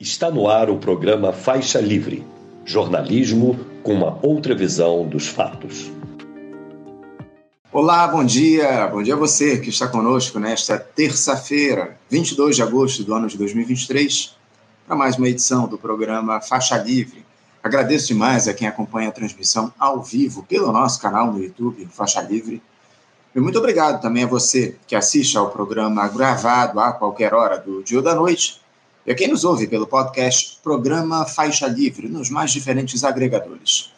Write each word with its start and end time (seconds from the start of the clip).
Está 0.00 0.30
no 0.30 0.48
ar 0.48 0.70
o 0.70 0.78
programa 0.78 1.30
Faixa 1.30 1.78
Livre 1.78 2.26
jornalismo 2.64 3.60
com 3.82 3.92
uma 3.92 4.18
outra 4.22 4.54
visão 4.54 5.06
dos 5.06 5.28
fatos. 5.28 5.92
Olá, 7.70 8.08
bom 8.08 8.24
dia. 8.24 8.86
Bom 8.86 9.02
dia 9.02 9.12
a 9.12 9.18
você 9.18 9.58
que 9.58 9.68
está 9.68 9.86
conosco 9.86 10.38
nesta 10.38 10.78
terça-feira, 10.78 11.98
22 12.08 12.56
de 12.56 12.62
agosto 12.62 13.04
do 13.04 13.12
ano 13.12 13.28
de 13.28 13.36
2023, 13.36 14.34
para 14.86 14.96
mais 14.96 15.18
uma 15.18 15.28
edição 15.28 15.68
do 15.68 15.76
programa 15.76 16.40
Faixa 16.40 16.78
Livre. 16.78 17.22
Agradeço 17.62 18.06
demais 18.06 18.48
a 18.48 18.54
quem 18.54 18.66
acompanha 18.66 19.10
a 19.10 19.12
transmissão 19.12 19.70
ao 19.78 20.02
vivo 20.02 20.44
pelo 20.44 20.72
nosso 20.72 20.98
canal 20.98 21.30
no 21.30 21.42
YouTube, 21.42 21.86
Faixa 21.92 22.22
Livre. 22.22 22.62
E 23.34 23.38
muito 23.38 23.58
obrigado 23.58 24.00
também 24.00 24.24
a 24.24 24.26
você 24.26 24.78
que 24.86 24.96
assiste 24.96 25.36
ao 25.36 25.50
programa 25.50 26.08
gravado 26.08 26.80
a 26.80 26.90
qualquer 26.90 27.34
hora 27.34 27.58
do 27.58 27.82
dia 27.82 27.98
ou 27.98 28.02
da 28.02 28.14
noite 28.14 28.59
e 29.06 29.10
a 29.10 29.14
quem 29.14 29.28
nos 29.28 29.44
ouve 29.44 29.66
pelo 29.66 29.86
podcast 29.86 30.58
Programa 30.62 31.24
Faixa 31.24 31.66
Livre, 31.66 32.08
nos 32.08 32.28
mais 32.28 32.52
diferentes 32.52 33.02
agregadores. 33.02 33.90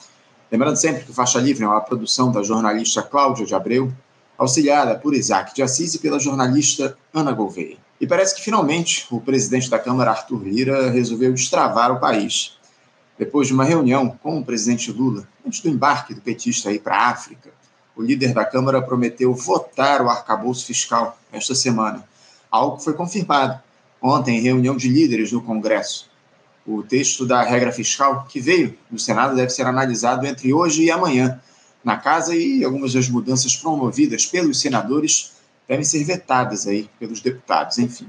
Lembrando 0.51 0.77
sempre 0.77 1.05
que 1.05 1.13
Faixa 1.13 1.41
Livre 1.41 1.65
é 1.65 1.67
uma 1.67 1.81
produção 1.81 2.31
da 2.31 2.43
jornalista 2.43 3.03
Cláudia 3.03 3.45
de 3.45 3.55
Abreu, 3.55 3.93
auxiliada 4.39 4.95
por 4.97 5.15
Isaac 5.15 5.55
de 5.55 5.63
Assis 5.63 5.95
e 5.95 5.99
pela 5.99 6.21
jornalista 6.21 6.97
Ana 7.13 7.33
Gouveia. 7.33 7.77
E 8.01 8.07
parece 8.07 8.35
que 8.35 8.43
finalmente 8.43 9.07
o 9.11 9.21
presidente 9.21 9.69
da 9.69 9.79
Câmara, 9.79 10.11
Arthur 10.11 10.43
Lira, 10.45 10.91
resolveu 10.91 11.33
destravar 11.33 11.91
o 11.91 11.99
país. 11.99 12.57
Depois 13.19 13.49
de 13.49 13.55
uma 13.55 13.65
reunião 13.65 14.17
com 14.23 14.39
o 14.39 14.45
presidente 14.45 14.93
Lula, 14.93 15.27
antes 15.45 15.61
do 15.61 15.69
embarque 15.69 16.15
do 16.15 16.21
petista 16.21 16.69
aí 16.69 16.79
para 16.79 16.97
a 16.97 17.09
África, 17.11 17.51
o 17.97 18.03
líder 18.03 18.33
da 18.33 18.45
Câmara 18.45 18.81
prometeu 18.81 19.35
votar 19.35 20.01
o 20.01 20.09
arcabouço 20.09 20.67
fiscal 20.67 21.19
esta 21.33 21.55
semana, 21.55 22.05
algo 22.51 22.77
que 22.77 22.85
foi 22.85 22.95
confirmado 22.95 23.61
ontem, 24.03 24.39
em 24.39 24.43
reunião 24.43 24.77
de 24.77 24.89
líderes 24.89 25.31
no 25.31 25.41
Congresso. 25.41 26.11
O 26.67 26.83
texto 26.83 27.27
da 27.27 27.43
regra 27.43 27.73
fiscal 27.73 28.27
que 28.29 28.41
veio 28.41 28.77
do 28.91 28.99
Senado 28.99 29.35
deve 29.35 29.51
ser 29.51 29.67
analisado 29.67 30.27
entre 30.27 30.53
hoje 30.53 30.85
e 30.85 30.91
amanhã 30.91 31.41
na 31.85 31.97
casa 31.97 32.35
e 32.35 32.65
algumas 32.65 32.93
das 32.93 33.09
mudanças 33.09 33.57
promovidas 33.57 34.27
pelos 34.27 34.61
senadores 34.61 35.33
devem 35.67 35.85
ser 35.85 36.05
vetadas 36.05 36.67
aí 36.67 36.89
pelos 36.99 37.21
deputados. 37.21 37.79
Enfim, 37.79 38.09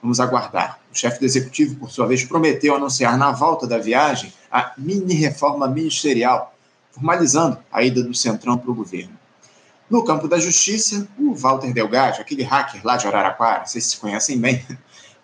vamos 0.00 0.20
aguardar. 0.20 0.78
O 0.92 0.96
chefe 0.96 1.18
do 1.18 1.24
executivo, 1.24 1.76
por 1.76 1.90
sua 1.90 2.06
vez, 2.06 2.24
prometeu 2.24 2.74
anunciar 2.74 3.16
na 3.18 3.32
volta 3.32 3.66
da 3.66 3.78
viagem 3.78 4.32
a 4.50 4.72
mini 4.78 5.14
reforma 5.14 5.66
ministerial, 5.68 6.54
formalizando 6.92 7.58
a 7.72 7.82
ida 7.82 8.02
do 8.02 8.14
Centrão 8.14 8.56
para 8.56 8.70
o 8.70 8.74
governo. 8.74 9.18
No 9.90 10.04
campo 10.04 10.28
da 10.28 10.38
justiça, 10.38 11.08
o 11.18 11.34
Walter 11.34 11.72
Delgado, 11.72 12.20
aquele 12.20 12.42
hacker 12.42 12.82
lá 12.84 12.96
de 12.96 13.06
Araraquara, 13.06 13.66
vocês 13.66 13.86
se 13.86 13.96
conhecem 13.96 14.38
bem, 14.38 14.64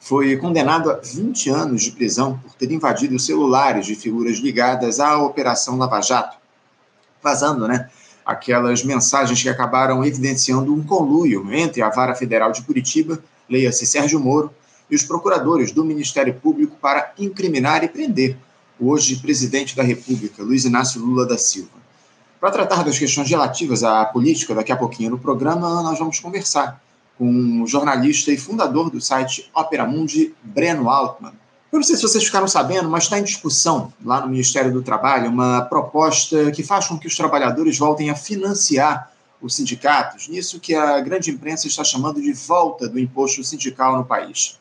foi 0.05 0.37
condenado 0.37 0.91
a 0.91 0.97
20 1.03 1.49
anos 1.49 1.83
de 1.83 1.91
prisão 1.91 2.39
por 2.39 2.53
ter 2.53 2.71
invadido 2.71 3.19
celulares 3.19 3.87
de 3.87 3.95
figuras 3.95 4.37
ligadas 4.37 5.01
à 5.01 5.17
Operação 5.17 5.79
Lava 5.79 5.99
Jato, 6.03 6.37
vazando, 7.23 7.67
né? 7.67 7.89
Aquelas 8.23 8.85
mensagens 8.85 9.43
que 9.43 9.49
acabaram 9.49 10.05
evidenciando 10.05 10.75
um 10.75 10.85
conluio 10.85 11.51
entre 11.55 11.81
a 11.81 11.89
Vara 11.89 12.15
Federal 12.15 12.53
de 12.53 12.61
Curitiba, 12.61 13.19
leia-se 13.49 13.87
Sérgio 13.87 14.21
Moro, 14.21 14.51
e 14.91 14.95
os 14.95 15.03
procuradores 15.03 15.73
do 15.73 15.83
Ministério 15.83 16.35
Público 16.35 16.77
para 16.77 17.15
incriminar 17.19 17.83
e 17.83 17.89
prender 17.89 18.37
o 18.79 18.91
hoje 18.91 19.17
presidente 19.17 19.75
da 19.75 19.83
República, 19.83 20.43
Luiz 20.43 20.67
Inácio 20.67 21.01
Lula 21.01 21.27
da 21.27 21.39
Silva. 21.39 21.83
Para 22.39 22.51
tratar 22.51 22.85
das 22.85 22.99
questões 22.99 23.31
relativas 23.31 23.83
à 23.83 24.05
política, 24.05 24.55
daqui 24.55 24.71
a 24.71 24.77
pouquinho 24.77 25.13
no 25.13 25.19
programa, 25.19 25.83
nós 25.83 25.99
vamos 25.99 26.21
conversar 26.21 26.84
com 27.19 27.63
o 27.63 27.67
jornalista 27.67 28.31
e 28.33 28.37
fundador 28.37 28.91
do 28.91 29.01
site 29.01 29.51
Opera 29.55 29.87
Mundi, 29.87 30.35
Breno 30.43 30.89
Altman. 30.89 31.33
Eu 31.73 31.79
não 31.79 31.83
sei 31.83 31.97
se 31.97 32.03
vocês 32.03 32.25
ficaram 32.25 32.47
sabendo, 32.47 32.89
mas 32.89 33.05
está 33.05 33.19
em 33.19 33.25
discussão 33.25 33.93
lá 34.05 34.21
no 34.21 34.29
Ministério 34.29 34.73
do 34.73 34.83
Trabalho 34.83 35.29
uma 35.29 35.63
proposta 35.63 36.51
que 36.53 36.63
faz 36.63 36.87
com 36.87 36.99
que 36.99 37.07
os 37.07 37.17
trabalhadores 37.17 37.79
voltem 37.79 38.11
a 38.11 38.15
financiar 38.15 39.13
os 39.41 39.57
sindicatos, 39.57 40.29
nisso 40.29 40.61
que 40.61 40.75
a 40.75 41.01
grande 41.01 41.31
imprensa 41.31 41.67
está 41.67 41.85
chamando 41.85 42.23
de 42.23 42.33
volta 42.33 42.89
do 42.89 42.99
imposto 42.99 43.43
sindical 43.43 43.97
no 43.97 44.05
país. 44.05 44.59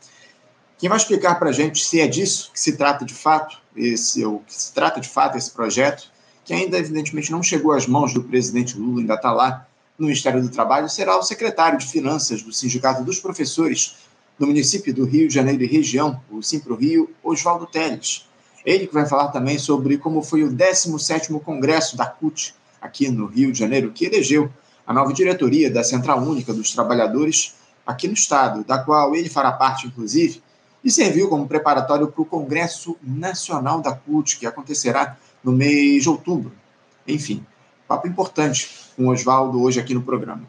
Quem 0.78 0.90
vai 0.90 0.98
explicar 0.98 1.36
para 1.36 1.50
a 1.50 1.54
gente 1.54 1.86
se 1.86 2.02
é 2.02 2.08
disso 2.08 2.52
que 2.52 2.60
se 2.60 2.76
trata 2.76 3.06
de 3.06 3.14
fato, 3.14 3.58
esse, 3.76 4.26
ou 4.26 4.40
que 4.40 4.54
se 4.54 4.74
trata 4.74 5.00
de 5.00 5.08
fato 5.08 5.38
esse 5.38 5.52
projeto, 5.52 6.12
que 6.44 6.54
ainda 6.54 6.78
evidentemente 6.78 7.32
não 7.32 7.42
chegou 7.42 7.72
às 7.72 7.88
mãos 7.88 8.14
do 8.14 8.24
presidente 8.24 8.78
Lula, 8.78 9.00
ainda 9.00 9.14
está 9.14 9.32
lá, 9.32 9.66
no 9.98 10.08
Ministério 10.08 10.42
do 10.42 10.50
Trabalho 10.50 10.90
será 10.90 11.18
o 11.18 11.24
secretário 11.24 11.78
de 11.78 11.88
Finanças 11.88 12.42
do 12.42 12.52
Sindicato 12.52 13.04
dos 13.04 13.20
Professores 13.20 13.96
do 14.38 14.48
município 14.48 14.94
do 14.94 15.06
Rio 15.06 15.28
de 15.28 15.34
Janeiro 15.34 15.64
e 15.64 15.68
região, 15.68 16.20
o 16.32 16.42
Simpro 16.42 16.76
Rio, 16.76 17.10
Oswaldo 17.24 17.68
Teles. 17.68 18.28
Ele 18.66 18.88
que 18.88 18.94
vai 18.94 19.06
falar 19.06 19.28
também 19.28 19.60
sobre 19.60 19.98
como 19.98 20.24
foi 20.24 20.44
o 20.44 20.52
17º 20.52 21.40
Congresso 21.42 21.96
da 21.96 22.06
CUT, 22.06 22.56
aqui 22.82 23.10
no 23.10 23.28
Rio 23.28 23.52
de 23.52 23.60
Janeiro, 23.60 23.92
que 23.92 24.06
elegeu 24.06 24.52
a 24.86 24.94
nova 24.94 25.14
diretoria 25.14 25.70
da 25.70 25.84
Central 25.84 26.20
Única 26.20 26.54
dos 26.54 26.72
Trabalhadores 26.72 27.56
aqui 27.86 28.08
no 28.08 28.14
Estado, 28.14 28.64
da 28.64 28.80
qual 28.80 29.16
ele 29.16 29.30
fará 29.30 29.52
parte, 29.52 29.88
inclusive, 29.88 30.42
e 30.84 30.92
serviu 30.92 31.30
como 31.30 31.48
preparatório 31.48 32.08
para 32.08 32.22
o 32.22 32.26
Congresso 32.26 32.98
Nacional 33.02 33.82
da 33.82 33.94
CUT, 33.94 34.38
que 34.38 34.46
acontecerá 34.46 35.18
no 35.44 35.52
mês 35.52 36.04
de 36.04 36.10
outubro. 36.10 36.52
Enfim, 37.08 37.46
papo 37.94 38.08
importante 38.08 38.70
com 38.98 39.06
o 39.06 39.12
Oswaldo 39.12 39.62
hoje 39.62 39.80
aqui 39.80 39.94
no 39.94 40.02
programa. 40.02 40.42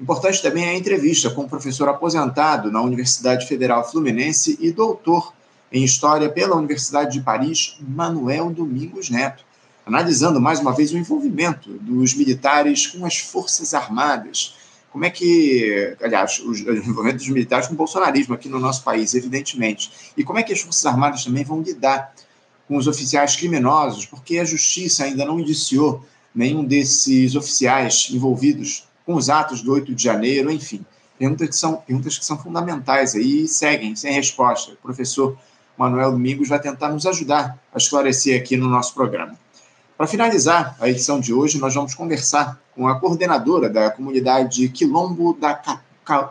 Importante 0.00 0.40
também 0.40 0.64
é 0.64 0.70
a 0.70 0.74
entrevista 0.74 1.28
com 1.28 1.42
o 1.42 1.48
professor 1.48 1.86
aposentado 1.88 2.70
na 2.70 2.80
Universidade 2.80 3.46
Federal 3.46 3.88
Fluminense 3.88 4.56
e 4.60 4.72
doutor 4.72 5.34
em 5.70 5.84
História 5.84 6.30
pela 6.30 6.56
Universidade 6.56 7.12
de 7.12 7.20
Paris, 7.20 7.76
Manuel 7.80 8.48
Domingos 8.50 9.10
Neto, 9.10 9.44
analisando 9.84 10.40
mais 10.40 10.60
uma 10.60 10.72
vez 10.72 10.92
o 10.92 10.96
envolvimento 10.96 11.70
dos 11.72 12.14
militares 12.14 12.86
com 12.86 13.04
as 13.04 13.18
Forças 13.18 13.74
Armadas. 13.74 14.56
Como 14.90 15.04
é 15.04 15.10
que, 15.10 15.94
aliás, 16.02 16.40
o 16.40 16.54
envolvimento 16.54 17.18
dos 17.18 17.28
militares 17.28 17.66
com 17.66 17.74
o 17.74 17.76
bolsonarismo 17.76 18.34
aqui 18.34 18.48
no 18.48 18.58
nosso 18.58 18.82
país, 18.82 19.12
evidentemente. 19.14 19.90
E 20.16 20.24
como 20.24 20.38
é 20.38 20.42
que 20.42 20.54
as 20.54 20.60
Forças 20.60 20.86
Armadas 20.86 21.22
também 21.22 21.44
vão 21.44 21.60
lidar 21.60 22.14
com 22.66 22.78
os 22.78 22.86
oficiais 22.86 23.36
criminosos, 23.36 24.06
porque 24.06 24.38
a 24.38 24.44
justiça 24.44 25.04
ainda 25.04 25.26
não 25.26 25.38
indiciou 25.38 26.02
nenhum 26.34 26.64
desses 26.64 27.34
oficiais 27.34 28.08
envolvidos 28.12 28.86
com 29.04 29.14
os 29.14 29.30
atos 29.30 29.62
do 29.62 29.72
8 29.72 29.94
de 29.94 30.02
janeiro, 30.02 30.50
enfim. 30.50 30.84
Perguntas 31.18 31.48
que 31.48 31.56
são, 31.56 31.76
perguntas 31.76 32.18
que 32.18 32.24
são 32.24 32.38
fundamentais 32.38 33.14
aí 33.14 33.44
e 33.44 33.48
seguem 33.48 33.96
sem 33.96 34.12
resposta. 34.12 34.72
O 34.72 34.76
professor 34.76 35.36
Manuel 35.76 36.12
Domingos 36.12 36.48
vai 36.48 36.60
tentar 36.60 36.90
nos 36.90 37.06
ajudar 37.06 37.58
a 37.72 37.78
esclarecer 37.78 38.40
aqui 38.40 38.56
no 38.56 38.68
nosso 38.68 38.94
programa. 38.94 39.34
Para 39.96 40.06
finalizar 40.06 40.76
a 40.78 40.88
edição 40.88 41.18
de 41.18 41.34
hoje, 41.34 41.58
nós 41.58 41.74
vamos 41.74 41.94
conversar 41.94 42.60
com 42.74 42.86
a 42.86 43.00
coordenadora 43.00 43.68
da 43.68 43.90
comunidade 43.90 44.68
Quilombo 44.68 45.34
da 45.34 45.60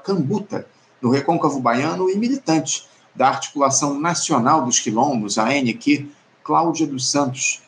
Cambuta, 0.04 0.66
no 1.02 1.10
Recôncavo 1.10 1.60
Baiano, 1.60 2.10
e 2.10 2.18
militante 2.18 2.88
da 3.14 3.28
Articulação 3.28 4.00
Nacional 4.00 4.64
dos 4.64 4.80
Quilombos, 4.80 5.38
a 5.38 5.50
ANQ, 5.50 6.08
Cláudia 6.44 6.88
dos 6.88 7.12
Santos. 7.12 7.62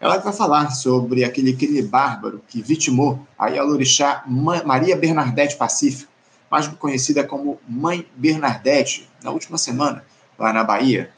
Ela 0.00 0.18
vai 0.18 0.32
falar 0.32 0.70
sobre 0.70 1.24
aquele 1.24 1.54
crime 1.54 1.80
bárbaro 1.82 2.42
que 2.48 2.60
vitimou 2.60 3.18
a 3.38 3.48
Yalorixá 3.48 4.24
Maria 4.26 4.96
Bernadette 4.96 5.56
Pacífico, 5.56 6.12
mais 6.50 6.68
conhecida 6.68 7.24
como 7.24 7.58
Mãe 7.66 8.06
Bernadette, 8.14 9.08
na 9.22 9.30
última 9.30 9.56
semana, 9.56 10.04
lá 10.38 10.52
na 10.52 10.62
Bahia. 10.62 11.10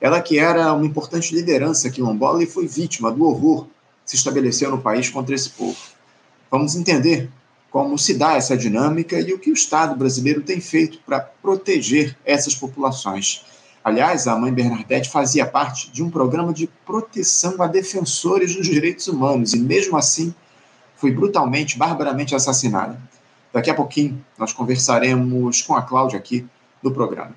Ela 0.00 0.22
que 0.22 0.38
era 0.38 0.72
uma 0.72 0.86
importante 0.86 1.34
liderança 1.34 1.90
quilombola 1.90 2.42
e 2.42 2.46
foi 2.46 2.66
vítima 2.66 3.10
do 3.10 3.26
horror 3.26 3.66
que 4.04 4.10
se 4.10 4.16
estabeleceu 4.16 4.70
no 4.70 4.80
país 4.80 5.10
contra 5.10 5.34
esse 5.34 5.50
povo. 5.50 5.76
Vamos 6.50 6.74
entender 6.74 7.28
como 7.70 7.98
se 7.98 8.14
dá 8.14 8.34
essa 8.34 8.56
dinâmica 8.56 9.20
e 9.20 9.32
o 9.32 9.38
que 9.38 9.50
o 9.50 9.54
Estado 9.54 9.94
brasileiro 9.94 10.42
tem 10.42 10.60
feito 10.60 10.98
para 11.04 11.20
proteger 11.20 12.16
essas 12.24 12.54
populações. 12.54 13.44
Aliás, 13.82 14.28
a 14.28 14.36
mãe 14.36 14.52
Bernadette 14.52 15.08
fazia 15.08 15.46
parte 15.46 15.90
de 15.90 16.02
um 16.02 16.10
programa 16.10 16.52
de 16.52 16.66
proteção 16.84 17.62
a 17.62 17.66
defensores 17.66 18.54
dos 18.54 18.66
direitos 18.66 19.08
humanos 19.08 19.54
e, 19.54 19.58
mesmo 19.58 19.96
assim, 19.96 20.34
foi 20.96 21.10
brutalmente, 21.10 21.78
barbaramente 21.78 22.34
assassinada. 22.34 23.00
Daqui 23.52 23.70
a 23.70 23.74
pouquinho, 23.74 24.22
nós 24.38 24.52
conversaremos 24.52 25.62
com 25.62 25.74
a 25.74 25.82
Cláudia 25.82 26.18
aqui 26.18 26.46
no 26.82 26.92
programa. 26.92 27.34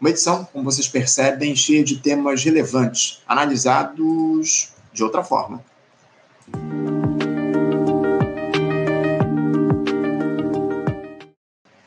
Uma 0.00 0.10
edição, 0.10 0.44
como 0.52 0.64
vocês 0.64 0.88
percebem, 0.88 1.54
cheia 1.54 1.84
de 1.84 1.98
temas 1.98 2.42
relevantes, 2.42 3.22
analisados 3.26 4.72
de 4.92 5.04
outra 5.04 5.22
forma. 5.22 5.62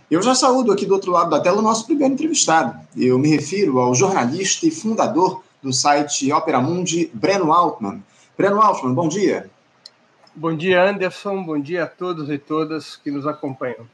Eu 0.09 0.21
já 0.21 0.33
saúdo 0.33 0.71
aqui 0.71 0.85
do 0.85 0.93
outro 0.93 1.11
lado 1.11 1.29
da 1.29 1.37
tela 1.37 1.59
o 1.59 1.61
nosso 1.61 1.85
primeiro 1.85 2.13
entrevistado. 2.13 2.79
Eu 2.95 3.19
me 3.19 3.27
refiro 3.27 3.79
ao 3.79 3.93
jornalista 3.93 4.65
e 4.65 4.71
fundador 4.71 5.43
do 5.61 5.73
site 5.73 6.31
Opera 6.31 6.61
Mundi, 6.61 7.11
Breno 7.13 7.51
Altman. 7.51 8.01
Breno 8.37 8.61
Altman, 8.61 8.93
bom 8.93 9.09
dia. 9.09 9.49
Bom 10.33 10.55
dia, 10.55 10.81
Anderson. 10.81 11.43
Bom 11.43 11.59
dia 11.59 11.83
a 11.83 11.87
todos 11.87 12.29
e 12.29 12.37
todas 12.37 12.95
que 12.95 13.11
nos 13.11 13.27
acompanham. 13.27 13.85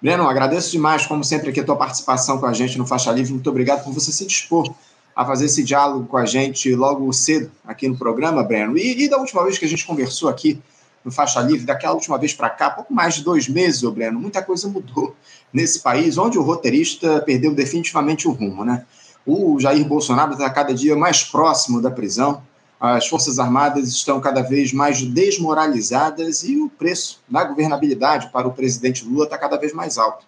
Breno, 0.00 0.28
agradeço 0.28 0.70
demais, 0.70 1.04
como 1.04 1.24
sempre, 1.24 1.50
aqui 1.50 1.58
a 1.58 1.64
tua 1.64 1.76
participação 1.76 2.38
com 2.38 2.46
a 2.46 2.52
gente 2.52 2.78
no 2.78 2.86
Faixa 2.86 3.10
Livre. 3.10 3.32
Muito 3.32 3.50
obrigado 3.50 3.82
por 3.82 3.92
você 3.92 4.12
se 4.12 4.24
dispor 4.24 4.72
a 5.16 5.26
fazer 5.26 5.46
esse 5.46 5.64
diálogo 5.64 6.06
com 6.06 6.18
a 6.18 6.24
gente 6.24 6.72
logo 6.72 7.12
cedo 7.12 7.50
aqui 7.66 7.88
no 7.88 7.96
programa, 7.96 8.44
Breno. 8.44 8.78
E, 8.78 9.02
e 9.02 9.10
da 9.10 9.18
última 9.18 9.42
vez 9.42 9.58
que 9.58 9.64
a 9.64 9.68
gente 9.68 9.84
conversou 9.84 10.28
aqui 10.28 10.62
no 11.04 11.10
Faixa 11.10 11.40
Livre, 11.40 11.64
daquela 11.64 11.94
última 11.94 12.18
vez 12.18 12.34
para 12.34 12.50
cá, 12.50 12.70
pouco 12.70 12.92
mais 12.92 13.14
de 13.14 13.24
dois 13.24 13.48
meses, 13.48 13.82
ô 13.82 13.90
Breno, 13.90 14.20
muita 14.20 14.42
coisa 14.42 14.68
mudou 14.68 15.14
nesse 15.52 15.80
país, 15.80 16.18
onde 16.18 16.38
o 16.38 16.42
roteirista 16.42 17.20
perdeu 17.22 17.54
definitivamente 17.54 18.28
o 18.28 18.32
rumo, 18.32 18.64
né? 18.64 18.84
O 19.26 19.58
Jair 19.60 19.86
Bolsonaro 19.86 20.32
está 20.32 20.48
cada 20.50 20.74
dia 20.74 20.96
mais 20.96 21.22
próximo 21.22 21.80
da 21.80 21.90
prisão, 21.90 22.42
as 22.80 23.06
Forças 23.06 23.38
Armadas 23.38 23.88
estão 23.88 24.18
cada 24.20 24.40
vez 24.40 24.72
mais 24.72 25.02
desmoralizadas 25.02 26.42
e 26.44 26.56
o 26.56 26.70
preço 26.70 27.20
da 27.28 27.44
governabilidade 27.44 28.30
para 28.30 28.48
o 28.48 28.52
presidente 28.52 29.04
Lula 29.04 29.24
está 29.24 29.36
cada 29.36 29.58
vez 29.58 29.74
mais 29.74 29.98
alto. 29.98 30.24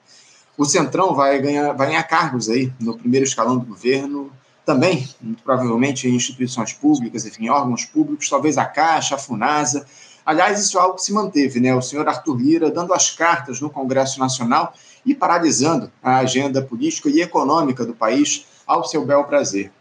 O 0.58 0.66
Centrão 0.66 1.14
vai 1.14 1.40
ganhar, 1.40 1.72
vai 1.72 1.86
ganhar 1.86 2.02
cargos 2.02 2.50
aí 2.50 2.70
no 2.78 2.98
primeiro 2.98 3.24
escalão 3.24 3.56
do 3.56 3.64
governo, 3.64 4.30
também, 4.64 5.08
provavelmente, 5.42 6.06
em 6.06 6.14
instituições 6.14 6.72
públicas, 6.72 7.26
enfim, 7.26 7.48
órgãos 7.48 7.84
públicos, 7.84 8.28
talvez 8.28 8.56
a 8.58 8.64
Caixa, 8.64 9.16
a 9.16 9.18
FUNASA. 9.18 9.86
Aliás, 10.24 10.60
isso 10.60 10.78
é 10.78 10.80
algo 10.80 10.96
que 10.96 11.02
se 11.02 11.12
manteve, 11.12 11.60
né? 11.60 11.74
O 11.74 11.82
senhor 11.82 12.08
Arthur 12.08 12.36
Lira 12.36 12.70
dando 12.70 12.94
as 12.94 13.10
cartas 13.10 13.60
no 13.60 13.68
Congresso 13.68 14.20
Nacional 14.20 14.72
e 15.04 15.14
paralisando 15.14 15.90
a 16.02 16.18
agenda 16.18 16.62
política 16.62 17.08
e 17.08 17.20
econômica 17.20 17.84
do 17.84 17.94
país 17.94 18.46
ao 18.66 18.84
seu 18.84 19.04
bel 19.04 19.24
prazer. 19.24 19.72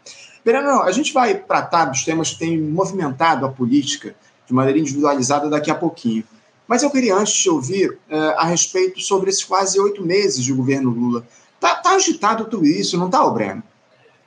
Verano, 0.44 0.82
a 0.82 0.90
gente 0.90 1.12
vai 1.12 1.34
tratar 1.34 1.84
dos 1.84 2.04
temas 2.04 2.30
que 2.30 2.40
têm 2.40 2.60
movimentado 2.60 3.46
a 3.46 3.48
política 3.48 4.16
de 4.46 4.52
maneira 4.52 4.78
individualizada 4.78 5.48
daqui 5.48 5.70
a 5.70 5.74
pouquinho. 5.74 6.24
Mas 6.66 6.82
eu 6.82 6.90
queria 6.90 7.14
antes 7.14 7.34
te 7.34 7.48
ouvir 7.48 7.90
uh, 7.90 8.16
a 8.36 8.44
respeito 8.44 9.00
sobre 9.00 9.30
esses 9.30 9.44
quase 9.44 9.78
oito 9.78 10.04
meses 10.04 10.44
de 10.44 10.52
governo 10.52 10.90
Lula. 10.90 11.24
Tá, 11.60 11.76
tá 11.76 11.92
agitado 11.92 12.46
tudo 12.46 12.66
isso, 12.66 12.98
não 12.98 13.08
tá, 13.08 13.24
Breno? 13.30 13.62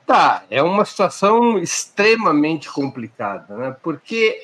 Tá, 0.06 0.44
é 0.48 0.62
uma 0.62 0.84
situação 0.84 1.58
extremamente 1.58 2.70
complicada, 2.70 3.56
né? 3.56 3.76
porque 3.82 4.40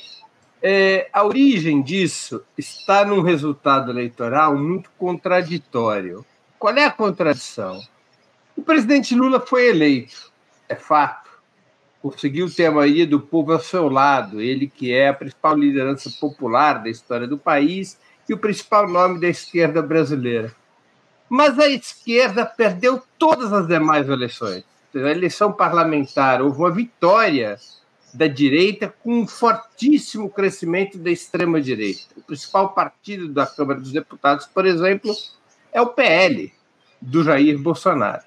é, 0.63 1.09
a 1.13 1.25
origem 1.25 1.83
disso 1.83 2.43
está 2.57 3.05
num 3.05 3.21
resultado 3.21 3.91
eleitoral 3.91 4.57
muito 4.57 4.91
contraditório. 4.97 6.25
Qual 6.59 6.75
é 6.77 6.85
a 6.85 6.91
contradição? 6.91 7.81
O 8.57 8.63
presidente 8.63 9.15
Lula 9.15 9.41
foi 9.41 9.69
eleito, 9.69 10.31
é 10.69 10.75
fato 10.75 11.23
conseguiu 12.03 12.53
ter 12.53 12.67
a 12.67 12.73
maioria 12.73 13.07
do 13.07 13.21
povo 13.21 13.53
ao 13.53 13.61
seu 13.61 13.89
lado, 13.89 14.41
ele 14.41 14.67
que 14.67 14.93
é 14.93 15.09
a 15.09 15.15
principal 15.15 15.57
liderança 15.57 16.11
popular 16.21 16.83
da 16.83 16.91
história 16.91 17.29
do 17.29 17.39
país 17.39 17.97
e 18.29 18.35
o 18.35 18.39
principal 18.39 18.89
nome 18.89 19.21
da 19.21 19.29
esquerda 19.29 19.81
brasileira. 19.81 20.53
Mas 21.29 21.59
a 21.61 21.69
esquerda 21.69 22.45
perdeu 22.45 23.01
todas 23.17 23.53
as 23.53 23.69
demais 23.69 24.09
eleições. 24.09 24.65
A 24.95 24.99
eleição 24.99 25.53
parlamentar 25.53 26.43
houve 26.43 26.59
uma 26.59 26.71
vitória 26.71 27.57
da 28.13 28.27
direita 28.27 28.93
com 29.03 29.21
um 29.21 29.27
fortíssimo 29.27 30.29
crescimento 30.29 30.99
da 30.99 31.11
extrema-direita. 31.11 32.01
O 32.17 32.23
principal 32.23 32.71
partido 32.71 33.29
da 33.29 33.47
Câmara 33.47 33.81
dos 33.81 33.93
Deputados, 33.93 34.47
por 34.47 34.67
exemplo, 34.67 35.15
é 35.73 35.81
o 35.81 35.89
PL, 35.89 36.53
do 37.01 37.25
Jair 37.25 37.59
Bolsonaro. 37.59 38.23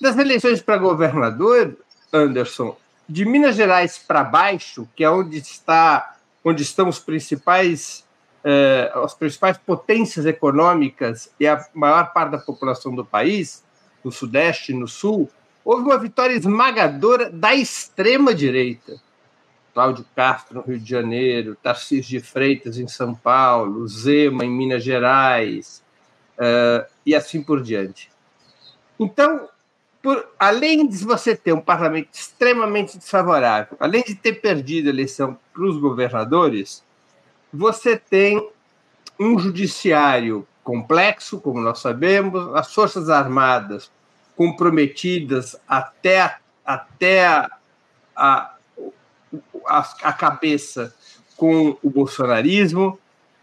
Das 0.00 0.16
eleições 0.16 0.62
para 0.62 0.78
governador, 0.78 1.76
Anderson, 2.12 2.76
de 3.08 3.24
Minas 3.24 3.56
Gerais 3.56 3.98
para 3.98 4.24
baixo, 4.24 4.88
que 4.96 5.04
é 5.04 5.10
onde 5.10 5.38
está, 5.38 6.16
onde 6.44 6.62
estão 6.62 6.88
os 6.88 6.98
principais 6.98 8.04
eh, 8.42 8.90
as 8.94 9.12
principais 9.12 9.58
potências 9.58 10.24
econômicas 10.24 11.30
e 11.38 11.46
a 11.46 11.62
maior 11.74 12.12
parte 12.12 12.32
da 12.32 12.38
população 12.38 12.94
do 12.94 13.04
país, 13.04 13.62
no 14.02 14.10
Sudeste 14.10 14.72
e 14.72 14.74
no 14.74 14.88
Sul, 14.88 15.28
houve 15.62 15.82
uma 15.82 15.98
vitória 15.98 16.34
esmagadora 16.34 17.28
da 17.28 17.54
extrema 17.54 18.34
direita. 18.34 18.98
Cláudio 19.72 20.04
Castro 20.14 20.56
no 20.56 20.62
Rio 20.62 20.78
de 20.78 20.88
Janeiro, 20.88 21.56
Tarcísio 21.62 22.18
de 22.18 22.20
Freitas 22.20 22.78
em 22.78 22.88
São 22.88 23.14
Paulo, 23.14 23.86
Zema 23.86 24.44
em 24.44 24.50
Minas 24.50 24.82
Gerais, 24.82 25.82
uh, 26.38 26.86
e 27.04 27.14
assim 27.14 27.42
por 27.42 27.62
diante. 27.62 28.10
Então, 28.98 29.48
por, 30.02 30.28
além 30.38 30.86
de 30.86 31.04
você 31.04 31.36
ter 31.36 31.52
um 31.52 31.60
parlamento 31.60 32.08
extremamente 32.12 32.98
desfavorável, 32.98 33.76
além 33.78 34.02
de 34.02 34.14
ter 34.14 34.34
perdido 34.34 34.88
a 34.88 34.90
eleição 34.90 35.38
para 35.52 35.64
os 35.64 35.78
governadores, 35.78 36.82
você 37.52 37.96
tem 37.96 38.50
um 39.18 39.38
judiciário 39.38 40.46
complexo, 40.64 41.40
como 41.40 41.60
nós 41.60 41.80
sabemos, 41.80 42.54
as 42.54 42.72
forças 42.72 43.10
armadas 43.10 43.90
comprometidas 44.36 45.56
até, 45.68 46.38
até 46.64 47.26
a, 47.26 47.50
a, 48.16 48.54
a, 49.70 50.08
a 50.08 50.12
cabeça 50.12 50.94
com 51.36 51.76
o 51.82 51.88
bolsonarismo, 51.88 52.98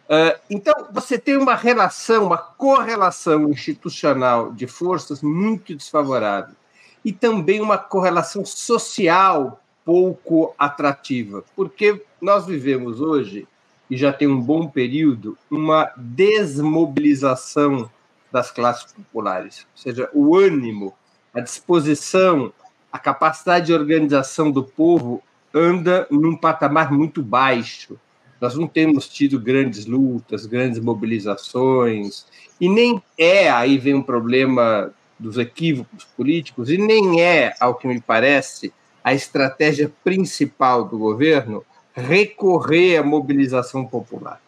Uh, 0.07 0.39
então, 0.49 0.87
você 0.93 1.19
tem 1.19 1.35
uma 1.35 1.53
relação, 1.53 2.27
uma 2.27 2.37
correlação 2.37 3.49
institucional 3.49 4.53
de 4.53 4.65
forças 4.65 5.21
muito 5.21 5.75
desfavorável 5.75 6.55
e 7.03 7.11
também 7.11 7.59
uma 7.59 7.77
correlação 7.77 8.45
social 8.45 9.61
pouco 9.83 10.55
atrativa, 10.57 11.43
porque 11.55 12.01
nós 12.21 12.45
vivemos 12.45 13.01
hoje, 13.01 13.45
e 13.89 13.97
já 13.97 14.11
tem 14.13 14.27
um 14.27 14.39
bom 14.39 14.67
período, 14.67 15.37
uma 15.51 15.91
desmobilização 15.97 17.89
das 18.31 18.51
classes 18.51 18.91
populares, 18.93 19.67
ou 19.73 19.77
seja, 19.81 20.09
o 20.13 20.37
ânimo, 20.37 20.93
a 21.33 21.39
disposição, 21.39 22.51
a 22.91 22.99
capacidade 22.99 23.67
de 23.67 23.73
organização 23.73 24.51
do 24.51 24.63
povo 24.63 25.21
anda 25.53 26.07
num 26.09 26.35
patamar 26.35 26.91
muito 26.91 27.21
baixo 27.21 27.97
nós 28.39 28.55
não 28.55 28.67
temos 28.67 29.07
tido 29.07 29.39
grandes 29.39 29.85
lutas, 29.85 30.45
grandes 30.45 30.79
mobilizações, 30.79 32.25
e 32.61 32.69
nem 32.69 33.01
é, 33.17 33.49
aí 33.49 33.77
vem 33.77 33.95
um 33.95 34.01
problema 34.01 34.91
dos 35.19 35.37
equívocos 35.37 36.05
políticos, 36.15 36.69
e 36.69 36.77
nem 36.77 37.21
é, 37.21 37.55
ao 37.59 37.75
que 37.75 37.87
me 37.87 37.99
parece, 37.99 38.71
a 39.03 39.13
estratégia 39.13 39.91
principal 40.03 40.85
do 40.85 40.97
governo 40.97 41.65
recorrer 41.93 42.97
à 42.97 43.03
mobilização 43.03 43.85
popular. 43.85 44.39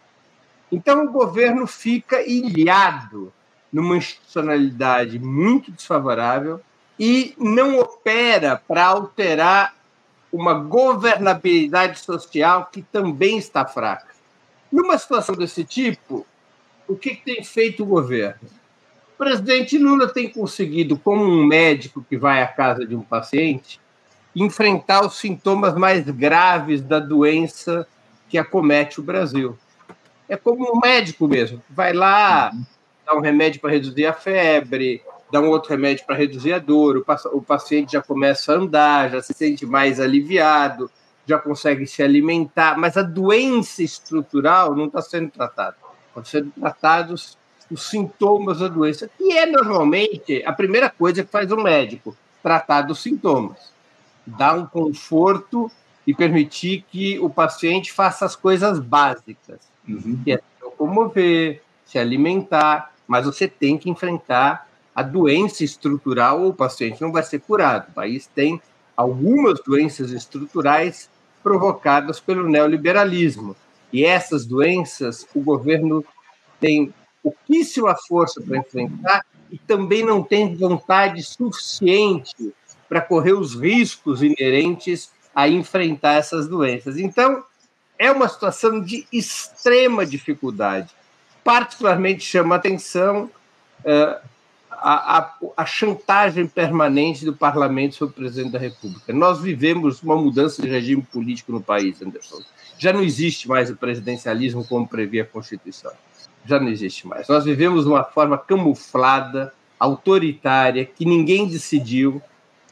Então, 0.71 1.05
o 1.05 1.11
governo 1.11 1.65
fica 1.65 2.21
ilhado 2.21 3.33
numa 3.73 3.97
institucionalidade 3.97 5.17
muito 5.17 5.71
desfavorável 5.71 6.61
e 6.99 7.33
não 7.39 7.79
opera 7.79 8.61
para 8.67 8.85
alterar 8.85 9.73
uma 10.31 10.53
governabilidade 10.53 11.99
social 11.99 12.69
que 12.71 12.81
também 12.81 13.37
está 13.37 13.65
fraca. 13.65 14.07
Numa 14.71 14.97
situação 14.97 15.35
desse 15.35 15.63
tipo, 15.63 16.25
o 16.87 16.95
que 16.95 17.15
tem 17.15 17.43
feito 17.43 17.83
o 17.83 17.85
governo? 17.85 18.49
O 19.15 19.17
presidente 19.17 19.77
Lula 19.77 20.07
tem 20.07 20.29
conseguido, 20.29 20.97
como 20.97 21.23
um 21.23 21.45
médico 21.45 22.05
que 22.07 22.17
vai 22.17 22.41
à 22.41 22.47
casa 22.47 22.85
de 22.85 22.95
um 22.95 23.01
paciente, 23.01 23.79
enfrentar 24.35 25.05
os 25.05 25.17
sintomas 25.17 25.75
mais 25.75 26.05
graves 26.09 26.81
da 26.81 26.99
doença 26.99 27.87
que 28.29 28.37
acomete 28.37 28.99
o 28.99 29.03
Brasil. 29.03 29.57
É 30.27 30.37
como 30.37 30.71
um 30.71 30.79
médico 30.79 31.27
mesmo, 31.27 31.61
vai 31.69 31.91
lá, 31.91 32.51
dá 33.05 33.15
um 33.15 33.19
remédio 33.19 33.59
para 33.59 33.71
reduzir 33.71 34.05
a 34.05 34.13
febre, 34.13 35.01
dá 35.31 35.39
um 35.39 35.49
outro 35.49 35.69
remédio 35.69 36.05
para 36.05 36.15
reduzir 36.15 36.53
a 36.53 36.59
dor, 36.59 37.03
o, 37.31 37.41
paciente 37.41 37.93
já 37.93 38.01
começa 38.01 38.53
a 38.53 38.55
andar, 38.55 39.11
já 39.11 39.21
se 39.21 39.33
sente 39.33 39.65
mais 39.65 39.99
aliviado, 39.99 40.89
já 41.25 41.37
consegue 41.37 41.85
se 41.85 42.01
alimentar, 42.01 42.77
mas 42.77 42.97
a 42.97 43.03
doença 43.03 43.83
estrutural 43.83 44.75
não 44.75 44.85
está 44.85 45.01
sendo 45.01 45.29
tratada. 45.29 45.75
Estão 46.07 46.25
sendo 46.25 46.51
tratados 46.51 47.37
os 47.69 47.87
sintomas 47.87 48.59
da 48.59 48.67
doença, 48.67 49.09
que 49.15 49.37
é 49.37 49.45
normalmente 49.45 50.43
a 50.43 50.51
primeira 50.51 50.89
coisa 50.89 51.23
que 51.23 51.31
faz 51.31 51.51
o 51.51 51.57
médico, 51.57 52.17
tratar 52.41 52.81
dos 52.81 52.99
sintomas. 52.99 53.71
Dar 54.25 54.57
um 54.57 54.65
conforto 54.65 55.71
e 56.05 56.13
permitir 56.13 56.83
que 56.89 57.19
o 57.19 57.29
paciente 57.29 57.91
faça 57.91 58.25
as 58.25 58.35
coisas 58.35 58.79
básicas, 58.79 59.59
uhum. 59.87 60.19
que 60.23 60.31
é 60.31 60.37
se 60.37 60.63
locomover, 60.63 61.61
se 61.85 61.99
alimentar, 61.99 62.91
mas 63.07 63.25
você 63.25 63.47
tem 63.47 63.77
que 63.77 63.89
enfrentar 63.89 64.68
a 64.93 65.03
doença 65.03 65.63
estrutural, 65.63 66.47
o 66.47 66.53
paciente 66.53 67.01
não 67.01 67.11
vai 67.11 67.23
ser 67.23 67.39
curado. 67.39 67.89
O 67.89 67.93
país 67.93 68.27
tem 68.27 68.61
algumas 68.95 69.59
doenças 69.65 70.11
estruturais 70.11 71.09
provocadas 71.41 72.19
pelo 72.19 72.49
neoliberalismo. 72.49 73.55
E 73.93 74.03
essas 74.03 74.45
doenças 74.45 75.25
o 75.33 75.41
governo 75.41 76.03
tem 76.59 76.93
pouquíssima 77.23 77.95
força 78.07 78.41
para 78.41 78.57
enfrentar 78.57 79.25
e 79.51 79.57
também 79.57 80.03
não 80.03 80.21
tem 80.21 80.55
vontade 80.55 81.23
suficiente 81.23 82.53
para 82.87 83.01
correr 83.01 83.33
os 83.33 83.55
riscos 83.55 84.21
inerentes 84.21 85.11
a 85.33 85.47
enfrentar 85.47 86.13
essas 86.13 86.47
doenças. 86.47 86.97
Então, 86.97 87.43
é 87.97 88.11
uma 88.11 88.27
situação 88.27 88.81
de 88.81 89.07
extrema 89.11 90.05
dificuldade. 90.05 90.89
Particularmente 91.43 92.23
chama 92.23 92.55
atenção 92.55 93.29
uh, 93.81 94.29
a, 94.81 95.17
a, 95.17 95.33
a, 95.57 95.65
chantagem 95.65 96.47
permanente 96.47 97.25
do 97.25 97.33
parlamento 97.33 97.95
sobre 97.95 98.13
o 98.13 98.15
presidente 98.15 98.51
da 98.51 98.59
República. 98.59 99.13
Nós 99.13 99.39
vivemos 99.39 100.01
uma 100.01 100.15
mudança 100.15 100.61
de 100.61 100.69
regime 100.69 101.01
político 101.01 101.51
no 101.51 101.61
país, 101.61 102.01
Anderson. 102.01 102.41
Já 102.77 102.93
não 102.93 103.03
existe 103.03 103.47
mais 103.47 103.69
o 103.69 103.75
presidencialismo 103.75 104.65
como 104.65 104.87
previa 104.87 105.23
a 105.23 105.25
Constituição. 105.25 105.91
Já 106.45 106.59
não 106.59 106.69
existe 106.69 107.05
mais. 107.07 107.27
Nós 107.27 107.43
vivemos 107.43 107.85
uma 107.85 108.03
forma 108.03 108.37
camuflada, 108.37 109.53
autoritária, 109.79 110.85
que 110.85 111.05
ninguém 111.05 111.47
decidiu, 111.47 112.21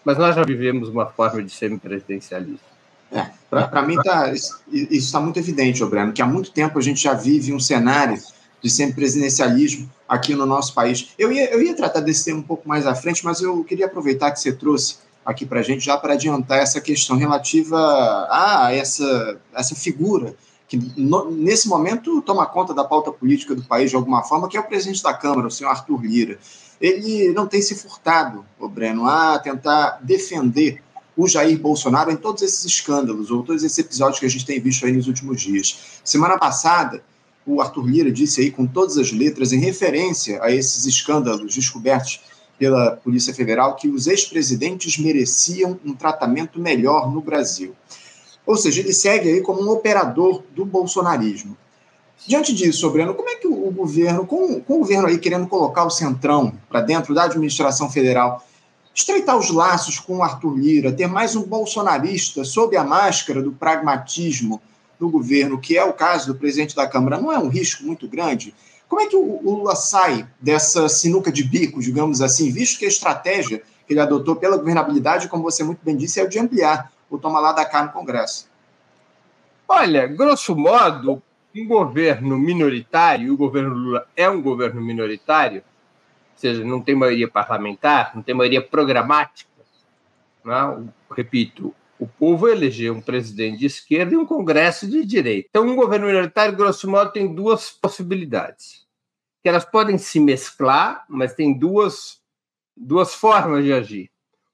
mas 0.04 0.18
nós 0.18 0.36
já 0.36 0.44
vivemos 0.44 0.90
uma 0.90 1.06
forma 1.06 1.44
de 1.44 1.52
semipresidencialismo. 1.52 2.60
É, 3.12 3.30
Para 3.50 3.82
mim, 3.84 3.96
tá, 4.02 4.32
isso 4.34 4.62
está 4.70 5.20
muito 5.20 5.40
evidente, 5.40 5.84
Obrano, 5.84 6.12
que 6.12 6.22
há 6.22 6.26
muito 6.26 6.52
tempo 6.52 6.78
a 6.80 6.82
gente 6.82 7.02
já 7.02 7.14
vive 7.14 7.54
um 7.54 7.60
cenário 7.60 8.18
de 8.62 8.70
semipresidencialismo 8.70 9.90
aqui 10.08 10.34
no 10.34 10.46
nosso 10.46 10.74
país. 10.74 11.10
Eu 11.18 11.32
ia, 11.32 11.50
eu 11.52 11.62
ia 11.62 11.76
tratar 11.76 12.00
desse 12.00 12.26
tema 12.26 12.40
um 12.40 12.44
pouco 12.44 12.68
mais 12.68 12.88
à 12.88 12.96
frente, 12.96 13.24
mas 13.24 13.42
eu 13.42 13.64
queria 13.64 13.86
aproveitar 13.86 14.32
que 14.32 14.40
você 14.40 14.52
trouxe 14.52 14.98
aqui 15.26 15.46
para 15.46 15.60
a 15.60 15.64
gente, 15.64 15.86
já 15.86 15.98
para 15.98 16.14
adiantar 16.14 16.60
essa 16.60 16.80
questão 16.80 17.18
relativa 17.18 17.78
a 18.30 18.74
essa, 18.74 19.38
essa 19.54 19.76
figura 19.76 20.34
que, 20.68 20.78
no, 20.98 21.32
nesse 21.32 21.68
momento, 21.68 22.22
toma 22.22 22.46
conta 22.46 22.74
da 22.74 22.84
pauta 22.84 23.12
política 23.12 23.56
do 23.56 23.64
país 23.64 23.90
de 23.90 23.96
alguma 23.96 24.24
forma, 24.24 24.50
que 24.50 24.58
é 24.58 24.60
o 24.60 24.64
presidente 24.64 25.02
da 25.02 25.14
Câmara, 25.14 25.48
o 25.48 25.52
senhor 25.52 25.70
Arthur 25.70 26.02
Lira. 26.02 26.40
Ele 26.80 27.32
não 27.32 27.48
tem 27.48 27.62
se 27.62 27.76
furtado, 27.76 28.46
o 28.60 28.68
Breno, 28.68 29.06
a 29.08 29.40
tentar 29.40 30.00
defender 30.02 30.82
o 31.16 31.28
Jair 31.28 31.58
Bolsonaro 31.58 32.12
em 32.12 32.16
todos 32.16 32.44
esses 32.44 32.64
escândalos, 32.64 33.32
ou 33.32 33.44
todos 33.44 33.64
esses 33.64 33.78
episódios 33.80 34.20
que 34.20 34.26
a 34.26 34.30
gente 34.30 34.46
tem 34.46 34.60
visto 34.60 34.86
aí 34.86 34.92
nos 34.92 35.08
últimos 35.08 35.42
dias. 35.42 36.00
Semana 36.04 36.38
passada, 36.38 37.02
o 37.48 37.62
Arthur 37.62 37.86
Lira 37.88 38.12
disse 38.12 38.42
aí 38.42 38.52
com 38.52 38.68
todas 38.68 38.98
as 38.98 39.12
letras, 39.12 39.54
em 39.54 39.60
referência 39.60 40.44
a 40.44 40.52
esses 40.52 40.86
escândalos 40.86 41.56
descobertos 41.56 42.20
pela 42.60 42.92
Polícia 42.98 43.34
Federal, 43.34 43.76
que 43.76 43.88
os 43.88 44.06
ex-presidentes 44.06 44.98
mereciam 44.98 45.80
um 45.86 45.94
tratamento 45.94 46.60
melhor 46.60 47.12
no 47.12 47.22
Brasil. 47.22 47.74
Ou 48.46 48.58
seja, 48.58 48.82
ele 48.82 48.94
segue 48.94 49.30
aí 49.30 49.42
como 49.42 49.62
um 49.62 49.70
operador 49.70 50.44
do 50.54 50.66
bolsonarismo. 50.66 51.56
Diante 52.26 52.54
disso, 52.54 52.90
Breno, 52.90 53.14
como 53.14 53.30
é 53.30 53.36
que 53.36 53.48
o 53.48 53.72
governo, 53.72 54.26
com, 54.26 54.60
com 54.60 54.76
o 54.76 54.80
governo 54.80 55.08
aí 55.08 55.18
querendo 55.18 55.48
colocar 55.48 55.86
o 55.86 55.90
centrão 55.90 56.54
para 56.68 56.82
dentro 56.82 57.14
da 57.14 57.24
administração 57.24 57.90
federal, 57.90 58.46
estreitar 58.94 59.38
os 59.38 59.52
laços 59.52 60.00
com 60.00 60.18
o 60.18 60.24
Arthur 60.24 60.58
Lira, 60.58 60.92
ter 60.92 61.08
mais 61.08 61.36
um 61.36 61.44
bolsonarista 61.44 62.44
sob 62.44 62.76
a 62.76 62.84
máscara 62.84 63.42
do 63.42 63.52
pragmatismo, 63.52 64.60
no 65.00 65.10
governo, 65.10 65.60
que 65.60 65.78
é 65.78 65.84
o 65.84 65.94
caso 65.94 66.28
do 66.28 66.40
presidente 66.40 66.76
da 66.76 66.88
Câmara, 66.88 67.20
não 67.20 67.32
é 67.32 67.38
um 67.38 67.50
risco 67.50 67.84
muito 67.84 68.08
grande? 68.08 68.54
Como 68.88 69.02
é 69.02 69.08
que 69.08 69.16
o 69.16 69.42
Lula 69.44 69.76
sai 69.76 70.28
dessa 70.40 70.88
sinuca 70.88 71.32
de 71.32 71.44
bico, 71.44 71.82
digamos 71.82 72.22
assim, 72.22 72.52
visto 72.52 72.80
que 72.80 72.86
a 72.86 72.90
estratégia 72.90 73.62
que 73.86 73.94
ele 73.94 74.00
adotou 74.00 74.36
pela 74.36 74.58
governabilidade, 74.58 75.28
como 75.28 75.44
você 75.44 75.64
muito 75.64 75.80
bem 75.84 75.96
disse, 75.96 76.20
é 76.20 76.24
o 76.24 76.30
de 76.30 76.40
ampliar 76.40 76.92
o 77.10 77.18
toma 77.18 77.40
lá 77.40 77.54
da 77.54 77.66
cá 77.66 77.84
no 77.84 77.92
Congresso? 77.92 78.50
Olha, 79.68 80.08
grosso 80.08 80.56
modo, 80.56 81.22
um 81.56 81.68
governo 81.68 82.38
minoritário, 82.38 83.28
e 83.28 83.32
o 83.32 83.38
governo 83.38 83.74
Lula 83.74 84.08
é 84.16 84.30
um 84.30 84.42
governo 84.42 84.82
minoritário, 84.82 85.60
ou 85.60 86.40
seja, 86.40 86.64
não 86.64 86.82
tem 86.82 86.96
maioria 86.96 87.28
parlamentar, 87.28 88.12
não 88.16 88.22
tem 88.22 88.36
maioria 88.36 88.62
programática, 88.62 89.50
não? 90.44 90.94
repito, 91.16 91.74
o 92.00 92.08
povo 92.08 92.48
elegeu 92.48 92.94
um 92.94 93.02
presidente 93.02 93.60
de 93.60 93.66
esquerda 93.66 94.14
e 94.14 94.18
um 94.18 94.26
congresso 94.26 94.88
de 94.88 95.04
direita. 95.04 95.48
Então, 95.50 95.68
um 95.68 95.76
governo 95.76 96.08
minoritário, 96.08 96.56
grosso 96.56 96.90
modo, 96.90 97.12
tem 97.12 97.34
duas 97.34 97.72
possibilidades. 97.72 98.86
Que 99.42 99.50
elas 99.50 99.66
podem 99.66 99.98
se 99.98 100.20
mesclar, 100.20 101.06
mas 101.10 101.34
tem 101.34 101.58
duas, 101.58 102.20
duas 102.76 103.14
formas 103.14 103.64
de 103.64 103.74
agir. 103.74 104.12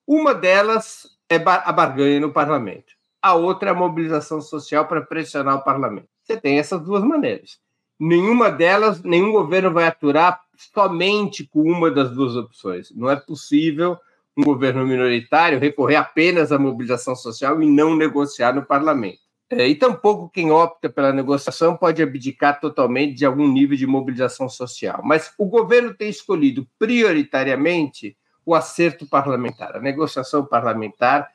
Uma 0.07 0.33
delas 0.33 1.17
é 1.29 1.35
a 1.35 1.71
barganha 1.71 2.19
no 2.19 2.31
parlamento. 2.31 2.93
A 3.21 3.33
outra 3.33 3.69
é 3.69 3.71
a 3.71 3.75
mobilização 3.75 4.41
social 4.41 4.87
para 4.87 5.01
pressionar 5.01 5.55
o 5.55 5.63
parlamento. 5.63 6.07
Você 6.23 6.37
tem 6.37 6.59
essas 6.59 6.81
duas 6.81 7.03
maneiras. 7.03 7.59
Nenhuma 7.99 8.49
delas, 8.49 9.01
nenhum 9.01 9.31
governo 9.31 9.71
vai 9.71 9.85
aturar 9.85 10.41
somente 10.73 11.45
com 11.47 11.61
uma 11.61 11.89
das 11.89 12.11
duas 12.11 12.35
opções. 12.35 12.91
Não 12.91 13.09
é 13.09 13.15
possível 13.15 13.97
um 14.37 14.43
governo 14.43 14.85
minoritário 14.85 15.59
recorrer 15.59 15.95
apenas 15.95 16.51
à 16.51 16.57
mobilização 16.57 17.15
social 17.15 17.61
e 17.61 17.65
não 17.65 17.95
negociar 17.95 18.53
no 18.53 18.65
parlamento. 18.65 19.19
É, 19.49 19.67
e 19.67 19.75
tampouco 19.75 20.29
quem 20.29 20.51
opta 20.51 20.89
pela 20.89 21.13
negociação 21.13 21.77
pode 21.77 22.01
abdicar 22.01 22.59
totalmente 22.59 23.15
de 23.15 23.25
algum 23.25 23.47
nível 23.47 23.77
de 23.77 23.85
mobilização 23.85 24.49
social. 24.49 25.01
Mas 25.03 25.31
o 25.37 25.45
governo 25.45 25.93
tem 25.93 26.09
escolhido 26.09 26.67
prioritariamente 26.79 28.17
o 28.45 28.55
acerto 28.55 29.07
parlamentar, 29.07 29.75
a 29.75 29.79
negociação 29.79 30.45
parlamentar, 30.45 31.29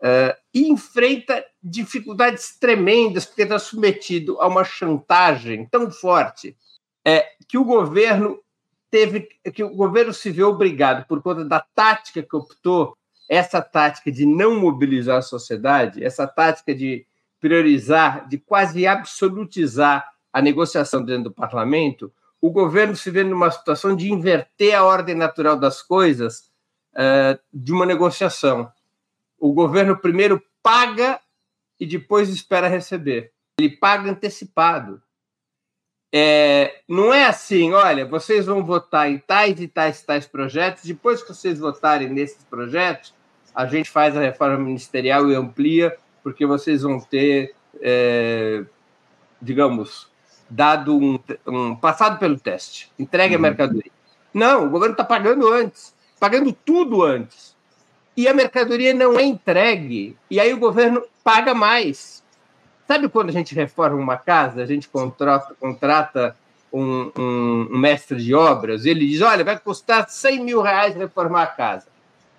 uh, 0.00 0.36
e 0.52 0.68
enfrenta 0.68 1.44
dificuldades 1.62 2.58
tremendas, 2.58 3.24
porque 3.24 3.42
está 3.42 3.58
submetido 3.58 4.40
a 4.40 4.46
uma 4.46 4.64
chantagem 4.64 5.66
tão 5.66 5.90
forte 5.90 6.56
é, 7.04 7.26
que 7.48 7.56
o 7.56 7.64
governo 7.64 8.38
teve 8.92 9.26
que 9.54 9.64
o 9.64 9.74
governo 9.74 10.12
se 10.12 10.30
vê 10.30 10.44
obrigado, 10.44 11.06
por 11.06 11.22
conta 11.22 11.42
da 11.46 11.58
tática 11.58 12.22
que 12.22 12.36
optou, 12.36 12.94
essa 13.26 13.62
tática 13.62 14.12
de 14.12 14.26
não 14.26 14.60
mobilizar 14.60 15.16
a 15.16 15.22
sociedade, 15.22 16.04
essa 16.04 16.26
tática 16.26 16.74
de 16.74 17.06
priorizar, 17.40 18.28
de 18.28 18.36
quase 18.36 18.86
absolutizar 18.86 20.06
a 20.30 20.42
negociação 20.42 21.02
dentro 21.02 21.24
do 21.24 21.32
parlamento, 21.32 22.12
o 22.38 22.50
governo 22.50 22.94
se 22.94 23.10
vê 23.10 23.24
numa 23.24 23.50
situação 23.50 23.96
de 23.96 24.12
inverter 24.12 24.74
a 24.74 24.84
ordem 24.84 25.14
natural 25.14 25.56
das 25.56 25.80
coisas 25.80 26.50
uh, 26.92 27.40
de 27.52 27.72
uma 27.72 27.86
negociação. 27.86 28.70
O 29.38 29.54
governo 29.54 29.96
primeiro 29.96 30.42
paga 30.62 31.18
e 31.80 31.86
depois 31.86 32.28
espera 32.28 32.68
receber. 32.68 33.32
Ele 33.58 33.70
paga 33.70 34.10
antecipado. 34.10 35.00
É, 36.14 36.80
não 36.86 37.12
é 37.12 37.24
assim, 37.24 37.72
olha, 37.72 38.04
vocês 38.04 38.44
vão 38.44 38.62
votar 38.62 39.10
em 39.10 39.16
tais 39.16 39.58
e 39.58 39.66
tais 39.66 40.00
e 40.00 40.06
tais 40.06 40.26
projetos, 40.26 40.84
depois 40.84 41.22
que 41.22 41.28
vocês 41.28 41.58
votarem 41.58 42.10
nesses 42.10 42.44
projetos, 42.44 43.14
a 43.54 43.64
gente 43.64 43.90
faz 43.90 44.14
a 44.14 44.20
reforma 44.20 44.58
ministerial 44.58 45.30
e 45.30 45.34
amplia, 45.34 45.96
porque 46.22 46.44
vocês 46.44 46.82
vão 46.82 47.00
ter, 47.00 47.54
é, 47.80 48.62
digamos, 49.40 50.10
dado 50.50 50.98
um, 50.98 51.18
um, 51.46 51.74
passado 51.74 52.18
pelo 52.18 52.38
teste, 52.38 52.92
entregue 52.98 53.34
uhum. 53.34 53.40
a 53.40 53.42
mercadoria. 53.42 53.92
Não, 54.34 54.66
o 54.66 54.70
governo 54.70 54.92
está 54.92 55.04
pagando 55.04 55.48
antes, 55.48 55.94
pagando 56.20 56.52
tudo 56.52 57.02
antes. 57.02 57.56
E 58.14 58.28
a 58.28 58.34
mercadoria 58.34 58.92
não 58.92 59.18
é 59.18 59.22
entregue, 59.22 60.14
e 60.30 60.38
aí 60.38 60.52
o 60.52 60.58
governo 60.58 61.02
paga 61.24 61.54
mais. 61.54 62.21
Sabe 62.92 63.08
quando 63.08 63.30
a 63.30 63.32
gente 63.32 63.54
reforma 63.54 63.96
uma 63.96 64.18
casa, 64.18 64.62
a 64.62 64.66
gente 64.66 64.86
contrata, 64.86 65.54
contrata 65.58 66.36
um, 66.70 67.10
um, 67.18 67.68
um, 67.72 67.78
mestre 67.78 68.22
de 68.22 68.34
obras, 68.34 68.84
ele 68.84 69.08
diz: 69.08 69.22
olha, 69.22 69.42
vai 69.42 69.58
custar 69.58 70.10
100 70.10 70.44
mil 70.44 70.60
reais 70.60 70.94
reformar 70.94 71.44
a 71.44 71.46
casa. 71.46 71.86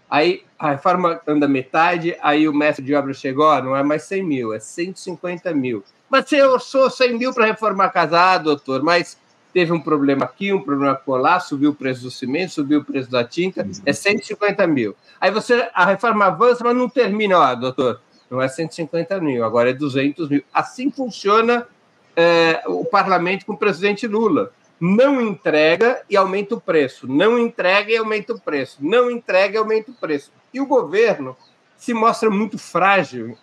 Aí 0.07 0.43
a 0.60 0.69
reforma 0.69 1.19
anda 1.25 1.48
metade, 1.48 2.15
aí 2.22 2.48
o 2.48 2.53
mestre 2.53 2.86
de 2.86 2.93
obras 2.93 3.17
chegou: 3.17 3.48
oh, 3.48 3.62
não 3.63 3.75
é 3.75 3.81
mais 3.81 4.03
100 4.03 4.24
mil, 4.24 4.53
é 4.53 4.60
150 4.60 5.51
mil. 5.55 5.83
Mas 6.07 6.29
se 6.29 6.38
eu 6.38 6.60
sou 6.60 6.88
100 6.88 7.17
mil 7.17 7.33
para 7.33 7.48
reformar 7.48 7.86
a 7.86 7.89
casa, 7.89 8.22
ah, 8.22 8.38
doutor, 8.38 8.83
mas 8.83 9.17
teve 9.51 9.72
um 9.72 9.79
problema 9.79 10.25
aqui, 10.25 10.53
um 10.53 10.62
problema 10.62 11.01
lá, 11.07 11.39
subiu 11.39 11.72
o 11.72 11.75
preço 11.75 12.03
do 12.03 12.12
cimento, 12.12 12.53
subiu 12.53 12.81
o 12.81 12.86
preço 12.86 13.10
da 13.10 13.24
tinta, 13.24 13.67
é 13.88 13.91
150 13.91 14.67
mil. 14.67 14.95
Aí 15.19 15.31
você, 15.31 15.67
a 15.74 15.83
reforma 15.83 16.25
avança, 16.25 16.63
mas 16.63 16.75
não 16.75 16.88
termina, 16.88 17.39
ó, 17.39 17.55
doutor, 17.55 18.00
não 18.34 18.42
é 18.42 18.48
150 18.48 19.22
mil, 19.22 19.46
agora 19.46 19.70
é 19.70 19.74
200 19.74 20.28
mil. 20.28 20.44
Assim 20.52 20.90
funciona 20.90 21.68
é, 22.16 22.63
o 22.66 22.84
parlamento 22.84 23.46
com 23.46 23.54
o 23.54 23.58
presidente 23.58 24.08
Lula. 24.08 24.52
Não 24.80 25.22
entrega 25.22 26.02
e 26.10 26.18
aumenta 26.18 26.56
o 26.56 26.60
preço, 26.60 27.08
não 27.08 27.38
entrega 27.38 27.92
e 27.92 27.98
aumenta 27.98 28.34
o 28.34 28.40
preço, 28.40 28.80
não 28.82 29.12
entrega 29.12 29.54
e 29.54 29.58
aumenta 29.58 29.92
o 29.92 29.94
preço. 29.94 30.32
E 30.52 30.60
o 30.60 30.66
governo 30.66 31.38
se 31.78 31.94
mostra 31.94 32.28
muito 32.32 32.58
frágil 32.58 33.38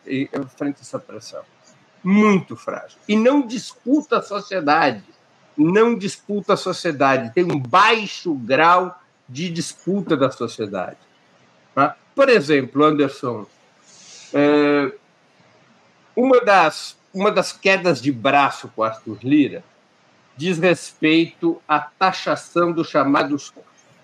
frente 0.57 0.79
a 0.79 0.81
essa 0.81 0.99
pressão. 0.99 1.43
Muito 2.03 2.57
frágil. 2.57 2.99
E 3.07 3.15
não 3.15 3.47
disputa 3.47 4.19
a 4.19 4.23
sociedade. 4.23 5.05
Não 5.57 5.95
disputa 5.95 6.55
a 6.55 6.57
sociedade. 6.57 7.33
Tem 7.33 7.45
um 7.45 7.61
baixo 7.61 8.35
grau 8.35 9.01
de 9.29 9.49
disputa 9.51 10.17
da 10.17 10.33
sociedade. 10.33 10.99
Tá? 11.77 11.97
Por 12.13 12.29
exemplo, 12.29 12.83
Anderson, 12.83 13.47
é, 14.33 14.93
uma, 16.15 16.41
das, 16.41 16.97
uma 17.13 17.31
das 17.31 17.53
quedas 17.53 18.01
de 18.01 18.13
braço 18.13 18.69
com 18.75 18.83
Arthur 18.83 19.19
Lira 19.23 19.65
diz 20.37 20.59
respeito 20.59 21.61
à 21.69 21.81
taxação 21.81 22.73
dos 22.73 22.89
chamados 22.89 23.53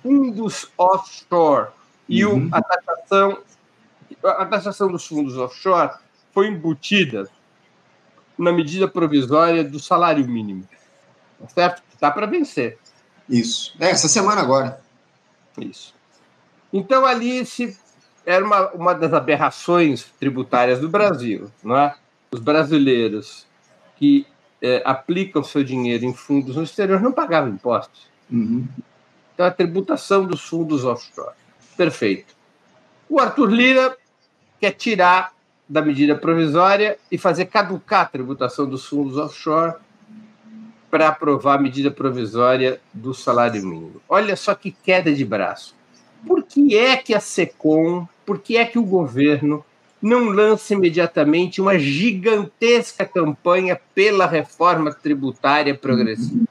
fundos 0.03 0.71
offshore. 0.77 1.71
E 2.09 2.25
uhum. 2.25 2.49
o, 2.49 2.55
a, 2.55 2.63
taxação, 2.63 3.39
a 4.25 4.47
taxação 4.47 4.93
dos 4.93 5.07
fundos 5.07 5.37
offshore 5.37 5.95
foi 6.33 6.49
embutida 6.49 7.29
na 8.39 8.53
medida 8.53 8.87
provisória 8.87 9.65
do 9.65 9.81
salário 9.81 10.27
mínimo. 10.29 10.69
Tá 11.41 11.49
certo? 11.49 11.83
Está 11.93 12.11
para 12.11 12.27
vencer. 12.27 12.79
Isso. 13.29 13.75
É, 13.81 13.91
essa 13.91 14.09
semana 14.09 14.43
agora. 14.43 14.81
Isso. 15.59 15.95
Então, 16.73 17.07
ali 17.07 17.45
se, 17.47 17.77
era 18.27 18.45
uma, 18.45 18.71
uma 18.73 18.93
das 18.93 19.13
aberrações 19.15 20.13
tributárias 20.19 20.81
do 20.81 20.89
Brasil. 20.89 21.51
Não 21.63 21.77
é? 21.77 21.95
Os 22.31 22.41
brasileiros 22.41 23.47
que 23.97 24.27
é, 24.61 24.83
aplicam 24.85 25.45
seu 25.45 25.63
dinheiro 25.63 26.05
em 26.05 26.13
fundos 26.13 26.57
no 26.57 26.65
exterior 26.65 27.01
não 27.01 27.13
pagavam 27.13 27.51
impostos. 27.51 28.09
Uhum. 28.31 28.67
Então, 29.33 29.47
a 29.47 29.51
tributação 29.51 30.27
dos 30.27 30.43
fundos 30.43 30.85
offshore. 30.85 31.35
Perfeito. 31.77 32.35
O 33.09 33.21
Arthur 33.21 33.51
Lira 33.51 33.97
quer 34.61 34.73
tirar 34.73 35.33
da 35.69 35.81
medida 35.81 36.17
provisória 36.17 36.99
e 37.11 37.19
fazer 37.19 37.47
caducar 37.47 38.03
a 38.03 38.07
tributação 38.07 38.69
dos 38.69 38.87
fundos 38.87 39.17
offshore 39.17 39.75
para 40.91 41.09
aprovar 41.09 41.59
a 41.59 41.63
medida 41.63 41.91
provisória 41.91 42.81
do 42.93 43.13
salário 43.13 43.65
mínimo. 43.65 44.01
Olha 44.09 44.35
só 44.37 44.55
que 44.55 44.71
queda 44.71 45.13
de 45.13 45.25
braço. 45.25 45.75
Por 46.27 46.43
que 46.43 46.77
é 46.77 46.97
que 46.97 47.15
a 47.15 47.21
SECOM, 47.21 48.09
por 48.27 48.41
que 48.41 48.57
é 48.57 48.67
que 48.67 48.79
o 48.79 48.85
governo 48.85 49.65
não 50.03 50.25
lança 50.25 50.75
imediatamente 50.75 51.61
uma 51.61 51.79
gigantesca 51.79 53.05
campanha 53.05 53.81
pela 53.95 54.27
reforma 54.27 54.93
tributária 54.93 55.75
progressiva? 55.75 56.45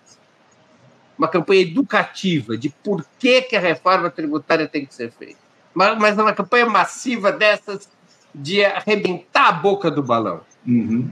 Uma 1.17 1.27
campanha 1.27 1.61
educativa 1.61 2.57
de 2.57 2.69
por 2.69 3.05
que, 3.19 3.41
que 3.43 3.55
a 3.55 3.59
reforma 3.59 4.09
tributária 4.09 4.67
tem 4.67 4.85
que 4.85 4.95
ser 4.95 5.11
feita. 5.11 5.39
Mas, 5.73 5.97
mas 5.99 6.17
uma 6.17 6.33
campanha 6.33 6.65
massiva 6.65 7.31
dessas 7.31 7.89
de 8.33 8.65
arrebentar 8.65 9.49
a 9.49 9.51
boca 9.51 9.91
do 9.91 10.01
balão. 10.01 10.41
Uhum. 10.65 11.09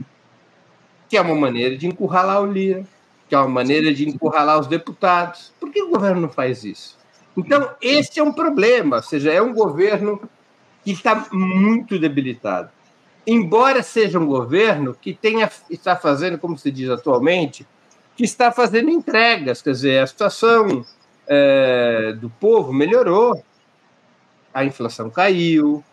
Que 1.07 1.17
é 1.17 1.21
uma 1.21 1.35
maneira 1.35 1.77
de 1.77 1.87
encurralar 1.87 2.41
o 2.41 2.51
Lira, 2.51 2.85
que 3.29 3.35
é 3.35 3.37
uma 3.37 3.47
maneira 3.47 3.93
de 3.93 4.07
encurralar 4.07 4.59
os 4.59 4.67
deputados. 4.67 5.53
Por 5.59 5.71
que 5.71 5.81
o 5.81 5.89
governo 5.89 6.21
não 6.21 6.29
faz 6.29 6.63
isso? 6.63 6.97
Então, 7.35 7.71
esse 7.81 8.19
é 8.19 8.23
um 8.23 8.31
problema, 8.31 8.97
ou 8.97 9.03
seja, 9.03 9.31
é 9.31 9.41
um 9.41 9.53
governo 9.53 10.21
que 10.83 10.91
está 10.91 11.27
muito 11.31 11.97
debilitado. 11.97 12.69
Embora 13.25 13.81
seja 13.81 14.19
um 14.19 14.25
governo 14.25 14.93
que 14.93 15.13
tenha, 15.13 15.49
está 15.69 15.95
fazendo, 15.95 16.37
como 16.37 16.57
se 16.57 16.69
diz 16.69 16.89
atualmente, 16.89 17.65
que 18.15 18.23
está 18.23 18.51
fazendo 18.51 18.89
entregas, 18.89 19.61
quer 19.61 19.71
dizer, 19.71 19.99
a 20.03 20.07
situação 20.07 20.85
é, 21.27 22.13
do 22.19 22.29
povo 22.29 22.73
melhorou, 22.73 23.41
a 24.53 24.65
inflação 24.65 25.09
caiu, 25.09 25.83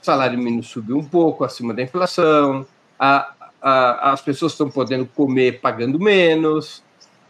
o 0.00 0.04
salário 0.04 0.38
mínimo 0.38 0.62
subiu 0.62 0.98
um 0.98 1.04
pouco 1.04 1.44
acima 1.44 1.72
da 1.72 1.82
inflação, 1.82 2.66
a, 2.98 3.32
a, 3.62 4.12
as 4.12 4.20
pessoas 4.20 4.52
estão 4.52 4.68
podendo 4.68 5.06
comer 5.06 5.60
pagando 5.60 5.98
menos, 5.98 6.82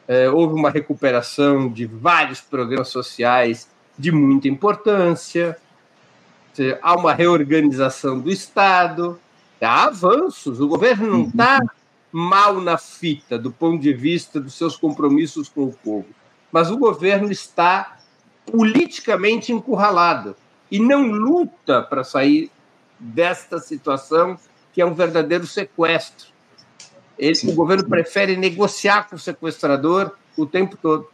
é, 0.08 0.28
houve 0.30 0.54
uma 0.54 0.70
recuperação 0.70 1.68
de 1.68 1.84
vários 1.84 2.40
programas 2.40 2.88
sociais 2.88 3.68
de 3.96 4.10
muita 4.10 4.48
importância, 4.48 5.56
há 6.82 6.94
uma 6.94 7.12
reorganização 7.12 8.18
do 8.18 8.30
Estado, 8.30 9.18
há 9.60 9.84
avanços, 9.84 10.60
o 10.60 10.68
governo 10.68 11.06
não 11.06 11.28
está 11.28 11.60
mal 12.10 12.60
na 12.60 12.78
fita 12.78 13.38
do 13.38 13.50
ponto 13.50 13.80
de 13.82 13.92
vista 13.92 14.40
dos 14.40 14.54
seus 14.54 14.76
compromissos 14.76 15.48
com 15.48 15.64
o 15.64 15.72
povo, 15.72 16.06
mas 16.50 16.70
o 16.70 16.78
governo 16.78 17.30
está 17.30 17.98
politicamente 18.46 19.52
encurralado 19.52 20.34
e 20.70 20.78
não 20.78 21.06
luta 21.06 21.82
para 21.82 22.04
sair 22.04 22.50
desta 22.98 23.58
situação 23.58 24.38
que 24.72 24.80
é 24.80 24.86
um 24.86 24.94
verdadeiro 24.94 25.46
sequestro. 25.46 26.28
Ele, 27.18 27.36
o 27.44 27.54
governo 27.54 27.84
prefere 27.88 28.36
negociar 28.36 29.08
com 29.08 29.16
o 29.16 29.18
sequestrador 29.18 30.12
o 30.36 30.46
tempo 30.46 30.76
todo. 30.76 31.08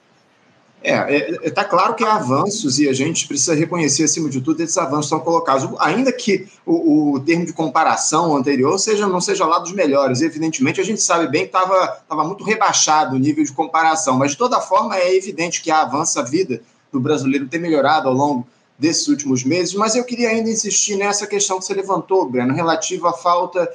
É, 0.86 0.92
está 0.92 1.10
é, 1.10 1.48
é 1.48 1.50
tá 1.50 1.64
claro 1.64 1.94
que 1.94 2.04
há 2.04 2.16
avanços 2.16 2.78
e 2.78 2.86
a 2.86 2.92
gente 2.92 3.26
precisa 3.26 3.54
reconhecer, 3.54 4.04
acima 4.04 4.28
de 4.28 4.42
tudo, 4.42 4.62
esses 4.62 4.76
avanços 4.76 5.06
estão 5.06 5.18
colocados. 5.18 5.66
Ainda 5.80 6.12
que 6.12 6.46
o, 6.66 7.14
o 7.14 7.20
termo 7.20 7.46
de 7.46 7.54
comparação 7.54 8.36
anterior 8.36 8.78
seja, 8.78 9.06
não 9.06 9.18
seja 9.18 9.46
lá 9.46 9.58
dos 9.58 9.72
melhores, 9.72 10.20
evidentemente 10.20 10.82
a 10.82 10.84
gente 10.84 11.00
sabe 11.00 11.26
bem 11.26 11.48
que 11.48 11.56
estava 11.56 12.24
muito 12.24 12.44
rebaixado 12.44 13.16
o 13.16 13.18
nível 13.18 13.42
de 13.42 13.52
comparação, 13.52 14.18
mas 14.18 14.32
de 14.32 14.36
toda 14.36 14.60
forma 14.60 14.94
é 14.94 15.16
evidente 15.16 15.62
que 15.62 15.70
há 15.70 15.80
avanço, 15.80 16.20
a 16.20 16.22
vida 16.22 16.60
do 16.92 17.00
brasileiro 17.00 17.48
tem 17.48 17.58
melhorado 17.58 18.06
ao 18.06 18.14
longo 18.14 18.46
desses 18.78 19.08
últimos 19.08 19.42
meses, 19.42 19.72
mas 19.72 19.96
eu 19.96 20.04
queria 20.04 20.28
ainda 20.28 20.50
insistir 20.50 20.96
nessa 20.96 21.26
questão 21.26 21.58
que 21.58 21.64
você 21.64 21.72
levantou, 21.72 22.28
Breno, 22.28 22.52
relativa 22.52 23.08
à 23.08 23.12
falta 23.14 23.72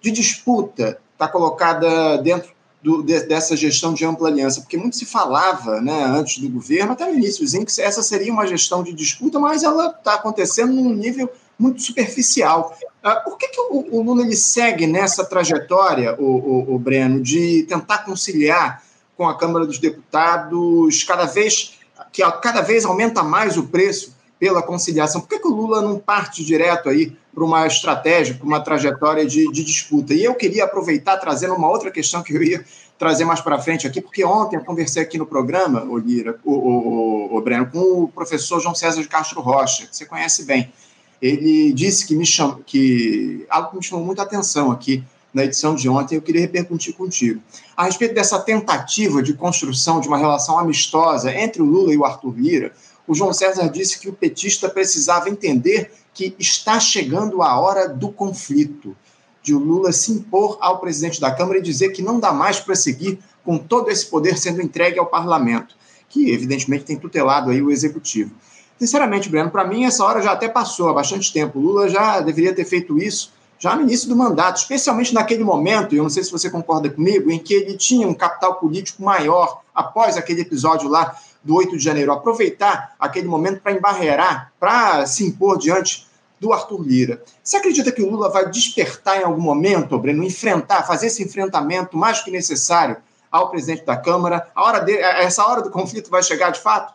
de 0.00 0.10
disputa, 0.10 0.98
está 1.12 1.28
colocada 1.28 2.16
dentro 2.18 2.55
do, 2.86 3.02
de, 3.02 3.20
dessa 3.24 3.56
gestão 3.56 3.92
de 3.92 4.04
ampla 4.04 4.28
aliança, 4.28 4.60
porque 4.60 4.76
muito 4.76 4.94
se 4.94 5.04
falava 5.04 5.80
né, 5.80 6.04
antes 6.04 6.38
do 6.38 6.48
governo, 6.48 6.92
até 6.92 7.04
no 7.04 7.18
iníciozinho, 7.18 7.66
que 7.66 7.80
essa 7.80 8.00
seria 8.00 8.32
uma 8.32 8.46
gestão 8.46 8.80
de 8.84 8.92
disputa, 8.92 9.40
mas 9.40 9.64
ela 9.64 9.88
está 9.88 10.14
acontecendo 10.14 10.72
num 10.72 10.94
nível 10.94 11.28
muito 11.58 11.82
superficial. 11.82 12.78
Uh, 13.04 13.24
por 13.24 13.38
que, 13.38 13.48
que 13.48 13.60
o, 13.60 13.88
o, 13.90 14.02
Lula 14.02 14.22
ele 14.22 14.36
segue 14.36 14.86
nessa 14.86 15.24
trajetória, 15.24 16.14
o, 16.16 16.22
o, 16.24 16.74
o 16.76 16.78
Breno, 16.78 17.20
de 17.20 17.64
tentar 17.64 18.04
conciliar 18.04 18.80
com 19.16 19.28
a 19.28 19.36
Câmara 19.36 19.66
dos 19.66 19.78
Deputados 19.78 21.02
cada 21.02 21.24
vez 21.24 21.74
que 22.12 22.22
cada 22.40 22.60
vez 22.60 22.84
aumenta 22.84 23.22
mais 23.22 23.56
o 23.56 23.64
preço 23.64 24.14
pela 24.38 24.62
conciliação. 24.62 25.20
Por 25.20 25.28
que, 25.28 25.40
que 25.40 25.48
o 25.48 25.54
Lula 25.54 25.82
não 25.82 25.98
parte 25.98 26.44
direto 26.44 26.88
aí 26.88 27.16
para 27.36 27.44
uma 27.44 27.66
estratégia, 27.66 28.34
para 28.34 28.46
uma 28.46 28.60
trajetória 28.60 29.26
de, 29.26 29.52
de, 29.52 29.62
disputa? 29.62 30.14
E 30.14 30.24
eu 30.24 30.34
queria 30.34 30.64
aproveitar 30.64 31.18
trazendo 31.18 31.52
uma 31.52 31.68
outra 31.68 31.90
questão 31.90 32.22
que 32.22 32.32
eu 32.32 32.42
ia 32.42 32.64
trazer 32.98 33.26
mais 33.26 33.42
para 33.42 33.58
frente 33.58 33.86
aqui, 33.86 34.00
porque 34.00 34.24
ontem 34.24 34.56
eu 34.56 34.64
conversei 34.64 35.02
aqui 35.02 35.18
no 35.18 35.26
programa, 35.26 35.84
o 35.84 35.98
Lira, 35.98 36.40
o, 36.42 36.54
o, 36.54 37.36
o, 37.36 37.40
Breno, 37.42 37.66
com 37.66 38.04
o 38.04 38.08
professor 38.08 38.58
João 38.58 38.74
César 38.74 39.02
de 39.02 39.08
Castro 39.08 39.42
Rocha, 39.42 39.86
que 39.86 39.94
você 39.94 40.06
conhece 40.06 40.46
bem. 40.46 40.72
Ele 41.20 41.74
disse 41.74 42.06
que 42.06 42.16
me 42.16 42.24
chama, 42.24 42.58
que 42.64 43.44
algo 43.50 43.68
que 43.68 43.76
me 43.76 43.82
chamou 43.82 44.02
muita 44.02 44.22
atenção 44.22 44.70
aqui 44.70 45.04
na 45.34 45.44
edição 45.44 45.74
de 45.74 45.90
ontem, 45.90 46.14
eu 46.14 46.22
queria 46.22 46.40
repercutir 46.40 46.94
contigo. 46.94 47.42
A 47.76 47.84
respeito 47.84 48.14
dessa 48.14 48.38
tentativa 48.38 49.22
de 49.22 49.34
construção 49.34 50.00
de 50.00 50.08
uma 50.08 50.16
relação 50.16 50.58
amistosa 50.58 51.30
entre 51.30 51.60
o 51.60 51.66
Lula 51.66 51.92
e 51.92 51.98
o 51.98 52.04
Arthur 52.06 52.34
Lira, 52.34 52.72
o 53.06 53.14
João 53.14 53.34
César 53.34 53.68
disse 53.68 54.00
que 54.00 54.08
o 54.08 54.12
petista 54.14 54.70
precisava 54.70 55.28
entender 55.28 55.90
que 56.16 56.34
está 56.38 56.80
chegando 56.80 57.42
a 57.42 57.60
hora 57.60 57.86
do 57.86 58.08
conflito, 58.08 58.96
de 59.42 59.54
o 59.54 59.58
Lula 59.58 59.92
se 59.92 60.10
impor 60.10 60.56
ao 60.62 60.80
presidente 60.80 61.20
da 61.20 61.30
Câmara 61.30 61.58
e 61.58 61.62
dizer 61.62 61.90
que 61.90 62.00
não 62.00 62.18
dá 62.18 62.32
mais 62.32 62.58
para 62.58 62.74
seguir 62.74 63.18
com 63.44 63.58
todo 63.58 63.90
esse 63.90 64.06
poder 64.06 64.38
sendo 64.38 64.62
entregue 64.62 64.98
ao 64.98 65.04
parlamento, 65.04 65.76
que 66.08 66.30
evidentemente 66.30 66.84
tem 66.84 66.96
tutelado 66.96 67.50
aí 67.50 67.60
o 67.60 67.70
executivo. 67.70 68.30
Sinceramente, 68.78 69.28
Breno, 69.28 69.50
para 69.50 69.66
mim 69.66 69.84
essa 69.84 70.02
hora 70.04 70.22
já 70.22 70.32
até 70.32 70.48
passou 70.48 70.88
há 70.88 70.94
bastante 70.94 71.30
tempo. 71.30 71.58
O 71.58 71.62
Lula 71.62 71.86
já 71.86 72.20
deveria 72.20 72.54
ter 72.54 72.64
feito 72.64 72.98
isso 72.98 73.30
já 73.58 73.76
no 73.76 73.82
início 73.82 74.08
do 74.08 74.16
mandato, 74.16 74.56
especialmente 74.56 75.12
naquele 75.12 75.44
momento, 75.44 75.94
e 75.94 75.98
eu 75.98 76.02
não 76.02 76.10
sei 76.10 76.24
se 76.24 76.32
você 76.32 76.48
concorda 76.48 76.88
comigo, 76.88 77.30
em 77.30 77.38
que 77.38 77.52
ele 77.52 77.76
tinha 77.76 78.08
um 78.08 78.14
capital 78.14 78.54
político 78.54 79.02
maior 79.02 79.60
após 79.74 80.16
aquele 80.16 80.42
episódio 80.42 80.88
lá 80.88 81.14
do 81.42 81.54
8 81.54 81.76
de 81.76 81.84
janeiro, 81.84 82.12
aproveitar 82.12 82.94
aquele 82.98 83.28
momento 83.28 83.60
para 83.60 83.72
embarrear, 83.72 84.52
para 84.58 85.06
se 85.06 85.24
impor 85.24 85.58
diante 85.58 86.05
do 86.38 86.52
Arthur 86.52 86.82
Lira. 86.82 87.22
Você 87.42 87.56
acredita 87.56 87.90
que 87.90 88.02
o 88.02 88.10
Lula 88.10 88.30
vai 88.30 88.50
despertar 88.50 89.20
em 89.20 89.24
algum 89.24 89.40
momento, 89.40 89.98
Breno, 89.98 90.22
enfrentar, 90.22 90.82
fazer 90.82 91.06
esse 91.06 91.22
enfrentamento 91.22 91.96
mais 91.96 92.22
que 92.22 92.30
necessário 92.30 92.96
ao 93.30 93.50
presidente 93.50 93.84
da 93.84 93.96
Câmara? 93.96 94.48
A 94.54 94.64
hora 94.64 94.80
de, 94.80 94.96
essa 94.96 95.46
hora 95.46 95.62
do 95.62 95.70
conflito 95.70 96.10
vai 96.10 96.22
chegar 96.22 96.50
de 96.50 96.60
fato? 96.60 96.94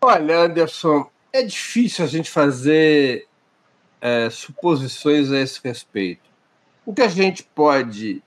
Olha, 0.00 0.40
Anderson, 0.40 1.06
é 1.32 1.42
difícil 1.42 2.04
a 2.04 2.08
gente 2.08 2.30
fazer 2.30 3.26
é, 4.00 4.30
suposições 4.30 5.30
a 5.30 5.38
esse 5.38 5.60
respeito. 5.62 6.30
O 6.86 6.94
que 6.94 7.02
a 7.02 7.08
gente 7.08 7.42
pode 7.42 8.22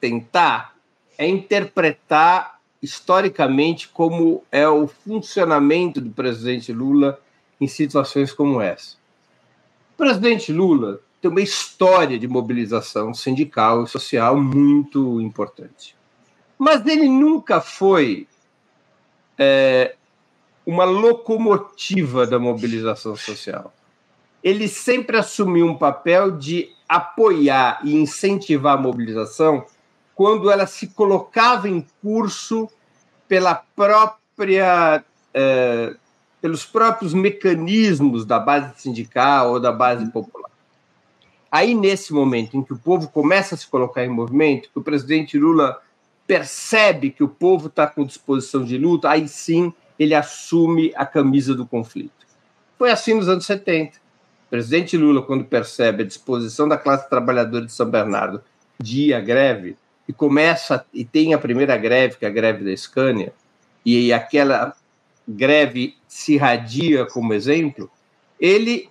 tentar 0.00 0.74
é 1.18 1.28
interpretar 1.28 2.58
historicamente 2.82 3.88
como 3.88 4.42
é 4.50 4.66
o 4.68 4.86
funcionamento 4.86 6.00
do 6.00 6.10
presidente 6.10 6.72
Lula 6.72 7.20
em 7.60 7.66
situações 7.66 8.32
como 8.32 8.60
essa. 8.60 8.96
O 9.94 9.96
presidente 9.96 10.52
Lula 10.52 11.00
tem 11.20 11.30
uma 11.30 11.40
história 11.40 12.18
de 12.18 12.28
mobilização 12.28 13.14
sindical 13.14 13.84
e 13.84 13.88
social 13.88 14.36
muito 14.36 15.20
importante. 15.20 15.96
Mas 16.58 16.84
ele 16.86 17.08
nunca 17.08 17.60
foi 17.60 18.26
é, 19.38 19.94
uma 20.64 20.84
locomotiva 20.84 22.26
da 22.26 22.38
mobilização 22.38 23.16
social. 23.16 23.72
Ele 24.42 24.68
sempre 24.68 25.16
assumiu 25.16 25.66
um 25.66 25.76
papel 25.76 26.32
de 26.32 26.70
apoiar 26.88 27.80
e 27.84 27.94
incentivar 27.94 28.74
a 28.74 28.80
mobilização 28.80 29.66
quando 30.14 30.50
ela 30.50 30.66
se 30.66 30.88
colocava 30.88 31.68
em 31.68 31.86
curso 32.00 32.68
pela 33.28 33.54
própria 33.54 35.04
é, 35.34 35.94
pelos 36.46 36.64
próprios 36.64 37.12
mecanismos 37.12 38.24
da 38.24 38.38
base 38.38 38.72
sindical 38.76 39.54
ou 39.54 39.58
da 39.58 39.72
base 39.72 40.08
popular. 40.12 40.48
Aí, 41.50 41.74
nesse 41.74 42.12
momento 42.12 42.56
em 42.56 42.62
que 42.62 42.72
o 42.72 42.78
povo 42.78 43.08
começa 43.08 43.56
a 43.56 43.58
se 43.58 43.66
colocar 43.66 44.04
em 44.04 44.08
movimento, 44.08 44.70
que 44.72 44.78
o 44.78 44.82
presidente 44.82 45.36
Lula 45.36 45.82
percebe 46.24 47.10
que 47.10 47.24
o 47.24 47.28
povo 47.28 47.66
está 47.66 47.84
com 47.84 48.06
disposição 48.06 48.64
de 48.64 48.78
luta, 48.78 49.10
aí 49.10 49.26
sim 49.26 49.74
ele 49.98 50.14
assume 50.14 50.92
a 50.94 51.04
camisa 51.04 51.52
do 51.52 51.66
conflito. 51.66 52.12
Foi 52.78 52.92
assim 52.92 53.14
nos 53.14 53.28
anos 53.28 53.44
70. 53.44 53.96
O 53.96 54.50
presidente 54.50 54.96
Lula, 54.96 55.22
quando 55.22 55.44
percebe 55.46 56.04
a 56.04 56.06
disposição 56.06 56.68
da 56.68 56.78
classe 56.78 57.10
trabalhadora 57.10 57.66
de 57.66 57.72
São 57.72 57.90
Bernardo 57.90 58.40
de 58.78 59.06
ir 59.06 59.14
à 59.14 59.20
greve, 59.20 59.76
e 60.06 60.12
começa, 60.12 60.86
e 60.94 61.04
tem 61.04 61.34
a 61.34 61.38
primeira 61.38 61.76
greve, 61.76 62.18
que 62.18 62.24
é 62.24 62.28
a 62.28 62.30
greve 62.30 62.62
da 62.62 62.76
Scania, 62.76 63.32
e 63.84 64.12
aquela 64.12 64.76
greve 65.26 65.96
se 66.06 66.34
irradia 66.34 67.06
como 67.06 67.34
exemplo, 67.34 67.90
ele 68.38 68.88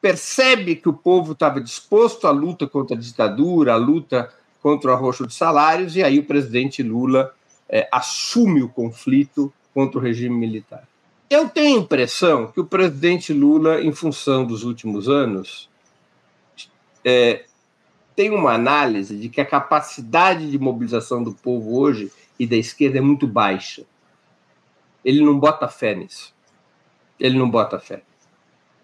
percebe 0.00 0.76
que 0.76 0.88
o 0.88 0.92
povo 0.92 1.32
estava 1.32 1.60
disposto 1.60 2.26
à 2.26 2.30
luta 2.30 2.66
contra 2.66 2.96
a 2.96 3.00
ditadura, 3.00 3.74
à 3.74 3.76
luta 3.76 4.32
contra 4.62 4.90
o 4.90 4.94
arroxo 4.94 5.26
de 5.26 5.34
salários, 5.34 5.96
e 5.96 6.02
aí 6.02 6.18
o 6.18 6.24
presidente 6.24 6.82
Lula 6.82 7.34
é, 7.68 7.88
assume 7.90 8.62
o 8.62 8.68
conflito 8.68 9.52
contra 9.74 9.98
o 9.98 10.02
regime 10.02 10.36
militar. 10.36 10.86
Eu 11.30 11.48
tenho 11.48 11.78
a 11.78 11.82
impressão 11.82 12.46
que 12.46 12.60
o 12.60 12.64
presidente 12.64 13.32
Lula, 13.32 13.82
em 13.82 13.92
função 13.92 14.44
dos 14.46 14.64
últimos 14.64 15.08
anos, 15.08 15.68
é, 17.04 17.44
tem 18.16 18.30
uma 18.30 18.52
análise 18.52 19.16
de 19.16 19.28
que 19.28 19.40
a 19.40 19.44
capacidade 19.44 20.50
de 20.50 20.58
mobilização 20.58 21.22
do 21.22 21.32
povo 21.32 21.78
hoje 21.78 22.10
e 22.38 22.46
da 22.46 22.56
esquerda 22.56 22.98
é 22.98 23.00
muito 23.00 23.26
baixa. 23.26 23.84
Ele 25.04 25.24
não 25.24 25.38
bota 25.38 25.68
fé 25.68 25.94
nisso. 25.94 26.34
Ele 27.18 27.38
não 27.38 27.48
bota 27.48 27.78
fé 27.78 28.02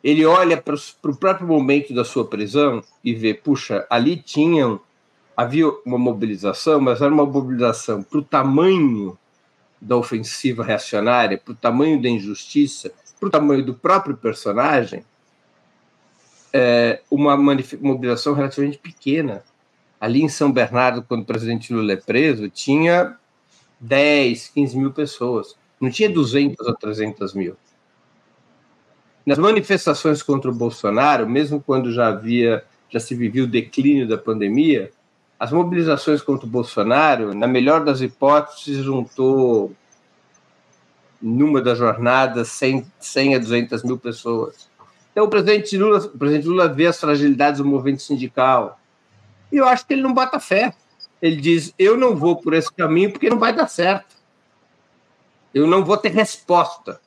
ele 0.04 0.26
olha 0.26 0.60
para 0.60 0.74
o 0.74 1.16
próprio 1.16 1.48
momento 1.48 1.94
da 1.94 2.04
sua 2.04 2.26
prisão 2.26 2.84
e 3.02 3.14
vê, 3.14 3.32
puxa, 3.32 3.86
ali 3.88 4.18
tinham 4.18 4.78
havia 5.34 5.66
uma 5.84 5.98
mobilização, 5.98 6.78
mas 6.78 7.00
era 7.00 7.12
uma 7.12 7.24
mobilização 7.24 8.02
para 8.02 8.18
o 8.18 8.22
tamanho 8.22 9.18
da 9.80 9.96
ofensiva 9.96 10.62
reacionária, 10.62 11.38
para 11.38 11.52
o 11.52 11.56
tamanho 11.56 12.00
da 12.00 12.08
injustiça, 12.08 12.92
para 13.18 13.28
o 13.28 13.30
tamanho 13.30 13.64
do 13.64 13.74
próprio 13.74 14.16
personagem, 14.16 15.04
é, 16.52 17.00
uma 17.10 17.36
mobilização 17.36 18.34
relativamente 18.34 18.78
pequena. 18.78 19.42
Ali 19.98 20.22
em 20.22 20.28
São 20.28 20.52
Bernardo, 20.52 21.02
quando 21.02 21.22
o 21.22 21.26
presidente 21.26 21.72
Lula 21.72 21.94
é 21.94 21.96
preso, 21.96 22.48
tinha 22.48 23.16
10, 23.80 24.48
15 24.48 24.78
mil 24.78 24.92
pessoas. 24.92 25.56
Não 25.80 25.90
tinha 25.90 26.08
200 26.08 26.66
ou 26.66 26.74
300 26.74 27.34
mil. 27.34 27.56
Nas 29.26 29.38
manifestações 29.38 30.22
contra 30.22 30.50
o 30.50 30.54
Bolsonaro, 30.54 31.28
mesmo 31.28 31.60
quando 31.60 31.92
já 31.92 32.08
havia, 32.08 32.64
já 32.90 33.00
se 33.00 33.14
vivia 33.14 33.44
o 33.44 33.46
declínio 33.46 34.06
da 34.06 34.18
pandemia, 34.18 34.90
as 35.38 35.50
mobilizações 35.50 36.22
contra 36.22 36.46
o 36.46 36.50
Bolsonaro, 36.50 37.34
na 37.34 37.46
melhor 37.46 37.84
das 37.84 38.00
hipóteses, 38.00 38.84
juntou 38.84 39.74
numa 41.20 41.60
das 41.60 41.78
jornadas 41.78 42.48
100, 42.48 42.86
100 43.00 43.34
a 43.34 43.38
200 43.38 43.82
mil 43.82 43.98
pessoas. 43.98 44.68
Então, 45.10 45.24
o 45.24 45.28
presidente 45.28 45.76
Lula, 45.78 45.98
o 45.98 46.18
presidente 46.18 46.48
Lula 46.48 46.68
vê 46.68 46.86
as 46.86 47.00
fragilidades 47.00 47.58
do 47.58 47.64
movimento 47.64 48.02
sindical. 48.02 48.78
E 49.50 49.56
eu 49.56 49.66
acho 49.66 49.86
que 49.86 49.94
ele 49.94 50.02
não 50.02 50.12
bota 50.12 50.38
fé. 50.38 50.74
Ele 51.22 51.36
diz: 51.36 51.72
eu 51.78 51.96
não 51.96 52.14
vou 52.14 52.36
por 52.36 52.52
esse 52.52 52.72
caminho 52.72 53.10
porque 53.10 53.30
não 53.30 53.38
vai 53.38 53.54
dar 53.54 53.68
certo. 53.68 54.13
Eu 55.54 55.66
não 55.66 55.84
vou 55.84 55.96
ter 55.96 56.10
resposta. 56.10 57.00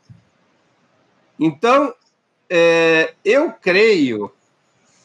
Então, 1.37 1.93
é, 2.49 3.13
eu 3.23 3.51
creio 3.51 4.31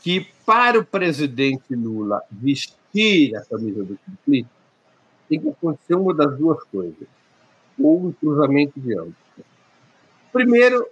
que 0.00 0.26
para 0.46 0.78
o 0.78 0.84
presidente 0.84 1.74
Lula 1.74 2.22
vestir 2.30 3.36
a 3.36 3.44
camisa 3.44 3.84
do 3.84 3.98
conflito, 3.98 4.48
tem 5.28 5.40
que 5.40 5.48
acontecer 5.48 5.94
uma 5.94 6.14
das 6.14 6.36
duas 6.36 6.62
coisas, 6.64 7.08
ou 7.80 8.06
um 8.06 8.12
cruzamento 8.12 8.78
de 8.78 8.96
ambos. 8.96 9.14
Primeiro, 10.32 10.86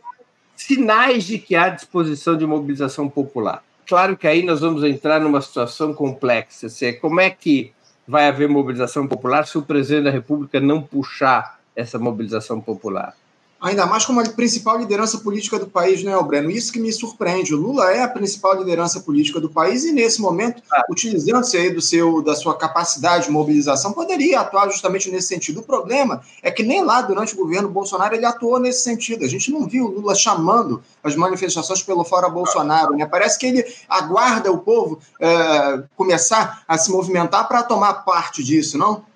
sinais 0.57 1.25
de 1.25 1.39
que 1.39 1.55
há 1.55 1.69
disposição 1.69 2.37
de 2.37 2.47
mobilização 2.47 3.09
popular. 3.09 3.63
Claro 3.87 4.17
que 4.17 4.27
aí 4.27 4.45
nós 4.45 4.61
vamos 4.61 4.85
entrar 4.85 5.21
numa 5.21 5.41
situação 5.41 5.93
complexa. 5.93 6.69
Se, 6.69 6.93
como 6.95 7.21
é 7.21 7.31
que 7.31 7.73
vai 8.07 8.29
haver 8.29 8.49
mobilização 8.49 9.07
popular 9.07 9.47
se 9.47 9.59
o 9.59 9.63
presidente 9.63 10.05
da 10.05 10.11
República 10.11 10.61
não 10.61 10.83
puxar 10.83 11.60
essa 11.75 11.99
mobilização 11.99 12.61
popular? 12.61 13.15
ainda 13.61 13.85
mais 13.85 14.07
como 14.07 14.21
a 14.21 14.25
principal 14.25 14.79
liderança 14.79 15.19
política 15.19 15.59
do 15.59 15.67
país, 15.67 16.03
né, 16.03 16.19
Breno? 16.23 16.51
Isso 16.51 16.73
que 16.73 16.81
me 16.81 16.91
surpreende. 16.93 17.55
O 17.55 17.59
Lula 17.59 17.91
é 17.93 18.03
a 18.03 18.09
principal 18.09 18.57
liderança 18.57 19.01
política 19.01 19.39
do 19.39 19.51
país 19.51 19.85
e, 19.85 19.93
nesse 19.93 20.21
momento, 20.21 20.63
ah. 20.73 20.85
utilizando-se 20.89 21.57
aí 21.57 21.71
do 21.71 21.81
seu, 21.81 22.23
da 22.23 22.35
sua 22.35 22.57
capacidade 22.57 23.27
de 23.27 23.31
mobilização, 23.31 23.93
poderia 23.93 24.41
atuar 24.41 24.71
justamente 24.71 25.11
nesse 25.11 25.29
sentido. 25.29 25.61
O 25.61 25.63
problema 25.63 26.23
é 26.43 26.51
que 26.51 26.63
nem 26.63 26.83
lá, 26.83 27.03
durante 27.03 27.35
o 27.35 27.37
governo 27.37 27.69
Bolsonaro, 27.69 28.15
ele 28.15 28.25
atuou 28.25 28.59
nesse 28.59 28.83
sentido. 28.83 29.25
A 29.25 29.29
gente 29.29 29.51
não 29.51 29.67
viu 29.67 29.85
o 29.85 29.91
Lula 29.91 30.15
chamando 30.15 30.83
as 31.05 31.15
manifestações 31.15 31.83
pelo 31.83 32.05
fora 32.05 32.29
Bolsonaro. 32.29 32.97
Né? 32.97 33.05
Parece 33.05 33.39
que 33.39 33.47
ele 33.47 33.65
aguarda 33.89 34.51
o 34.51 34.59
povo 34.59 34.99
é, 35.21 35.83
começar 35.97 36.63
a 36.67 36.79
se 36.79 36.91
movimentar 36.91 37.47
para 37.47 37.63
tomar 37.63 37.93
parte 38.05 38.43
disso, 38.43 38.79
não? 38.79 39.10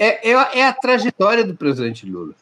É, 0.00 0.30
é, 0.30 0.60
é 0.60 0.66
a 0.66 0.72
trajetória 0.72 1.44
do 1.44 1.54
presidente 1.54 2.06
Lula. 2.06 2.34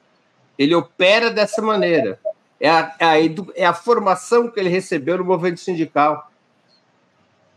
Ele 0.56 0.76
opera 0.76 1.28
dessa 1.28 1.60
maneira. 1.60 2.20
É 2.60 2.70
a, 2.70 2.94
é 3.00 3.04
a, 3.04 3.16
é 3.56 3.66
a 3.66 3.74
formação 3.74 4.48
que 4.48 4.60
ele 4.60 4.68
recebeu 4.68 5.18
no 5.18 5.24
movimento 5.24 5.58
sindical. 5.58 6.30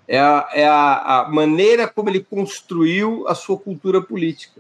É, 0.08 0.20
a, 0.20 0.50
é 0.54 0.68
a, 0.68 1.20
a 1.20 1.30
maneira 1.30 1.88
como 1.88 2.10
ele 2.10 2.24
construiu 2.24 3.28
a 3.28 3.36
sua 3.36 3.60
cultura 3.60 4.02
política. 4.02 4.60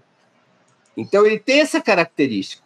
Então, 0.95 1.25
ele 1.25 1.39
tem 1.39 1.61
essa 1.61 1.81
característica. 1.81 2.61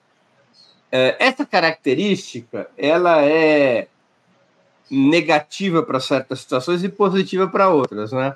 É, 0.92 1.16
essa 1.18 1.46
característica 1.46 2.70
ela 2.78 3.24
é 3.24 3.88
negativa 4.92 5.82
para 5.82 6.02
certas 6.02 6.42
situações 6.42 6.84
e 6.84 6.90
positiva 6.90 7.48
para 7.48 7.70
outras, 7.70 8.12
né? 8.12 8.36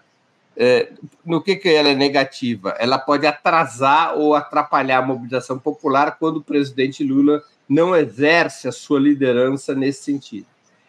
É, 0.58 0.92
no 1.26 1.42
que, 1.42 1.56
que 1.56 1.70
ela 1.70 1.90
é 1.90 1.96
negativa? 1.96 2.76
Ela 2.80 2.98
pode 2.98 3.26
atrasar 3.26 4.18
ou 4.18 4.36
atrapalhar 4.36 5.00
a 5.00 5.06
mobilização 5.06 5.58
popular 5.58 6.18
quando 6.20 6.38
o 6.38 6.44
presidente 6.44 7.04
Lula 7.04 7.42
não 7.68 7.96
exerce 7.96 8.68
a 8.68 8.72
sua 8.72 9.00
liderança 9.00 9.74
nesse 9.74 10.04
sentido. 10.04 10.48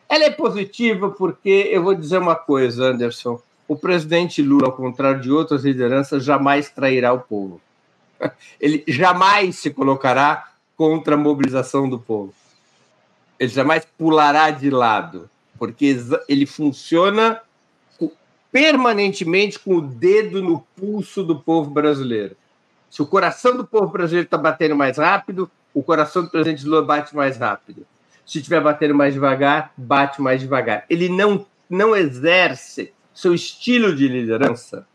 Ela 0.08 0.24
é 0.24 0.30
positiva 0.30 1.10
porque, 1.10 1.68
eu 1.70 1.84
vou 1.84 1.94
dizer 1.94 2.18
uma 2.18 2.34
coisa, 2.34 2.86
Anderson: 2.86 3.40
o 3.68 3.76
presidente 3.76 4.42
Lula, 4.42 4.66
ao 4.66 4.72
contrário 4.72 5.20
de 5.20 5.30
outras 5.30 5.64
lideranças, 5.64 6.24
jamais 6.24 6.68
trairá 6.70 7.12
o 7.12 7.20
povo. 7.20 7.60
Ele 8.60 8.82
jamais 8.88 9.56
se 9.56 9.70
colocará 9.70 10.48
contra 10.76 11.14
a 11.14 11.18
mobilização 11.18 11.88
do 11.88 11.98
povo. 11.98 12.34
Ele 13.38 13.50
jamais 13.50 13.86
pulará 13.96 14.50
de 14.50 14.68
lado, 14.70 15.30
porque 15.58 15.96
ele 16.28 16.44
funciona 16.44 17.40
permanentemente 18.52 19.58
com 19.58 19.76
o 19.76 19.80
dedo 19.80 20.42
no 20.42 20.60
pulso 20.76 21.22
do 21.22 21.38
povo 21.38 21.70
brasileiro. 21.70 22.36
Se 22.90 23.00
o 23.00 23.06
coração 23.06 23.56
do 23.56 23.64
povo 23.64 23.88
brasileiro 23.88 24.26
está 24.26 24.36
batendo 24.36 24.74
mais 24.74 24.98
rápido, 24.98 25.50
o 25.72 25.82
coração 25.82 26.24
do 26.24 26.30
presidente 26.30 26.66
Lula 26.66 26.82
bate 26.82 27.14
mais 27.14 27.36
rápido. 27.36 27.86
Se 28.26 28.38
estiver 28.38 28.60
batendo 28.60 28.94
mais 28.94 29.14
devagar, 29.14 29.72
bate 29.76 30.20
mais 30.20 30.40
devagar. 30.40 30.84
Ele 30.90 31.08
não, 31.08 31.46
não 31.68 31.94
exerce 31.94 32.92
seu 33.14 33.32
estilo 33.34 33.94
de 33.94 34.08
liderança. 34.08 34.86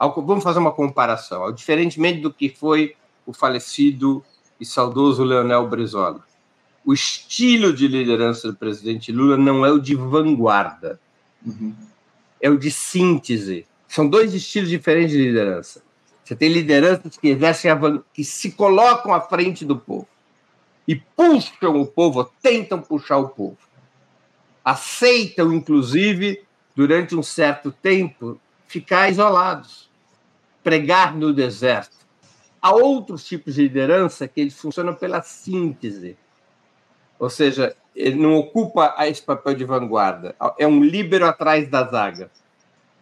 Vamos 0.00 0.42
fazer 0.42 0.58
uma 0.58 0.72
comparação. 0.72 1.52
Diferentemente 1.52 2.20
do 2.20 2.32
que 2.32 2.48
foi 2.48 2.94
o 3.26 3.32
falecido 3.32 4.24
e 4.58 4.64
saudoso 4.64 5.22
Leonel 5.22 5.66
Brizola. 5.68 6.20
O 6.84 6.92
estilo 6.92 7.72
de 7.72 7.88
liderança 7.88 8.48
do 8.48 8.56
presidente 8.56 9.12
Lula 9.12 9.36
não 9.36 9.64
é 9.64 9.70
o 9.70 9.78
de 9.78 9.94
vanguarda. 9.94 10.98
Uhum 11.44 11.74
é 12.44 12.50
o 12.50 12.58
de 12.58 12.70
síntese. 12.70 13.66
São 13.88 14.06
dois 14.06 14.34
estilos 14.34 14.68
diferentes 14.68 15.12
de 15.12 15.24
liderança. 15.24 15.82
Você 16.22 16.36
tem 16.36 16.50
lideranças 16.52 17.16
que 17.16 17.28
exercem 17.28 17.70
que 18.12 18.22
se 18.22 18.52
colocam 18.52 19.14
à 19.14 19.20
frente 19.22 19.64
do 19.64 19.78
povo 19.78 20.06
e 20.86 20.94
puxam 20.94 21.80
o 21.80 21.86
povo, 21.86 22.30
tentam 22.42 22.82
puxar 22.82 23.16
o 23.16 23.30
povo. 23.30 23.56
Aceitam, 24.62 25.54
inclusive, 25.54 26.44
durante 26.76 27.16
um 27.16 27.22
certo 27.22 27.72
tempo, 27.72 28.38
ficar 28.66 29.08
isolados, 29.08 29.90
pregar 30.62 31.16
no 31.16 31.32
deserto. 31.32 31.96
Há 32.60 32.74
outros 32.74 33.24
tipos 33.24 33.54
de 33.54 33.62
liderança 33.62 34.28
que 34.28 34.42
eles 34.42 34.54
funcionam 34.54 34.94
pela 34.94 35.22
síntese. 35.22 36.18
Ou 37.24 37.30
seja, 37.30 37.74
ele 37.96 38.16
não 38.16 38.36
ocupa 38.36 38.94
esse 39.06 39.22
papel 39.22 39.54
de 39.54 39.64
vanguarda, 39.64 40.36
é 40.58 40.66
um 40.66 40.84
líbero 40.84 41.24
atrás 41.26 41.66
da 41.66 41.82
zaga. 41.84 42.30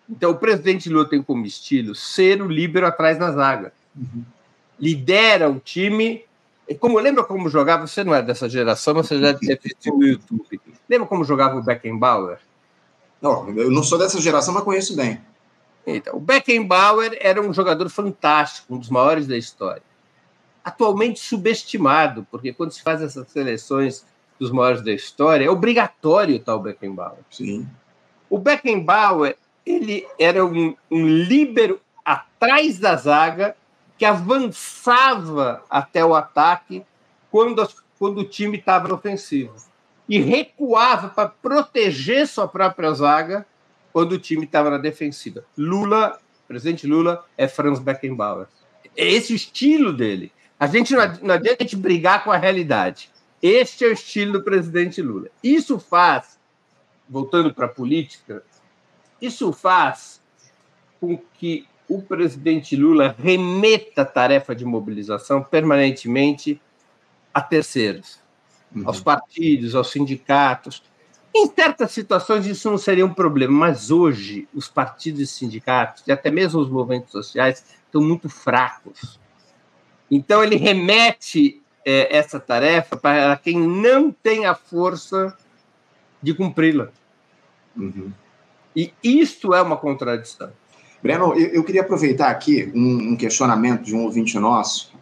Então, 0.09 0.31
o 0.31 0.37
presidente 0.37 0.89
Lula 0.89 1.09
tem 1.09 1.21
como 1.21 1.45
estilo 1.45 1.93
ser 1.93 2.41
o 2.41 2.47
líbero 2.47 2.87
atrás 2.87 3.19
da 3.19 3.33
zaga. 3.33 3.73
Uhum. 3.97 4.23
Lidera 4.79 5.51
o 5.51 5.59
time. 5.59 6.25
Como 6.79 7.01
lembra 7.01 7.25
como 7.25 7.49
jogava? 7.49 7.85
Você 7.85 8.05
não 8.05 8.15
é 8.15 8.23
dessa 8.23 8.49
geração, 8.49 8.95
mas 8.95 9.09
você 9.09 9.19
já 9.19 9.33
deve 9.33 9.57
ter 9.57 9.61
visto 9.61 9.99
no 9.99 10.07
YouTube. 10.07 10.61
Lembra 10.89 11.09
como 11.09 11.25
jogava 11.25 11.59
o 11.59 11.63
Beckenbauer? 11.65 12.39
Não, 13.21 13.51
eu 13.59 13.73
não 13.73 13.83
sou 13.83 13.99
dessa 13.99 14.21
geração, 14.21 14.55
mas 14.55 14.63
conheço 14.63 14.95
bem. 14.95 15.21
Então, 15.85 16.15
o 16.15 16.21
Beckenbauer 16.21 17.19
era 17.21 17.43
um 17.43 17.53
jogador 17.53 17.89
fantástico, 17.89 18.73
um 18.73 18.79
dos 18.79 18.89
maiores 18.89 19.27
da 19.27 19.37
história. 19.37 19.83
atualmente 20.65 21.19
subestimado, 21.19 22.25
porque 22.31 22.53
quando 22.53 22.71
se 22.71 22.83
faz 22.83 23.03
essas 23.03 23.29
seleções 23.29 24.05
dos 24.42 24.50
maiores 24.50 24.83
da 24.83 24.92
história, 24.92 25.44
é 25.44 25.48
obrigatório 25.48 26.42
o 26.44 26.59
Beckenbauer. 26.59 27.20
Sim. 27.31 27.64
O 28.28 28.38
Beckenbauer, 28.38 29.37
ele 29.64 30.05
era 30.18 30.44
um, 30.44 30.74
um 30.90 31.07
líbero 31.07 31.81
atrás 32.05 32.76
da 32.76 32.96
zaga 32.96 33.55
que 33.96 34.05
avançava 34.05 35.62
até 35.70 36.05
o 36.05 36.12
ataque 36.12 36.83
quando, 37.31 37.68
quando 37.96 38.18
o 38.18 38.24
time 38.24 38.59
estava 38.59 38.92
ofensivo 38.92 39.55
e 40.09 40.18
recuava 40.18 41.09
para 41.09 41.28
proteger 41.28 42.26
sua 42.26 42.48
própria 42.48 42.92
zaga 42.94 43.46
quando 43.92 44.12
o 44.12 44.18
time 44.18 44.44
estava 44.44 44.70
na 44.70 44.78
defensiva. 44.78 45.44
Lula, 45.57 46.18
presidente 46.48 46.85
Lula, 46.85 47.24
é 47.38 47.46
Franz 47.46 47.78
Beckenbauer. 47.78 48.48
É 48.96 49.09
esse 49.09 49.33
o 49.33 49.37
estilo 49.37 49.92
dele. 49.92 50.33
A 50.59 50.66
gente 50.66 50.92
não, 50.94 51.18
não 51.22 51.35
adianta 51.37 51.59
a 51.61 51.62
gente 51.62 51.76
brigar 51.76 52.24
com 52.24 52.33
a 52.33 52.37
realidade. 52.37 53.12
Este 53.42 53.85
é 53.85 53.88
o 53.88 53.92
estilo 53.92 54.35
do 54.35 54.42
presidente 54.44 55.02
Lula. 55.02 55.28
Isso 55.42 55.78
faz, 55.81 56.38
voltando 57.09 57.52
para 57.52 57.66
a 57.66 57.68
política, 57.68 58.44
isso 59.20 59.52
faz 59.52 60.22
com 61.00 61.18
que 61.35 61.66
o 61.88 62.00
presidente 62.00 62.76
Lula 62.76 63.14
remeta 63.18 64.02
a 64.02 64.07
tarefa 64.07 64.55
de 64.55 64.64
mobilização 64.64 65.42
permanentemente 65.42 66.61
a 67.35 67.40
terceiros, 67.40 68.20
uhum. 68.74 68.87
aos 68.87 69.00
partidos, 69.00 69.74
aos 69.74 69.90
sindicatos. 69.90 70.83
Em 71.35 71.48
certas 71.48 71.90
situações 71.90 72.46
isso 72.46 72.70
não 72.70 72.78
seria 72.78 73.05
um 73.05 73.12
problema, 73.12 73.52
mas 73.52 73.90
hoje 73.90 74.48
os 74.55 74.68
partidos 74.68 75.20
e 75.20 75.26
sindicatos, 75.26 76.05
e 76.07 76.12
até 76.12 76.31
mesmo 76.31 76.61
os 76.61 76.70
movimentos 76.70 77.11
sociais, 77.11 77.64
estão 77.87 78.00
muito 78.00 78.28
fracos. 78.28 79.18
Então 80.11 80.44
ele 80.44 80.57
remete 80.57 81.62
é, 81.85 82.16
essa 82.16 82.38
tarefa 82.38 82.97
para 82.97 83.37
quem 83.37 83.59
não 83.59 84.11
tem 84.11 84.47
a 84.47 84.55
força 84.55 85.37
de 86.23 86.33
cumpri-la. 86.35 86.88
Uhum. 87.77 88.12
E 88.75 88.92
isto 89.03 89.55
é 89.55 89.61
uma 89.61 89.77
contradição. 89.77 90.51
Breno, 91.03 91.35
eu, 91.35 91.49
eu 91.49 91.64
queria 91.64 91.83
aproveitar 91.83 92.31
aqui 92.31 92.71
um, 92.75 93.12
um, 93.12 93.16
questionamento 93.16 93.83
de 93.83 93.95
um 93.95 94.05
ouvinte 94.05 94.38
nosso, 94.38 94.92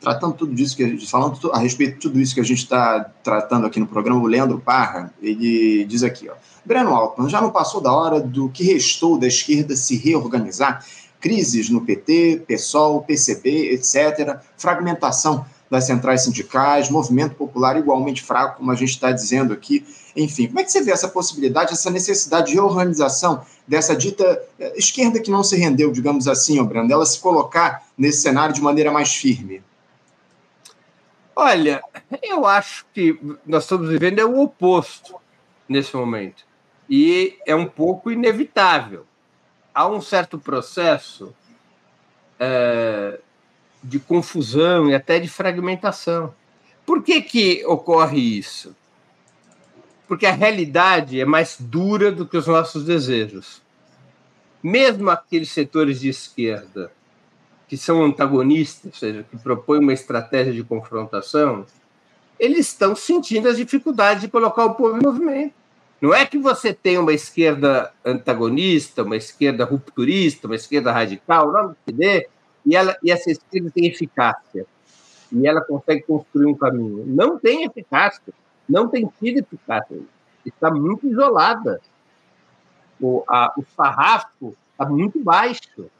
tratando 0.00 0.34
tudo 0.34 0.54
disso 0.54 0.76
que 0.76 0.84
a 0.84 0.88
gente, 0.88 1.10
falando 1.10 1.38
a 1.52 1.58
respeito 1.58 1.94
de 1.94 2.00
tudo 2.00 2.20
isso 2.20 2.34
que 2.34 2.40
a 2.40 2.44
gente 2.44 2.58
está 2.58 3.04
tratando 3.22 3.66
aqui 3.66 3.80
no 3.80 3.86
programa, 3.86 4.20
o 4.20 4.26
Leandro 4.26 4.60
Parra, 4.60 5.12
ele 5.20 5.84
diz 5.84 6.02
aqui, 6.02 6.28
ó, 6.28 6.34
Breno 6.64 6.94
Altman, 6.94 7.28
já 7.28 7.40
não 7.40 7.50
passou 7.50 7.80
da 7.80 7.92
hora 7.92 8.20
do 8.20 8.48
que 8.48 8.62
restou 8.62 9.18
da 9.18 9.26
esquerda 9.26 9.74
se 9.74 9.96
reorganizar? 9.96 10.84
Crises 11.20 11.68
no 11.68 11.82
PT, 11.82 12.44
PSOL, 12.46 13.02
PCB, 13.02 13.74
etc., 13.74 14.38
fragmentação 14.56 15.44
das 15.70 15.84
centrais 15.84 16.24
sindicais, 16.24 16.90
movimento 16.90 17.36
popular 17.36 17.78
igualmente 17.78 18.22
fraco, 18.22 18.58
como 18.58 18.72
a 18.72 18.74
gente 18.74 18.90
está 18.90 19.12
dizendo 19.12 19.52
aqui. 19.52 19.86
Enfim, 20.16 20.48
como 20.48 20.58
é 20.58 20.64
que 20.64 20.72
você 20.72 20.82
vê 20.82 20.90
essa 20.90 21.08
possibilidade, 21.08 21.72
essa 21.72 21.90
necessidade 21.90 22.48
de 22.48 22.54
reorganização 22.54 23.44
dessa 23.68 23.94
dita 23.94 24.42
eh, 24.58 24.72
esquerda 24.76 25.20
que 25.20 25.30
não 25.30 25.44
se 25.44 25.56
rendeu, 25.56 25.92
digamos 25.92 26.26
assim, 26.26 26.58
ó, 26.58 26.64
Brando, 26.64 26.92
ela 26.92 27.06
se 27.06 27.20
colocar 27.20 27.86
nesse 27.96 28.20
cenário 28.22 28.52
de 28.52 28.60
maneira 28.60 28.90
mais 28.90 29.14
firme? 29.14 29.62
Olha, 31.36 31.80
eu 32.20 32.44
acho 32.44 32.84
que 32.92 33.18
nós 33.46 33.62
estamos 33.62 33.88
vivendo 33.88 34.18
é 34.18 34.24
o 34.24 34.40
oposto 34.40 35.14
nesse 35.68 35.94
momento. 35.96 36.44
E 36.88 37.38
é 37.46 37.54
um 37.54 37.66
pouco 37.66 38.10
inevitável. 38.10 39.06
Há 39.72 39.86
um 39.86 40.00
certo 40.00 40.36
processo 40.36 41.32
é, 42.40 43.20
de 43.82 43.98
confusão 43.98 44.90
e 44.90 44.94
até 44.94 45.18
de 45.18 45.28
fragmentação. 45.28 46.34
Por 46.84 47.02
que, 47.02 47.20
que 47.22 47.64
ocorre 47.66 48.18
isso? 48.18 48.74
porque 50.10 50.26
a 50.26 50.32
realidade 50.32 51.20
é 51.20 51.24
mais 51.24 51.56
dura 51.60 52.10
do 52.10 52.26
que 52.26 52.36
os 52.36 52.48
nossos 52.48 52.84
desejos. 52.84 53.62
Mesmo 54.60 55.08
aqueles 55.08 55.52
setores 55.52 56.00
de 56.00 56.08
esquerda 56.08 56.90
que 57.68 57.76
são 57.76 58.02
antagonistas, 58.02 58.92
ou 58.92 58.98
seja, 58.98 59.22
que 59.30 59.38
propõem 59.38 59.78
uma 59.78 59.92
estratégia 59.92 60.52
de 60.52 60.64
confrontação, 60.64 61.64
eles 62.40 62.66
estão 62.66 62.96
sentindo 62.96 63.48
as 63.48 63.56
dificuldades 63.56 64.22
de 64.22 64.28
colocar 64.28 64.64
o 64.64 64.74
povo 64.74 64.98
em 64.98 65.00
movimento. 65.00 65.54
Não 66.00 66.12
é 66.12 66.26
que 66.26 66.38
você 66.38 66.74
tem 66.74 66.98
uma 66.98 67.12
esquerda 67.12 67.92
antagonista, 68.04 69.04
uma 69.04 69.16
esquerda 69.16 69.64
rupturista, 69.64 70.48
uma 70.48 70.56
esquerda 70.56 70.90
radical, 70.90 71.52
não 71.52 71.76
que 71.86 71.92
dê, 71.92 72.28
e, 72.64 72.76
ela, 72.76 72.96
e 73.02 73.10
essa 73.10 73.30
esquerda 73.30 73.70
tem 73.70 73.86
eficácia. 73.86 74.66
E 75.32 75.46
ela 75.46 75.60
consegue 75.60 76.02
construir 76.02 76.46
um 76.46 76.54
caminho. 76.54 77.04
Não 77.06 77.38
tem 77.38 77.64
eficácia 77.64 78.32
não 78.70 78.88
tem 78.88 79.10
sido 79.18 79.40
eficaz. 79.40 79.84
Está 80.46 80.70
muito 80.70 81.06
isolada. 81.06 81.80
O, 83.00 83.24
a, 83.28 83.52
o 83.58 83.64
sarrafo 83.76 84.56
está 84.70 84.86
muito 84.86 85.18
baixo. 85.18 85.90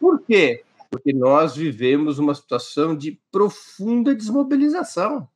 Por 0.00 0.20
quê? 0.20 0.64
Porque 0.90 1.12
nós 1.12 1.54
vivemos 1.54 2.18
uma 2.18 2.34
situação 2.34 2.96
de 2.96 3.20
profunda 3.30 4.14
desmobilização. 4.14 5.28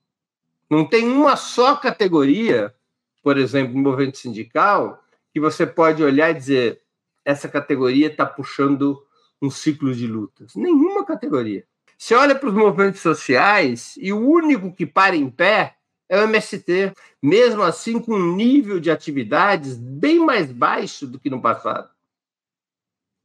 Não 0.70 0.88
tem 0.88 1.08
uma 1.08 1.36
só 1.36 1.76
categoria, 1.76 2.74
por 3.22 3.36
exemplo, 3.36 3.76
movimento 3.76 4.16
sindical, 4.16 5.02
que 5.32 5.40
você 5.40 5.66
pode 5.66 6.02
olhar 6.02 6.30
e 6.30 6.34
dizer 6.34 6.80
essa 7.24 7.48
categoria 7.48 8.06
está 8.06 8.24
puxando 8.24 9.04
um 9.40 9.50
ciclo 9.50 9.94
de 9.94 10.07
lutas. 10.07 10.55
Nenhuma 10.55 11.05
categoria. 11.05 11.64
Você 11.96 12.14
olha 12.14 12.35
para 12.35 12.48
os 12.48 12.55
movimentos 12.55 13.00
sociais 13.00 13.94
e 13.98 14.12
o 14.12 14.18
único 14.18 14.72
que 14.72 14.87
para 14.87 15.14
em 15.14 15.29
pé 15.31 15.76
é 16.09 16.18
o 16.18 16.24
MST, 16.24 16.92
mesmo 17.22 17.62
assim 17.62 18.00
com 18.00 18.14
um 18.14 18.35
nível 18.35 18.81
de 18.81 18.90
atividades 18.90 19.76
bem 19.76 20.18
mais 20.18 20.50
baixo 20.50 21.07
do 21.07 21.20
que 21.20 21.31
no 21.31 21.40
passado. 21.40 21.88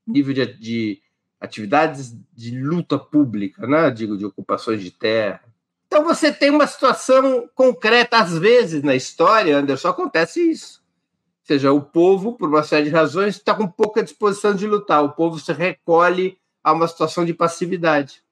Nível 0.05 0.33
de, 0.33 0.45
de 0.59 1.01
atividades 1.39 2.15
de 2.33 2.59
luta 2.61 2.99
pública, 2.99 3.65
né? 3.65 3.89
digo, 3.89 4.17
de 4.17 4.25
ocupações 4.25 4.83
de 4.83 4.91
terra. 4.91 5.41
Então 5.87 6.03
você 6.03 6.31
tem 6.31 6.49
uma 6.49 6.67
situação 6.67 7.49
concreta, 7.55 8.17
às 8.17 8.37
vezes 8.37 8.83
na 8.83 8.93
história, 8.93 9.57
Anderson, 9.57 9.87
acontece 9.87 10.51
isso. 10.51 10.84
Seja, 11.45 11.71
o 11.71 11.79
povo, 11.79 12.35
por 12.35 12.49
uma 12.49 12.63
série 12.63 12.85
de 12.85 12.89
razões, 12.89 13.35
está 13.35 13.53
com 13.53 13.67
pouca 13.67 14.01
disposição 14.01 14.55
de 14.55 14.65
lutar. 14.65 15.03
O 15.03 15.13
povo 15.13 15.39
se 15.39 15.53
recolhe 15.53 16.39
a 16.63 16.73
uma 16.73 16.87
situação 16.87 17.23
de 17.23 17.35
passividade. 17.35 18.23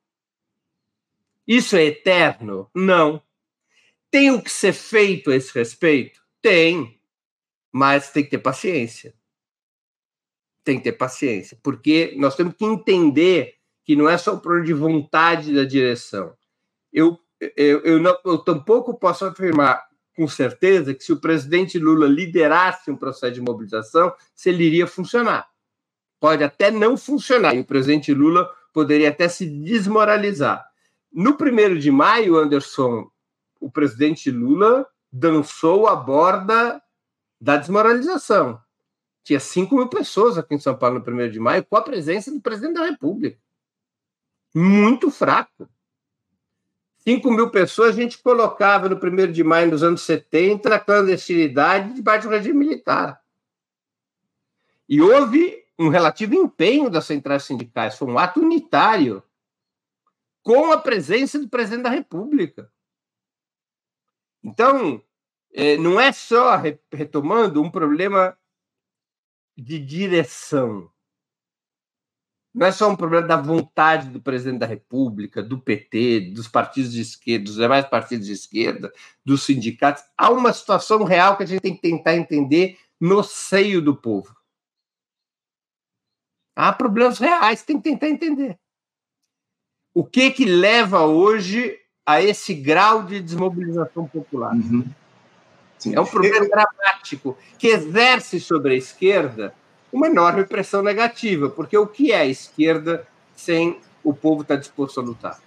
Isso 1.47 1.75
é 1.75 1.83
eterno? 1.85 2.67
Não. 2.73 3.21
Tem 4.09 4.31
o 4.31 4.41
que 4.41 4.49
ser 4.49 4.73
feito 4.73 5.29
a 5.29 5.35
esse 5.35 5.53
respeito? 5.53 6.23
Tem, 6.41 6.99
mas 7.71 8.11
tem 8.11 8.23
que 8.23 8.31
ter 8.31 8.39
paciência. 8.39 9.13
Tem 10.63 10.77
que 10.77 10.83
ter 10.83 10.93
paciência, 10.93 11.57
porque 11.61 12.15
nós 12.17 12.35
temos 12.35 12.55
que 12.55 12.65
entender 12.65 13.57
que 13.83 13.95
não 13.95 14.09
é 14.09 14.17
só 14.17 14.33
o 14.33 14.39
problema 14.39 14.65
de 14.65 14.73
vontade 14.73 15.53
da 15.53 15.65
direção. 15.65 16.35
Eu, 16.91 17.19
eu, 17.55 17.81
eu, 17.81 17.99
não, 17.99 18.17
eu 18.25 18.39
tampouco 18.39 18.97
posso 18.97 19.25
afirmar 19.25 19.85
com 20.15 20.27
certeza 20.27 20.93
que 20.93 21.03
se 21.03 21.11
o 21.11 21.19
presidente 21.19 21.79
Lula 21.79 22.07
liderasse 22.07 22.91
um 22.91 22.95
processo 22.95 23.33
de 23.33 23.41
mobilização, 23.41 24.13
se 24.33 24.49
ele 24.49 24.63
iria 24.63 24.87
funcionar. 24.87 25.47
Pode 26.19 26.43
até 26.43 26.71
não 26.71 26.95
funcionar, 26.95 27.55
e 27.55 27.59
o 27.59 27.65
presidente 27.65 28.13
Lula 28.13 28.49
poderia 28.73 29.09
até 29.09 29.27
se 29.27 29.45
desmoralizar. 29.45 30.65
No 31.11 31.35
primeiro 31.35 31.77
de 31.77 31.91
maio, 31.91 32.37
Anderson, 32.37 33.09
o 33.59 33.69
presidente 33.69 34.31
Lula 34.31 34.87
dançou 35.11 35.87
a 35.87 35.95
borda 35.95 36.81
da 37.39 37.57
desmoralização. 37.57 38.59
Tinha 39.23 39.39
5 39.39 39.75
mil 39.75 39.87
pessoas 39.87 40.37
aqui 40.37 40.55
em 40.55 40.59
São 40.59 40.75
Paulo 40.75 41.03
no 41.05 41.23
1 41.25 41.29
de 41.29 41.39
maio, 41.39 41.65
com 41.65 41.77
a 41.77 41.81
presença 41.81 42.31
do 42.31 42.41
presidente 42.41 42.75
da 42.75 42.85
República. 42.85 43.37
Muito 44.53 45.09
fraco. 45.09 45.69
5 47.05 47.29
mil 47.31 47.49
pessoas 47.49 47.89
a 47.97 48.01
gente 48.01 48.17
colocava 48.17 48.87
no 48.87 48.95
1 48.95 49.31
de 49.31 49.43
maio, 49.43 49.71
nos 49.71 49.83
anos 49.83 50.03
70, 50.03 50.69
na 50.69 50.79
clandestinidade, 50.79 51.93
debaixo 51.93 52.27
do 52.27 52.33
regime 52.33 52.57
militar. 52.57 53.21
E 54.87 55.01
houve 55.01 55.65
um 55.77 55.89
relativo 55.89 56.33
empenho 56.33 56.89
das 56.89 57.05
centrais 57.05 57.43
sindicais, 57.43 57.97
foi 57.97 58.07
um 58.07 58.17
ato 58.17 58.39
unitário, 58.39 59.21
com 60.43 60.71
a 60.71 60.77
presença 60.77 61.37
do 61.39 61.49
presidente 61.49 61.83
da 61.83 61.89
República. 61.89 62.71
Então, 64.41 65.03
é, 65.53 65.77
não 65.77 65.99
é 65.99 66.11
só, 66.11 66.55
retomando, 66.91 67.61
um 67.61 67.71
problema 67.71 68.37
de 69.57 69.79
direção. 69.79 70.89
Não 72.53 72.67
é 72.67 72.71
só 72.71 72.89
um 72.89 72.95
problema 72.95 73.25
da 73.25 73.35
vontade 73.35 74.09
do 74.09 74.21
presidente 74.21 74.59
da 74.59 74.67
República, 74.67 75.41
do 75.41 75.57
PT, 75.57 76.31
dos 76.35 76.47
partidos 76.47 76.91
de 76.91 77.01
esquerda, 77.01 77.45
dos 77.45 77.55
demais 77.55 77.85
partidos 77.85 78.27
de 78.27 78.33
esquerda, 78.33 78.93
dos 79.25 79.43
sindicatos. 79.43 80.03
Há 80.15 80.29
uma 80.29 80.53
situação 80.53 81.03
real 81.03 81.35
que 81.35 81.43
a 81.43 81.47
gente 81.47 81.61
tem 81.61 81.75
que 81.75 81.81
tentar 81.81 82.15
entender 82.15 82.77
no 82.99 83.23
seio 83.23 83.81
do 83.81 83.95
povo. 83.95 84.35
Há 86.55 86.71
problemas 86.71 87.17
reais, 87.17 87.63
tem 87.63 87.77
que 87.77 87.89
tentar 87.89 88.07
entender. 88.07 88.59
o 89.93 90.03
que 90.03 90.31
que 90.31 90.45
leva 90.45 91.05
hoje 91.05 91.79
a 92.05 92.21
esse 92.21 92.53
grau 92.53 93.03
de 93.03 93.21
desmobilização 93.21 94.07
popular. 94.07 94.53
Uhum. 94.53 94.85
É 95.91 95.99
um 95.99 96.05
problema 96.05 96.47
dramático 96.47 97.37
que 97.57 97.67
exerce 97.67 98.39
sobre 98.39 98.73
a 98.73 98.77
esquerda 98.77 99.53
uma 99.93 100.07
enorme 100.07 100.43
pressão 100.43 100.81
negativa, 100.81 101.49
porque 101.49 101.77
o 101.77 101.85
que 101.85 102.11
é 102.11 102.21
a 102.21 102.25
esquerda 102.25 103.07
sem 103.35 103.77
o 104.03 104.11
povo 104.11 104.41
estar 104.41 104.55
disposto 104.55 104.99
a 104.99 105.03
lutar? 105.03 105.39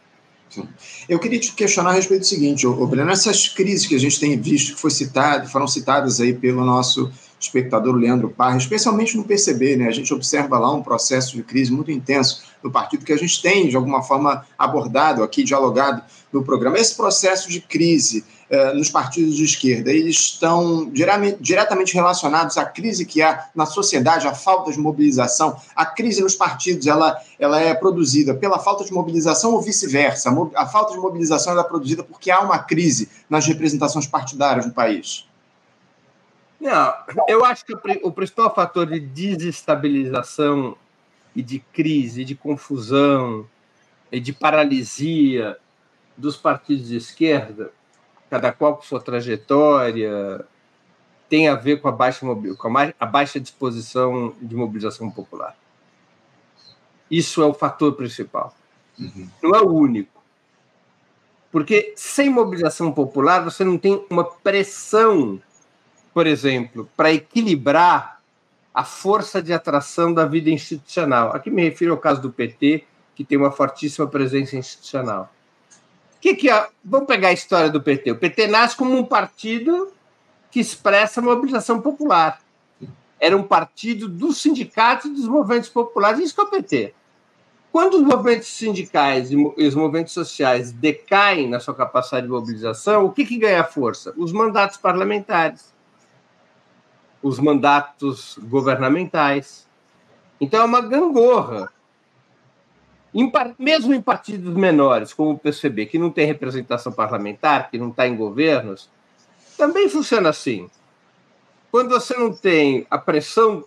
Sim. 0.49 0.69
Eu 1.09 1.19
queria 1.19 1.41
te 1.41 1.53
questionar 1.53 1.91
a 1.91 1.95
respeito 1.95 2.21
do 2.21 2.27
seguinte, 2.27 2.65
Breno, 2.89 3.11
essas 3.11 3.49
crises 3.49 3.87
que 3.87 3.97
a 3.97 3.99
gente 3.99 4.21
tem 4.21 4.41
visto, 4.41 4.75
que 4.75 4.81
foi 4.81 4.93
citado, 4.93 5.49
foram 5.49 5.67
citadas 5.67 6.21
aí 6.21 6.33
pelo 6.33 6.65
nosso 6.65 7.11
espectador 7.39 7.95
Leandro 7.97 8.31
Parra, 8.31 8.57
especialmente 8.57 9.17
no 9.17 9.25
PCB, 9.25 9.77
né? 9.77 9.89
A 9.89 9.93
gente 9.93 10.15
observa 10.15 10.59
lá 10.59 10.73
um 10.73 10.83
processo 10.83 11.37
de 11.37 11.43
crise 11.43 11.73
muito 11.73 11.91
intenso 11.91 12.45
no 12.63 12.71
partido 12.71 13.05
que 13.05 13.13
a 13.13 13.17
gente 13.17 13.43
tem, 13.43 13.69
de 13.69 13.77
alguma 13.77 14.03
forma, 14.03 14.47
abordado 14.57 15.23
aqui, 15.23 15.43
dialogado 15.43 16.03
no 16.33 16.45
programa. 16.45 16.79
Esse 16.79 16.97
processo 16.97 17.51
de 17.51 17.61
crise 17.61 18.25
nos 18.75 18.91
partidos 18.91 19.35
de 19.37 19.45
esquerda, 19.45 19.91
eles 19.91 20.17
estão 20.17 20.89
diretamente 20.91 21.95
relacionados 21.95 22.57
à 22.57 22.65
crise 22.65 23.05
que 23.05 23.21
há 23.21 23.49
na 23.55 23.67
sociedade, 23.67 24.29
à 24.29 24.35
falta 24.35 24.71
de 24.71 24.79
mobilização. 24.79 25.61
A 25.75 25.85
crise 25.85 26.23
nos 26.23 26.37
partidos, 26.37 26.87
ela, 26.87 27.21
ela 27.39 27.61
é 27.61 27.75
produzida 27.75 28.35
pela 28.35 28.59
falta 28.59 28.85
de 28.85 28.93
mobilização 28.93 29.53
ou 29.53 29.61
vice-versa. 29.61 30.31
A 30.55 30.67
falta 30.67 30.93
de 30.93 30.99
mobilização 31.01 31.59
é 31.59 31.65
produzida 31.65 32.05
porque 32.05 32.31
há 32.31 32.41
uma 32.41 32.59
crise 32.59 33.09
nas 33.29 33.47
representações 33.47 34.07
partidárias 34.07 34.65
no 34.65 34.73
país. 34.73 35.27
Não, 36.61 36.95
eu 37.29 37.45
acho 37.45 37.65
que 37.65 37.75
o 38.03 38.13
principal 38.13 38.55
fator 38.55 38.87
de 38.87 39.01
desestabilização 39.01 40.77
e 41.35 41.43
de 41.43 41.59
crise, 41.59 42.25
de 42.25 42.35
confusão 42.35 43.47
e 44.11 44.21
de 44.21 44.33
paralisia 44.33 45.57
dos 46.17 46.37
partidos 46.37 46.89
de 46.89 46.97
esquerda, 46.97 47.71
cada 48.31 48.53
qual 48.53 48.77
com 48.77 48.83
sua 48.83 49.01
trajetória, 49.01 50.45
tem 51.29 51.49
a 51.49 51.55
ver 51.55 51.81
com 51.81 51.89
a 51.89 51.93
baixa, 51.93 52.27
com 52.59 52.79
a 52.99 53.07
baixa 53.07 53.41
disposição 53.41 54.35
de 54.41 54.55
mobilização 54.55 55.11
popular. 55.11 55.57
Isso 57.11 57.43
é 57.43 57.47
o 57.47 57.55
fator 57.55 57.93
principal. 57.95 58.55
Uhum. 58.99 59.29
Não 59.43 59.51
é 59.55 59.61
o 59.63 59.73
único. 59.73 60.23
Porque 61.53 61.93
sem 61.97 62.29
mobilização 62.29 62.93
popular, 62.93 63.45
você 63.45 63.65
não 63.65 63.79
tem 63.79 64.05
uma 64.11 64.25
pressão 64.25 65.41
por 66.17 66.27
exemplo, 66.27 66.89
para 66.97 67.13
equilibrar 67.13 68.23
a 68.73 68.83
força 68.85 69.43
de 69.43 69.53
atração 69.53 70.15
da 70.15 70.25
vida 70.25 70.49
institucional. 70.49 71.37
Aqui 71.37 71.51
me 71.51 71.63
refiro 71.63 71.93
ao 71.93 71.99
caso 71.99 72.23
do 72.23 72.33
PT, 72.33 72.85
que 73.15 73.23
tem 73.23 73.37
uma 73.37 73.53
fortíssima 73.53 74.07
presença 74.07 74.57
institucional. 74.57 75.31
Que 76.21 76.35
que 76.35 76.51
é? 76.51 76.69
Vamos 76.85 77.07
pegar 77.07 77.29
a 77.29 77.33
história 77.33 77.71
do 77.71 77.81
PT. 77.81 78.13
O 78.13 78.17
PT 78.17 78.47
nasce 78.49 78.77
como 78.77 78.97
um 78.97 79.05
partido 79.05 79.93
que 80.51 80.61
expressa 80.61 81.21
a 81.21 81.23
mobilização 81.23 81.81
popular. 81.81 82.41
Era 83.19 83.37
um 83.37 83.43
partido 83.43 84.09
dos 84.09 84.41
sindicatos 84.41 85.07
e 85.07 85.15
dos 85.15 85.29
movimentos 85.29 85.69
populares. 85.69 86.21
Isso 86.21 86.35
que 86.35 86.41
é 86.41 86.45
o 86.45 86.51
PT. 86.51 86.95
Quando 87.73 87.95
os 87.95 88.03
movimentos 88.03 88.49
sindicais 88.49 89.31
e 89.31 89.37
os 89.37 89.75
movimentos 89.75 90.15
sociais 90.15 90.73
decaem 90.73 91.49
na 91.49 91.61
sua 91.61 91.75
capacidade 91.75 92.27
de 92.27 92.33
mobilização, 92.33 93.05
o 93.05 93.13
que, 93.13 93.25
que 93.27 93.39
ganha 93.39 93.65
força? 93.65 94.15
Os 94.17 94.33
mandatos 94.33 94.79
parlamentares 94.79 95.77
os 97.27 97.41
mandatos 97.41 98.39
governamentais. 98.43 99.69
Então 100.41 100.63
é 100.63 100.65
uma 100.65 100.81
gangorra. 100.81 101.73
Em, 103.19 103.33
mesmo 103.59 103.95
em 103.95 104.01
partidos 104.03 104.55
menores, 104.55 105.15
como 105.15 105.31
o 105.31 105.39
PCB, 105.39 105.87
que 105.87 105.99
não 105.99 106.11
tem 106.11 106.27
representação 106.27 106.93
parlamentar, 106.93 107.71
que 107.71 107.79
não 107.79 107.89
está 107.89 108.07
em 108.07 108.15
governos, 108.15 108.91
também 109.57 109.89
funciona 109.89 110.29
assim. 110.29 110.69
Quando 111.71 111.89
você 111.89 112.15
não 112.15 112.31
tem 112.31 112.87
a 112.91 112.99
pressão 112.99 113.65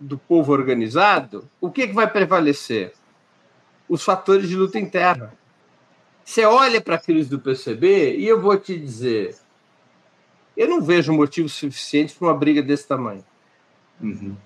do 0.00 0.18
povo 0.18 0.52
organizado, 0.52 1.48
o 1.60 1.70
que, 1.70 1.86
que 1.86 1.94
vai 1.94 2.10
prevalecer? 2.10 2.92
Os 3.88 4.02
fatores 4.02 4.48
de 4.48 4.56
luta 4.56 4.80
interna. 4.80 5.32
Você 6.24 6.44
olha 6.44 6.80
para 6.80 6.96
a 6.96 7.00
crise 7.00 7.30
do 7.30 7.38
PCB 7.38 8.16
e 8.16 8.26
eu 8.26 8.40
vou 8.40 8.58
te 8.58 8.76
dizer, 8.76 9.36
eu 10.56 10.68
não 10.68 10.82
vejo 10.82 11.12
motivo 11.12 11.48
suficiente 11.48 12.16
para 12.16 12.26
uma 12.26 12.34
briga 12.34 12.62
desse 12.62 12.88
tamanho. 12.88 13.24
Uhum. 14.00 14.36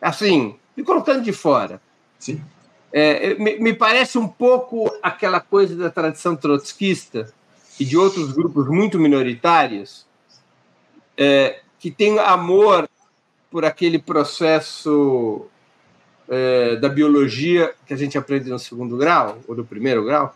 Assim, 0.00 0.58
me 0.74 0.82
colocando 0.82 1.22
de 1.22 1.34
fora. 1.34 1.82
Sim. 2.18 2.42
É, 2.92 3.34
me, 3.34 3.58
me, 3.58 3.72
parece 3.72 4.18
um 4.18 4.26
pouco 4.26 4.90
aquela 5.02 5.38
coisa 5.40 5.76
da 5.76 5.90
tradição 5.90 6.34
trotskista 6.34 7.32
e 7.78 7.84
de 7.84 7.96
outros 7.96 8.32
grupos 8.32 8.68
muito 8.68 8.98
minoritários 8.98 10.06
é, 11.16 11.60
que 11.78 11.90
têm 11.90 12.18
amor 12.18 12.88
por 13.50 13.64
aquele 13.64 13.98
processo 13.98 15.46
é, 16.28 16.76
da 16.76 16.88
biologia 16.88 17.72
que 17.86 17.94
a 17.94 17.96
gente 17.96 18.18
aprende 18.18 18.50
no 18.50 18.58
segundo 18.58 18.96
grau 18.96 19.38
ou 19.46 19.54
no 19.54 19.64
primeiro 19.64 20.04
grau, 20.04 20.34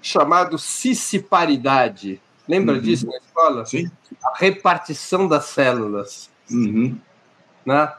chamado 0.00 0.58
cissiparidade 0.58 2.20
Lembra 2.48 2.74
uhum. 2.74 2.80
disso 2.80 3.06
na 3.06 3.16
escola? 3.16 3.64
Sim. 3.64 3.90
A 4.24 4.36
repartição 4.36 5.28
das 5.28 5.46
células. 5.46 6.30
Uhum. 6.50 6.98
Né? 7.64 7.92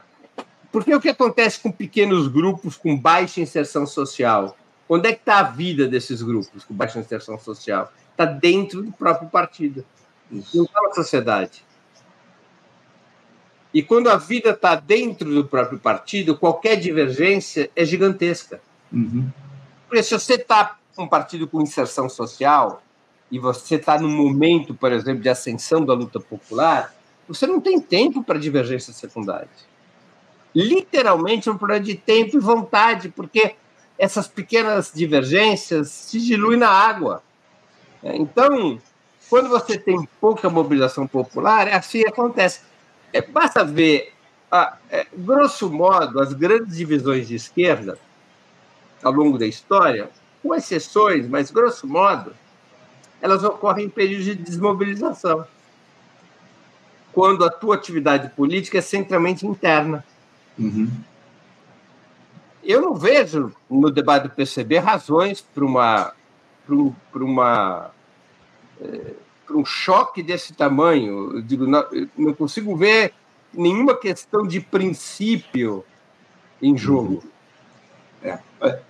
Porque 0.74 0.92
o 0.92 1.00
que 1.00 1.08
acontece 1.08 1.60
com 1.60 1.70
pequenos 1.70 2.26
grupos 2.26 2.76
com 2.76 2.98
baixa 2.98 3.40
inserção 3.40 3.86
social? 3.86 4.56
Onde 4.88 5.08
é 5.08 5.12
que 5.12 5.20
está 5.20 5.38
a 5.38 5.42
vida 5.44 5.86
desses 5.86 6.20
grupos 6.20 6.64
com 6.64 6.74
baixa 6.74 6.98
inserção 6.98 7.38
social? 7.38 7.92
Está 8.10 8.24
dentro 8.24 8.82
do 8.82 8.90
próprio 8.90 9.30
partido. 9.30 9.84
Não 10.28 10.64
está 10.64 10.82
na 10.82 10.92
sociedade. 10.92 11.64
E 13.72 13.84
quando 13.84 14.10
a 14.10 14.16
vida 14.16 14.50
está 14.50 14.74
dentro 14.74 15.32
do 15.32 15.44
próprio 15.44 15.78
partido, 15.78 16.36
qualquer 16.36 16.74
divergência 16.74 17.70
é 17.76 17.84
gigantesca. 17.84 18.60
Uhum. 18.92 19.30
Porque 19.86 20.02
se 20.02 20.12
você 20.12 20.34
está 20.34 20.76
um 20.98 21.06
partido 21.06 21.46
com 21.46 21.62
inserção 21.62 22.08
social, 22.08 22.82
e 23.30 23.38
você 23.38 23.76
está 23.76 23.96
num 23.96 24.10
momento, 24.10 24.74
por 24.74 24.90
exemplo, 24.90 25.22
de 25.22 25.28
ascensão 25.28 25.84
da 25.84 25.94
luta 25.94 26.18
popular, 26.18 26.92
você 27.28 27.46
não 27.46 27.60
tem 27.60 27.78
tempo 27.78 28.24
para 28.24 28.40
divergências 28.40 28.96
secundárias. 28.96 29.72
Literalmente 30.54 31.48
é 31.48 31.52
um 31.52 31.58
problema 31.58 31.82
de 31.82 31.94
tempo 31.94 32.36
e 32.36 32.40
vontade, 32.40 33.08
porque 33.08 33.56
essas 33.98 34.28
pequenas 34.28 34.92
divergências 34.94 35.88
se 35.88 36.20
diluem 36.20 36.58
na 36.58 36.68
água. 36.68 37.22
Então, 38.02 38.78
quando 39.28 39.48
você 39.48 39.78
tem 39.78 40.08
pouca 40.20 40.50
mobilização 40.50 41.06
popular, 41.06 41.66
é 41.66 41.74
assim 41.74 42.02
acontece. 42.06 42.60
É, 43.12 43.22
basta 43.22 43.64
ver, 43.64 44.12
é, 44.90 45.06
grosso 45.16 45.70
modo, 45.70 46.20
as 46.20 46.32
grandes 46.32 46.76
divisões 46.76 47.26
de 47.26 47.34
esquerda 47.34 47.98
ao 49.02 49.12
longo 49.12 49.38
da 49.38 49.46
história, 49.46 50.10
com 50.42 50.54
exceções, 50.54 51.28
mas 51.28 51.50
grosso 51.50 51.86
modo, 51.86 52.34
elas 53.20 53.42
ocorrem 53.42 53.86
em 53.86 53.90
períodos 53.90 54.26
de 54.26 54.34
desmobilização, 54.34 55.46
quando 57.12 57.44
a 57.44 57.50
tua 57.50 57.74
atividade 57.74 58.28
política 58.30 58.78
é 58.78 58.80
centralmente 58.80 59.46
interna. 59.46 60.04
Uhum. 60.58 60.90
Eu 62.62 62.80
não 62.80 62.94
vejo 62.94 63.52
no 63.68 63.90
debate 63.90 64.24
do 64.24 64.30
PCB 64.30 64.78
razões 64.78 65.40
para 65.40 65.64
uma 65.64 66.12
para 67.12 67.24
uma 67.24 67.90
é, 68.80 69.14
para 69.46 69.56
um 69.56 69.64
choque 69.64 70.22
desse 70.22 70.54
tamanho. 70.54 71.36
Eu 71.36 71.42
digo, 71.42 71.66
não, 71.66 71.84
não, 72.16 72.32
consigo 72.32 72.74
ver 72.76 73.12
nenhuma 73.52 73.94
questão 73.94 74.46
de 74.46 74.60
princípio 74.60 75.84
em 76.62 76.76
jogo. 76.76 77.22
Uhum. 77.22 77.34
É. 78.22 78.38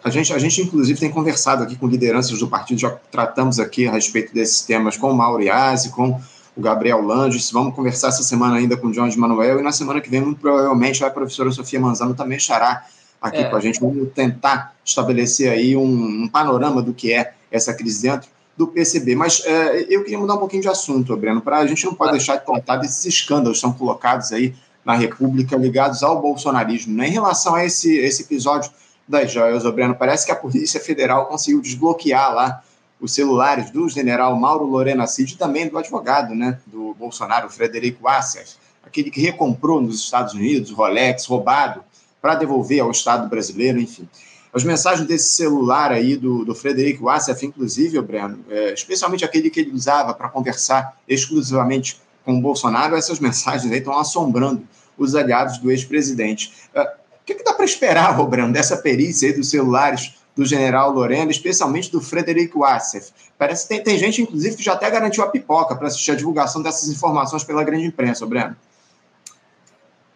A, 0.05 0.11
gente, 0.11 0.33
a 0.33 0.39
gente, 0.39 0.63
inclusive, 0.63 1.01
tem 1.01 1.11
conversado 1.11 1.65
aqui 1.65 1.75
com 1.75 1.89
lideranças 1.89 2.39
do 2.39 2.47
partido, 2.47 2.79
já 2.79 2.91
tratamos 2.91 3.59
aqui 3.59 3.89
a 3.89 3.91
respeito 3.91 4.33
desses 4.33 4.63
temas 4.63 4.97
com 4.97 5.11
o 5.11 5.15
Mauro 5.15 5.43
Iazzi, 5.43 5.91
com 5.91 6.21
o 6.57 6.61
Gabriel 6.61 7.01
Langes, 7.01 7.51
vamos 7.51 7.75
conversar 7.75 8.09
essa 8.09 8.23
semana 8.23 8.57
ainda 8.57 8.77
com 8.77 8.89
o 8.89 8.93
John 8.93 9.09
de 9.09 9.19
Manuel, 9.19 9.59
e 9.59 9.63
na 9.63 9.73
semana 9.73 10.01
que 10.01 10.09
vem, 10.09 10.21
muito 10.21 10.41
provavelmente, 10.41 11.05
a 11.05 11.11
professora 11.11 11.51
Sofia 11.51 11.81
Manzano 11.81 12.15
também 12.15 12.39
estará 12.39 12.85
aqui 13.21 13.39
é. 13.39 13.45
com 13.45 13.57
a 13.57 13.61
gente. 13.61 13.81
Vamos 13.81 14.13
tentar 14.15 14.75
estabelecer 14.85 15.51
aí 15.51 15.77
um, 15.77 16.25
um, 16.25 16.29
panorama 16.29 16.83
do 16.83 16.93
que 16.93 17.13
é 17.13 17.35
essa 17.51 17.75
crise 17.75 18.03
dentro 18.03 18.29
do 18.57 18.67
PCB. 18.69 19.17
Mas 19.17 19.43
é, 19.45 19.87
eu 19.89 20.03
queria 20.05 20.19
mudar 20.19 20.35
um 20.35 20.39
pouquinho 20.39 20.63
de 20.63 20.69
assunto, 20.69 21.17
Breno, 21.17 21.41
para 21.41 21.59
a 21.59 21.67
gente 21.67 21.85
não 21.85 21.95
pode 21.95 22.13
deixar 22.13 22.37
de 22.37 22.47
tratar 22.47 22.77
desses 22.77 23.05
escândalos 23.05 23.59
que 23.59 23.63
são 23.63 23.73
colocados 23.73 24.31
aí 24.33 24.55
na 24.85 24.95
República 24.95 25.57
ligados 25.57 26.03
ao 26.03 26.21
bolsonarismo. 26.21 26.95
Né? 26.95 27.09
Em 27.09 27.13
relação 27.13 27.55
a 27.55 27.65
esse, 27.65 27.97
esse 27.97 28.23
episódio 28.23 28.71
das 29.09 29.31
joias, 29.33 29.65
Obreno. 29.65 29.95
Parece 29.95 30.27
que 30.27 30.33
a 30.33 30.37
Polícia 30.37 30.81
Federal 30.81 31.27
conseguiu 31.27 31.61
desbloquear 31.61 32.35
lá 32.35 32.63
os 33.05 33.13
celulares 33.13 33.71
do 33.71 33.87
general 33.87 34.35
Mauro 34.35 34.65
Lorena 34.65 35.07
Cid 35.07 35.35
e 35.35 35.37
também 35.37 35.69
do 35.69 35.77
advogado 35.77 36.35
né, 36.35 36.59
do 36.65 36.95
Bolsonaro, 36.95 37.51
Frederico 37.51 38.09
Assas, 38.09 38.57
aquele 38.83 39.11
que 39.11 39.21
recomprou 39.21 39.79
nos 39.79 40.01
Estados 40.01 40.33
Unidos 40.33 40.71
o 40.71 40.75
Rolex 40.75 41.27
roubado 41.27 41.85
para 42.19 42.35
devolver 42.35 42.81
ao 42.81 42.91
Estado 42.91 43.29
brasileiro, 43.29 43.79
enfim. 43.79 44.09
As 44.55 44.65
mensagens 44.65 45.07
desse 45.07 45.35
celular 45.35 45.93
aí 45.93 46.17
do, 46.17 46.47
do 46.47 46.55
Frederico 46.55 47.05
Wassef, 47.05 47.45
inclusive, 47.45 48.01
Breno, 48.01 48.43
é, 48.49 48.73
especialmente 48.73 49.23
aquele 49.23 49.51
que 49.51 49.61
ele 49.61 49.73
usava 49.73 50.15
para 50.15 50.31
conversar 50.31 50.99
exclusivamente 51.07 52.01
com 52.25 52.39
o 52.39 52.41
Bolsonaro, 52.41 52.97
essas 52.97 53.21
mensagens 53.21 53.71
aí 53.71 53.81
estão 53.81 53.99
assombrando 53.99 54.67
os 54.97 55.15
aliados 55.15 55.59
do 55.59 55.71
ex-presidente. 55.71 56.55
É, 56.75 56.81
o 56.81 57.27
que, 57.27 57.35
que 57.35 57.45
dá 57.45 57.53
para 57.53 57.67
esperar, 57.67 58.17
Breno, 58.25 58.51
dessa 58.51 58.79
perícia 58.79 59.29
aí 59.29 59.37
dos 59.37 59.51
celulares 59.51 60.15
do 60.37 60.45
general 60.45 60.91
Lorena, 60.91 61.31
especialmente 61.31 61.91
do 61.91 62.01
Frederico 62.01 62.61
Wassef? 62.61 63.13
Parece 63.39 63.63
que 63.63 63.75
tem, 63.75 63.83
tem 63.83 63.99
gente, 63.99 64.23
inclusive, 64.23 64.57
que 64.57 64.63
já 64.63 64.73
até 64.73 64.91
garantiu 64.91 65.23
a 65.23 65.29
pipoca 65.29 65.77
para 65.77 65.89
assistir 65.89 66.13
a 66.13 66.17
divulgação 66.17 66.63
dessas 66.63 66.89
informações 66.89 67.45
pela 67.45 67.63
grande 67.63 67.87
imprensa, 67.87 68.27
Breno. 68.27 68.57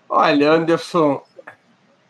Olha, 0.09 0.53
Anderson, 0.53 1.23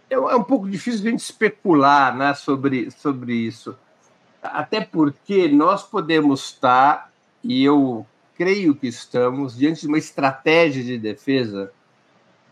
é, 0.09 0.19
um 0.19 0.45
pouco 0.45 0.69
difícil 0.69 1.07
a 1.07 1.11
gente 1.11 1.21
especular 1.21 2.17
né, 2.17 2.33
sobre, 2.35 2.91
sobre 2.91 3.35
isso. 3.35 3.77
Até 4.43 4.81
porque 4.81 5.49
nós 5.49 5.83
podemos 5.83 6.45
estar, 6.45 7.11
e 7.43 7.65
eu 7.65 8.07
creio 8.37 8.75
que 8.75 8.87
estamos, 8.87 9.57
diante 9.57 9.81
de 9.83 9.89
uma 9.89 9.99
estratégia 9.99 10.83
de 10.83 10.97
defesa 10.97 11.73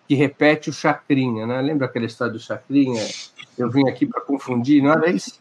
que 0.08 0.14
repete 0.14 0.70
o 0.70 0.72
Chacrinha, 0.72 1.46
né? 1.46 1.60
Lembra 1.60 1.86
aquela 1.86 2.06
história 2.06 2.32
do 2.32 2.38
Chacrinha? 2.38 3.04
Eu 3.56 3.70
vim 3.70 3.88
aqui 3.88 4.04
para 4.06 4.20
confundir, 4.20 4.82
não 4.82 4.92
era 4.92 5.10
isso? 5.10 5.40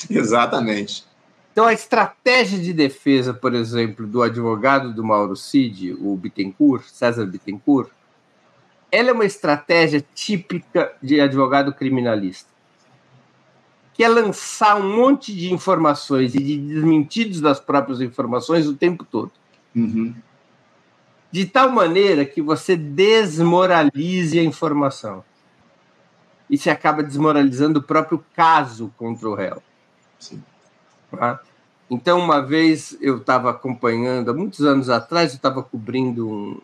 Exatamente. 0.10 1.04
Então, 1.52 1.66
a 1.66 1.72
estratégia 1.72 2.58
de 2.58 2.72
defesa, 2.72 3.34
por 3.34 3.54
exemplo, 3.54 4.06
do 4.06 4.22
advogado 4.22 4.92
do 4.92 5.04
Mauro 5.04 5.36
Cid, 5.36 5.94
o 6.00 6.16
Bittencourt, 6.16 6.84
César 6.86 7.26
Bittencourt, 7.26 7.90
ela 8.90 9.10
é 9.10 9.12
uma 9.12 9.24
estratégia 9.24 10.04
típica 10.14 10.92
de 11.02 11.20
advogado 11.20 11.72
criminalista, 11.72 12.48
que 13.92 14.02
é 14.02 14.08
lançar 14.08 14.76
um 14.76 14.96
monte 14.96 15.34
de 15.34 15.52
informações 15.52 16.34
e 16.34 16.42
de 16.42 16.58
desmentidos 16.58 17.40
das 17.40 17.60
próprias 17.60 18.00
informações 18.00 18.66
o 18.66 18.74
tempo 18.74 19.04
todo. 19.04 19.30
Uhum. 19.76 20.14
De 21.30 21.46
tal 21.46 21.70
maneira 21.70 22.24
que 22.24 22.40
você 22.40 22.76
desmoralize 22.76 24.38
a 24.38 24.42
informação. 24.44 25.24
E 26.48 26.58
se 26.58 26.68
acaba 26.68 27.02
desmoralizando 27.02 27.78
o 27.78 27.82
próprio 27.82 28.22
caso 28.34 28.92
contra 28.98 29.28
o 29.28 29.34
réu. 29.34 29.62
Sim. 30.22 30.40
Tá? 31.10 31.40
Então, 31.90 32.18
uma 32.20 32.40
vez 32.40 32.96
eu 33.00 33.18
estava 33.18 33.50
acompanhando, 33.50 34.30
há 34.30 34.34
muitos 34.34 34.64
anos 34.64 34.88
atrás, 34.88 35.32
eu 35.32 35.36
estava 35.36 35.62
cobrindo 35.62 36.28
um, 36.28 36.60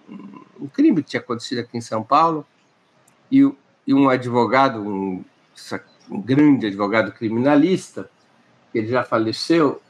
um, 0.61 0.68
crime 0.68 1.02
que 1.02 1.11
tinha 1.11 1.20
acontecido 1.20 1.59
aqui 1.59 1.76
em 1.76 1.80
São 1.80 2.02
Paulo, 2.02 2.46
e, 3.30 3.40
e 3.86 3.92
um 3.92 4.09
advogado, 4.09 4.80
um, 4.80 5.24
um, 6.09 6.20
grande 6.22 6.68
advogado 6.68 7.12
criminalista, 7.12 8.09
ele 8.72 8.86
já 8.86 9.02
faleceu, 9.02 9.82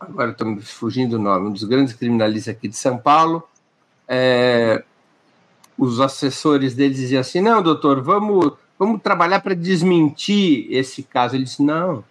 agora 0.00 0.32
estou 0.32 0.48
me 0.48 0.60
fugindo 0.60 1.12
do 1.12 1.22
nome, 1.22 1.48
um 1.48 1.52
dos 1.52 1.64
grandes 1.64 1.94
criminalistas 1.94 2.54
aqui 2.54 2.66
de 2.66 2.76
São 2.76 2.98
Paulo, 2.98 3.48
é, 4.08 4.82
os 5.78 6.00
assessores 6.00 6.74
dele 6.74 6.92
diziam 6.92 7.20
assim: 7.20 7.40
não, 7.40 7.62
doutor, 7.62 8.02
vamos, 8.02 8.52
vamos 8.76 9.00
trabalhar 9.00 9.40
para 9.40 9.54
desmentir 9.54 10.66
esse 10.70 11.02
caso. 11.02 11.34
Ele 11.34 11.44
disse: 11.44 11.62
não 11.62 12.04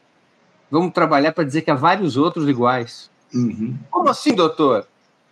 Vamos 0.72 0.93
trabalhar 0.93 1.34
para 1.34 1.43
dizer 1.43 1.63
que 1.63 1.69
há 1.69 1.76
vários 1.76 2.15
outros 2.15 2.47
iguais. 2.47 3.11
Uhum. 3.34 3.78
Como 3.91 4.07
assim, 4.07 4.34
doutor? 4.34 4.88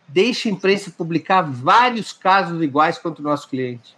Deixe 0.05 0.49
a 0.49 0.51
imprensa 0.51 0.91
publicar 0.91 1.41
vários 1.41 2.11
casos 2.11 2.61
iguais 2.61 2.97
contra 2.97 3.21
o 3.21 3.25
nosso 3.25 3.47
cliente. 3.47 3.95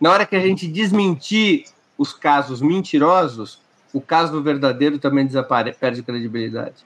Na 0.00 0.10
hora 0.10 0.24
que 0.24 0.34
a 0.34 0.40
gente 0.40 0.66
desmentir 0.66 1.66
os 1.98 2.14
casos 2.14 2.62
mentirosos, 2.62 3.60
o 3.92 4.00
caso 4.00 4.42
verdadeiro 4.42 4.98
também 4.98 5.26
desaparece, 5.26 5.78
perde 5.78 6.02
credibilidade. 6.02 6.84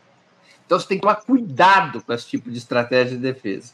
Então 0.67 0.79
você 0.79 0.89
tem 0.89 0.99
que 0.99 1.03
tomar 1.03 1.17
cuidado 1.17 2.03
com 2.03 2.13
esse 2.13 2.27
tipo 2.27 2.51
de 2.51 2.59
estratégia 2.59 3.17
de 3.17 3.23
defesa, 3.23 3.73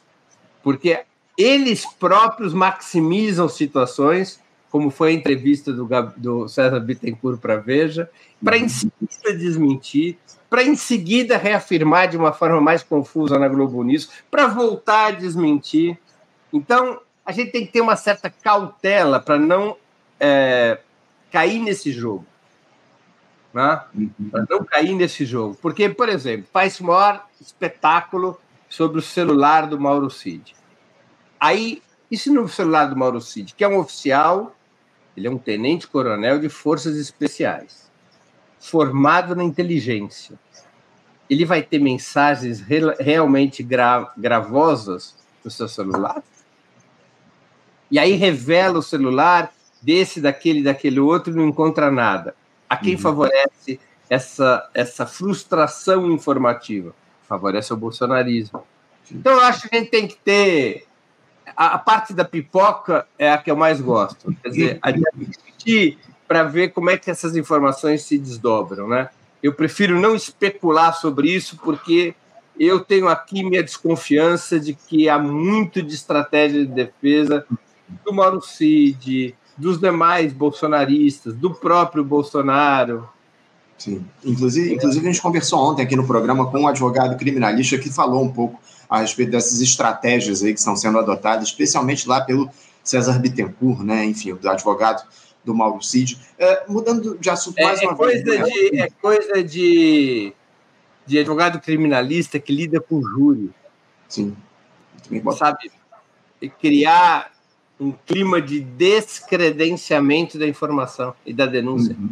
porque 0.63 1.03
eles 1.39 1.87
próprios 1.87 2.53
maximizam 2.53 3.49
situações 3.49 4.39
como 4.73 4.89
foi 4.89 5.11
a 5.11 5.13
entrevista 5.13 5.71
do, 5.71 5.87
do 6.17 6.49
César 6.49 6.81
Bittencourt 6.81 7.39
para 7.39 7.59
Veja, 7.59 8.11
para 8.43 8.57
em 8.57 8.71
seguida 8.71 9.37
desmentir, 9.37 10.17
para 10.49 10.63
em 10.63 10.75
seguida 10.75 11.37
reafirmar 11.37 12.09
de 12.09 12.17
uma 12.17 12.33
forma 12.33 12.59
mais 12.59 12.83
confusa 12.83 13.39
na 13.39 13.49
Globo 13.49 13.85
News, 13.85 14.09
para 14.31 14.47
voltar 14.47 15.09
a 15.09 15.11
desmentir. 15.11 15.99
Então, 16.51 16.99
a 17.23 17.33
gente 17.33 17.53
tem 17.53 17.67
que 17.67 17.73
ter 17.73 17.83
uma 17.83 17.97
certa 17.97 18.31
cautela 18.31 19.21
para 19.21 19.39
não 19.39 19.77
é, 20.19 20.79
cair 21.31 21.59
nesse 21.59 21.93
jogo. 21.93 22.25
Né? 23.53 23.79
Para 24.31 24.47
não 24.49 24.65
cair 24.65 24.95
nesse 24.95 25.27
jogo. 25.27 25.55
Porque, 25.61 25.91
por 25.91 26.09
exemplo, 26.09 26.47
faz 26.51 26.81
o 26.81 26.85
maior 26.85 27.27
espetáculo 27.39 28.41
sobre 28.71 29.01
o 29.01 29.03
celular 29.03 29.67
do 29.67 29.79
Mauro 29.79 30.09
Cid. 30.09 30.57
Aí, 31.39 31.83
isso 32.11 32.33
no 32.33 32.49
celular 32.49 32.87
do 32.87 32.97
Mauro 32.97 33.21
Cid, 33.21 33.55
que 33.55 33.63
é 33.63 33.69
um 33.69 33.79
oficial 33.79 34.57
ele 35.17 35.27
é 35.27 35.31
um 35.31 35.39
tenente-coronel 35.39 36.39
de 36.39 36.49
forças 36.49 36.97
especiais, 36.97 37.91
formado 38.59 39.35
na 39.35 39.45
inteligência. 39.45 40.39
Ele 41.29 41.45
vai 41.45 41.63
ter 41.63 41.79
mensagens 41.79 42.61
re 42.61 42.81
realmente 42.99 43.63
gra 43.63 44.13
gravosas 44.17 45.15
no 45.45 45.51
seu 45.51 45.69
celular? 45.69 46.23
E 47.91 47.99
aí 47.99 48.13
revela 48.13 48.79
o 48.79 48.83
celular 48.83 49.53
desse, 49.83 50.21
daquele, 50.21 50.63
daquele 50.63 51.01
outro 51.01 51.33
e 51.33 51.37
não 51.37 51.49
encontra 51.49 51.91
nada. 51.91 52.35
A 52.69 52.77
quem 52.77 52.95
uhum. 52.95 53.01
favorece 53.01 53.79
essa, 54.09 54.71
essa 54.73 55.07
frustração 55.07 56.11
informativa? 56.11 56.95
Favorece 57.29 57.73
o 57.73 57.77
bolsonarismo. 57.77 58.63
Então, 59.11 59.33
eu 59.33 59.41
acho 59.41 59.69
que 59.69 59.77
a 59.77 59.79
gente 59.79 59.91
tem 59.91 60.07
que 60.07 60.17
ter 60.17 60.87
a, 61.57 61.75
a, 61.75 61.79
parte 61.79 62.13
da 62.13 62.25
pipoca 62.25 63.07
é 63.19 63.33
a 63.33 63.39
que 63.39 63.51
eu 63.51 63.57
mais 63.57 63.81
gosto. 63.81 64.35
Quer 64.43 64.49
dizer, 64.49 64.79
a 64.83 64.91
discutir 64.91 65.99
para 66.27 66.45
ver 66.45 66.69
como 66.71 66.91
é 66.91 66.97
que 66.97 67.11
essas 67.11 67.37
informações 67.37 68.03
se 68.03 68.19
desdobram, 68.19 68.89
né? 68.89 69.09
Eu 69.43 69.53
prefiro 69.53 70.01
não 70.01 70.15
especular 70.15 70.95
sobre 70.95 71.31
isso 71.31 71.59
porque 71.63 72.15
eu 72.59 72.81
tenho 72.81 73.09
aqui 73.09 73.43
minha 73.43 73.63
desconfiança 73.63 74.59
de 74.59 74.75
que 74.75 75.09
há 75.09 75.19
muito 75.19 75.83
de 75.83 75.95
estratégia 75.95 76.65
de 76.65 76.73
defesa 76.73 77.45
do 78.05 78.13
Mauro 78.13 78.41
Cid, 78.41 79.35
dos 79.57 79.79
demais 79.79 80.33
bolsonaristas, 80.33 81.35
do 81.35 81.53
próprio 81.53 82.05
Bolsonaro. 82.05 83.09
Sim. 83.77 84.05
Inclusive, 84.25 84.75
inclusive, 84.75 85.09
a 85.09 85.13
gente 85.13 85.23
conversou 85.23 85.59
ontem 85.59 85.83
aqui 85.83 85.97
no 85.97 86.07
programa 86.07 86.51
com 86.51 86.61
um 86.61 86.69
advogado 86.69 87.17
criminalista 87.17 87.79
que 87.79 87.91
falou 87.91 88.23
um 88.23 88.33
pouco 88.33 88.61
a 88.93 89.01
respeito 89.01 89.31
dessas 89.31 89.63
estratégias 89.63 90.43
aí 90.43 90.53
que 90.53 90.59
estão 90.59 90.77
sendo 90.77 90.99
adotadas, 90.99 91.49
especialmente 91.49 92.07
lá 92.07 92.21
pelo 92.21 92.51
César 92.85 93.19
Bittencourt, 93.19 93.81
né? 93.81 94.05
enfim, 94.05 94.35
do 94.35 94.51
advogado 94.51 95.03
do 95.43 95.55
Mauro 95.55 95.83
Cid. 95.83 96.19
É, 96.39 96.65
mudando 96.69 97.17
de 97.19 97.31
assunto 97.31 97.59
é, 97.59 97.65
mais 97.65 97.81
é 97.81 97.87
uma 97.87 97.97
coisa 97.97 98.23
vez. 98.23 98.45
De, 98.45 98.81
é 98.81 98.91
coisa 98.91 99.43
de, 99.43 100.35
de 101.07 101.19
advogado 101.19 101.59
criminalista 101.59 102.39
que 102.39 102.53
lida 102.53 102.83
com 102.83 103.03
júri. 103.03 103.51
Sim. 104.11 104.37
Sabe? 105.39 105.73
Criar 106.61 107.33
um 107.81 107.93
clima 107.93 108.43
de 108.43 108.61
descredenciamento 108.61 110.39
da 110.39 110.47
informação 110.47 111.15
e 111.25 111.33
da 111.33 111.47
denúncia. 111.47 111.97
Uhum. 111.99 112.11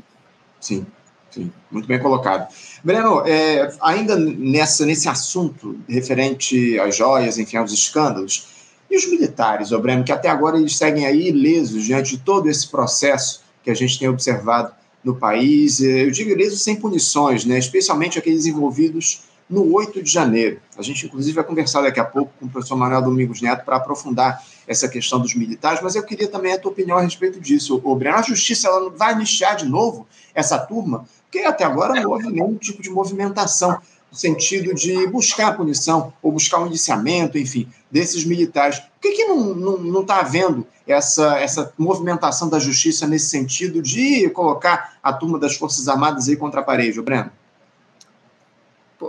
Sim. 0.59 0.87
Sim, 1.31 1.53
muito 1.71 1.87
bem 1.87 1.99
colocado. 1.99 2.53
Breno, 2.83 3.23
é, 3.27 3.73
ainda 3.81 4.17
nessa, 4.17 4.85
nesse 4.85 5.09
assunto 5.09 5.79
referente 5.89 6.79
às 6.81 6.97
joias, 6.97 7.39
enfim, 7.39 7.57
aos 7.57 7.73
escândalos, 7.73 8.49
e 8.91 8.97
os 8.97 9.09
militares, 9.09 9.71
ô 9.71 9.79
Breno, 9.79 10.03
que 10.03 10.11
até 10.11 10.29
agora 10.29 10.59
eles 10.59 10.77
seguem 10.77 11.07
aí 11.07 11.29
ilesos 11.29 11.85
diante 11.85 12.17
de 12.17 12.23
todo 12.23 12.49
esse 12.49 12.69
processo 12.69 13.43
que 13.63 13.71
a 13.71 13.75
gente 13.75 13.99
tem 13.99 14.09
observado 14.09 14.73
no 15.05 15.15
país, 15.15 15.81
é, 15.81 16.05
eu 16.05 16.11
digo 16.11 16.31
ilesos 16.31 16.63
sem 16.63 16.77
punições, 16.77 17.45
né, 17.45 17.59
especialmente 17.59 18.19
aqueles 18.19 18.47
envolvidos 18.47 19.23
no 19.51 19.75
8 19.75 20.03
de 20.03 20.11
janeiro. 20.11 20.61
A 20.79 20.83
gente, 20.83 21.07
inclusive, 21.07 21.35
vai 21.35 21.45
conversar 21.45 21.83
daqui 21.83 21.99
a 21.99 22.05
pouco 22.05 22.33
com 22.39 22.47
o 22.47 22.49
professor 22.49 22.77
Manuel 22.77 23.03
Domingos 23.03 23.43
Neto 23.43 23.65
para 23.65 23.77
aprofundar 23.77 24.41
essa 24.67 24.89
questão 24.89 25.19
dos 25.21 25.35
militares, 25.35 25.81
mas 25.83 25.97
eu 25.97 26.05
queria 26.05 26.29
também 26.29 26.53
a 26.53 26.59
tua 26.59 26.71
opinião 26.71 26.97
a 26.97 27.03
respeito 27.03 27.41
disso. 27.41 27.81
O 27.83 27.97
Breno, 27.97 28.19
a 28.19 28.23
justiça 28.23 28.69
ela 28.69 28.89
vai 28.91 29.13
anistiar 29.13 29.57
de 29.57 29.67
novo 29.67 30.07
essa 30.33 30.57
turma? 30.57 31.05
Porque 31.31 31.47
até 31.47 31.63
agora 31.65 31.95
não 31.95 32.11
houve 32.11 32.29
nenhum 32.29 32.57
tipo 32.57 32.83
de 32.83 32.91
movimentação 32.91 33.81
no 34.11 34.17
sentido 34.17 34.75
de 34.75 35.07
buscar 35.07 35.49
a 35.49 35.53
punição 35.53 36.13
ou 36.21 36.33
buscar 36.33 36.59
um 36.59 36.67
indiciamento, 36.67 37.39
enfim, 37.39 37.69
desses 37.89 38.25
militares. 38.25 38.81
Por 38.81 38.89
que, 39.01 39.13
que 39.13 39.25
não 39.27 40.01
está 40.01 40.19
havendo 40.19 40.67
essa, 40.87 41.39
essa 41.39 41.73
movimentação 41.79 42.49
da 42.49 42.59
justiça 42.59 43.07
nesse 43.07 43.29
sentido 43.29 43.81
de 43.81 44.29
colocar 44.31 44.99
a 45.01 45.13
turma 45.13 45.39
das 45.39 45.55
Forças 45.55 45.87
Armadas 45.87 46.29
aí 46.29 46.37
contra 46.37 46.61
a 46.61 46.65
parede, 46.65 47.01
Breno? 47.01 47.31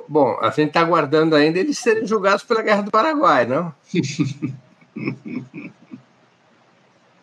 Bom, 0.08 0.38
a 0.40 0.52
gente 0.52 0.68
está 0.68 0.82
aguardando 0.82 1.36
ainda 1.36 1.58
eles 1.60 1.80
serem 1.80 2.06
julgados 2.06 2.44
pela 2.44 2.62
Guerra 2.62 2.84
do 2.84 2.92
Paraguai, 2.92 3.48
não? 3.48 3.74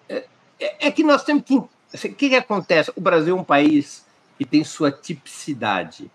é, 0.09 0.25
é, 0.59 0.89
é, 0.89 0.91
que 0.91 1.05
nós 1.05 1.23
temos 1.23 1.45
que. 1.45 1.55
O 1.57 1.71
que, 1.95 2.29
que 2.29 2.37
acontece? 2.37 2.93
O 2.95 3.01
Brasil 3.01 3.35
é 3.35 3.41
um 3.41 3.45
país 3.45 4.07
que 4.39 4.45
tem 4.45 4.63
sua 4.63 4.93
tipicidade, 4.93 6.11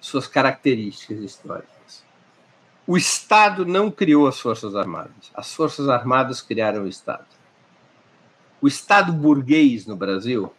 suas 0.00 0.26
características 0.26 1.20
históricas. 1.20 2.04
O 2.86 2.98
Estado 2.98 3.64
não 3.64 3.90
criou 3.90 4.26
as 4.26 4.38
Forças 4.38 4.76
Armadas, 4.76 5.30
as 5.32 5.54
Forças 5.54 5.88
Armadas 5.88 6.42
criaram 6.42 6.82
o 6.82 6.88
Estado. 6.88 7.24
O 8.60 8.68
Estado 8.68 9.12
burguês 9.12 9.86
no 9.86 9.96
Brasil 9.96 10.52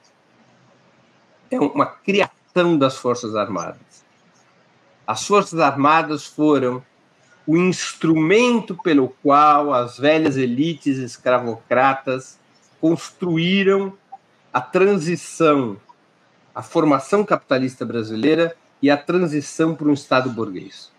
é 1.52 1.60
uma 1.60 1.86
criação 1.86 2.78
das 2.78 2.98
Forças 2.98 3.36
Armadas. 3.36 4.04
As 5.06 5.28
Forças 5.28 5.60
Armadas 5.60 6.26
foram 6.26 6.84
o 7.46 7.56
instrumento 7.58 8.76
pelo 8.76 9.10
qual 9.22 9.72
as 9.74 9.98
velhas 9.98 10.36
elites 10.36 10.98
escravocratas 10.98 12.40
construíram 12.82 13.96
a 14.52 14.60
transição, 14.60 15.78
a 16.56 16.64
formação 16.64 17.24
capitalista 17.24 17.86
brasileira 17.86 18.56
e 18.82 18.90
a 18.90 18.98
transição 18.98 19.76
para 19.76 19.88
um 19.88 19.94
Estado 19.94 20.30
burguês. 20.30 20.92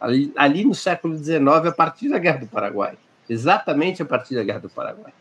Ali, 0.00 0.32
ali 0.34 0.64
no 0.64 0.74
século 0.74 1.16
XIX, 1.16 1.46
a 1.68 1.72
partir 1.72 2.08
da 2.08 2.18
Guerra 2.18 2.38
do 2.38 2.46
Paraguai. 2.46 2.96
Exatamente 3.28 4.02
a 4.02 4.06
partir 4.06 4.34
da 4.34 4.42
Guerra 4.42 4.60
do 4.60 4.70
Paraguai. 4.70 5.12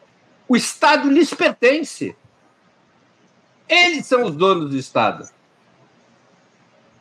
O 0.47 0.55
Estado 0.55 1.09
lhes 1.09 1.33
pertence. 1.33 2.15
Eles 3.67 4.05
são 4.05 4.23
os 4.23 4.35
donos 4.35 4.69
do 4.69 4.77
Estado. 4.77 5.29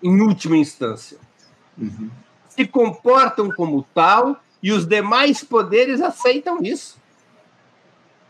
Em 0.03 0.21
última 0.21 0.57
instância. 0.57 1.19
Uhum 1.79 2.11
se 2.59 2.67
comportam 2.67 3.53
como 3.53 3.87
tal 3.95 4.43
e 4.61 4.73
os 4.73 4.85
demais 4.85 5.45
poderes 5.45 6.01
aceitam 6.01 6.61
isso. 6.61 6.99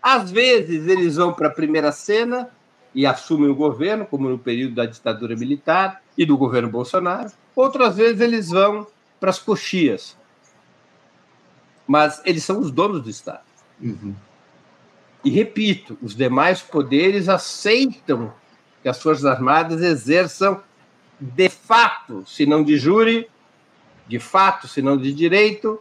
Às 0.03 0.31
vezes 0.31 0.87
eles 0.87 1.17
vão 1.17 1.33
para 1.33 1.49
a 1.49 1.51
primeira 1.51 1.91
cena 1.93 2.51
e 2.99 3.07
assumem 3.07 3.49
o 3.49 3.55
governo, 3.55 4.05
como 4.05 4.29
no 4.29 4.37
período 4.37 4.75
da 4.75 4.85
ditadura 4.85 5.37
militar 5.37 6.03
e 6.17 6.27
do 6.27 6.37
governo 6.37 6.69
Bolsonaro. 6.69 7.31
Outras 7.55 7.97
vezes 7.97 8.21
eles 8.21 8.49
vão 8.49 8.89
para 9.21 9.31
as 9.31 9.39
coxias. 9.39 10.17
Mas 11.87 12.21
eles 12.25 12.43
são 12.43 12.59
os 12.59 12.73
donos 12.73 13.01
do 13.01 13.09
Estado. 13.09 13.45
Uhum. 13.81 14.17
E 15.25 15.31
repito, 15.31 15.97
os 16.03 16.13
demais 16.13 16.61
poderes 16.61 17.29
aceitam 17.29 18.35
que 18.83 18.89
as 18.89 19.01
Forças 19.01 19.27
Armadas 19.27 19.81
exerçam 19.81 20.61
de 21.21 21.49
fato, 21.49 22.25
se 22.27 22.47
não 22.47 22.65
de 22.65 22.77
júri, 22.77 23.31
de 24.09 24.19
fato, 24.19 24.67
se 24.67 24.83
não 24.83 24.97
de 24.97 25.13
direito, 25.13 25.81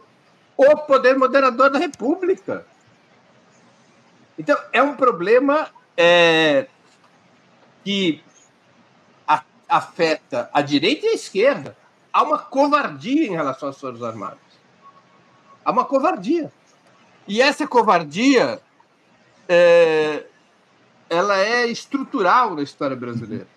o 0.56 0.76
poder 0.76 1.18
moderador 1.18 1.68
da 1.68 1.80
República. 1.80 2.64
Então, 4.38 4.56
é 4.72 4.80
um 4.80 4.94
problema 4.94 5.68
é, 5.96 6.68
que 7.88 8.22
a, 9.26 9.42
afeta 9.66 10.50
a 10.52 10.60
direita 10.60 11.06
e 11.06 11.08
a 11.08 11.14
esquerda. 11.14 11.74
Há 12.12 12.22
uma 12.22 12.38
covardia 12.38 13.26
em 13.26 13.30
relação 13.30 13.70
às 13.70 13.80
Forças 13.80 14.02
Armadas. 14.02 14.38
Há 15.64 15.72
uma 15.72 15.86
covardia. 15.86 16.52
E 17.26 17.40
essa 17.40 17.66
covardia 17.66 18.60
é, 19.48 20.26
ela 21.08 21.38
é 21.38 21.66
estrutural 21.66 22.54
na 22.54 22.62
história 22.62 22.94
brasileira, 22.94 23.48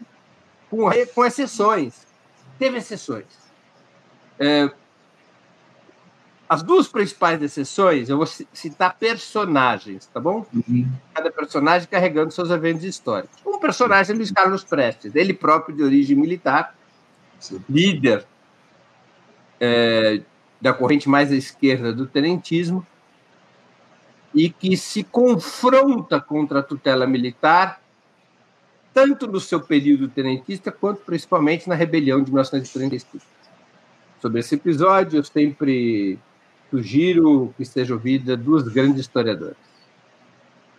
com, 0.70 0.90
com 1.14 1.26
exceções. 1.26 2.08
Teve 2.58 2.78
exceções. 2.78 3.26
É, 4.40 4.72
as 6.52 6.62
duas 6.62 6.86
principais 6.86 7.41
exceções, 7.41 8.10
eu 8.10 8.18
vou 8.18 8.26
citar 8.26 8.97
personagens, 8.99 10.06
tá 10.08 10.20
bom? 10.20 10.45
Uhum. 10.54 10.86
Cada 11.14 11.32
personagem 11.32 11.88
carregando 11.88 12.30
seus 12.30 12.49
eventos 12.49 12.84
históricos. 12.84 13.39
Um 13.45 13.58
personagem 13.58 14.14
é 14.14 14.18
Luiz 14.18 14.32
Carlos 14.32 14.62
Prestes, 14.62 15.16
ele 15.16 15.34
próprio 15.34 15.74
de 15.74 15.82
origem 15.82 16.18
militar, 16.18 16.76
Sim. 17.39 17.64
líder 17.70 18.26
é, 19.62 20.20
da 20.60 20.74
corrente 20.74 21.08
mais 21.08 21.32
à 21.32 21.36
esquerda 21.36 21.93
do 21.93 22.06
tenentismo, 22.06 22.86
e 24.36 24.49
que 24.49 24.76
se 24.76 25.06
confronta 25.06 26.20
contra 26.20 26.60
a 26.60 26.64
tutela 26.64 27.08
militar, 27.08 27.82
tanto 28.93 29.26
no 29.26 29.39
seu 29.39 29.62
período 29.62 30.10
tenentista, 30.10 30.70
quanto 30.70 30.99
principalmente 31.04 31.70
na 31.70 31.76
rebelião 31.76 32.22
de 32.22 32.30
1935 32.30 33.26
sobre 34.22 34.41
esse 34.41 34.56
episódio, 34.56 35.20
eu 35.20 35.24
sempre 35.24 36.20
sugiro 36.72 37.53
que 37.57 37.65
seja 37.65 37.93
ouvida 37.93 38.38
duas 38.38 38.63
grandes 38.63 39.01
historiadoras, 39.01 39.57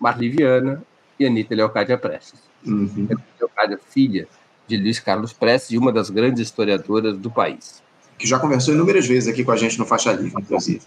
Marli 0.01 0.30
Viana 0.30 0.82
e 1.20 1.26
Anitta 1.26 1.55
Leocádia 1.55 1.99
Prestes. 1.99 2.40
Uhum. 2.66 3.09
Leocádia, 3.38 3.78
filha 3.88 4.26
de 4.66 4.76
Luiz 4.76 4.99
Carlos 4.99 5.32
Prestes 5.32 5.72
e 5.72 5.78
uma 5.78 5.93
das 5.93 6.09
grandes 6.09 6.40
historiadoras 6.40 7.16
do 7.18 7.30
país. 7.30 7.82
Que 8.18 8.26
já 8.26 8.38
conversou 8.38 8.74
inúmeras 8.74 9.07
vezes 9.07 9.28
aqui 9.28 9.45
com 9.45 9.53
a 9.53 9.57
gente 9.57 9.78
no 9.78 9.84
Faixa 9.84 10.12
Livre, 10.12 10.40
inclusive. 10.40 10.80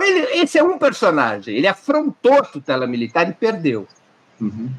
Ele, 0.00 0.20
esse 0.42 0.58
é 0.58 0.62
um 0.62 0.78
personagem. 0.78 1.56
Ele 1.56 1.66
afrontou 1.66 2.34
a 2.34 2.42
tutela 2.42 2.86
militar 2.86 3.28
e 3.28 3.32
perdeu. 3.32 3.88
Uhum. 4.40 4.70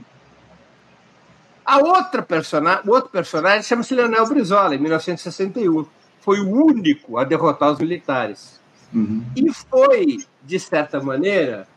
A 1.65 1.77
outra 1.77 2.21
personagem, 2.21 2.83
o 2.87 2.91
outro 2.91 3.09
personagem 3.09 3.63
chama-se 3.63 3.93
Leonel 3.93 4.25
Brizola, 4.27 4.73
em 4.75 4.79
1961 4.79 5.85
foi 6.21 6.39
o 6.39 6.49
único 6.49 7.17
a 7.17 7.23
derrotar 7.23 7.71
os 7.71 7.79
militares. 7.79 8.58
Uhum. 8.93 9.23
E 9.35 9.53
foi, 9.53 10.25
de 10.43 10.59
certa 10.59 11.01
maneira, 11.01 11.67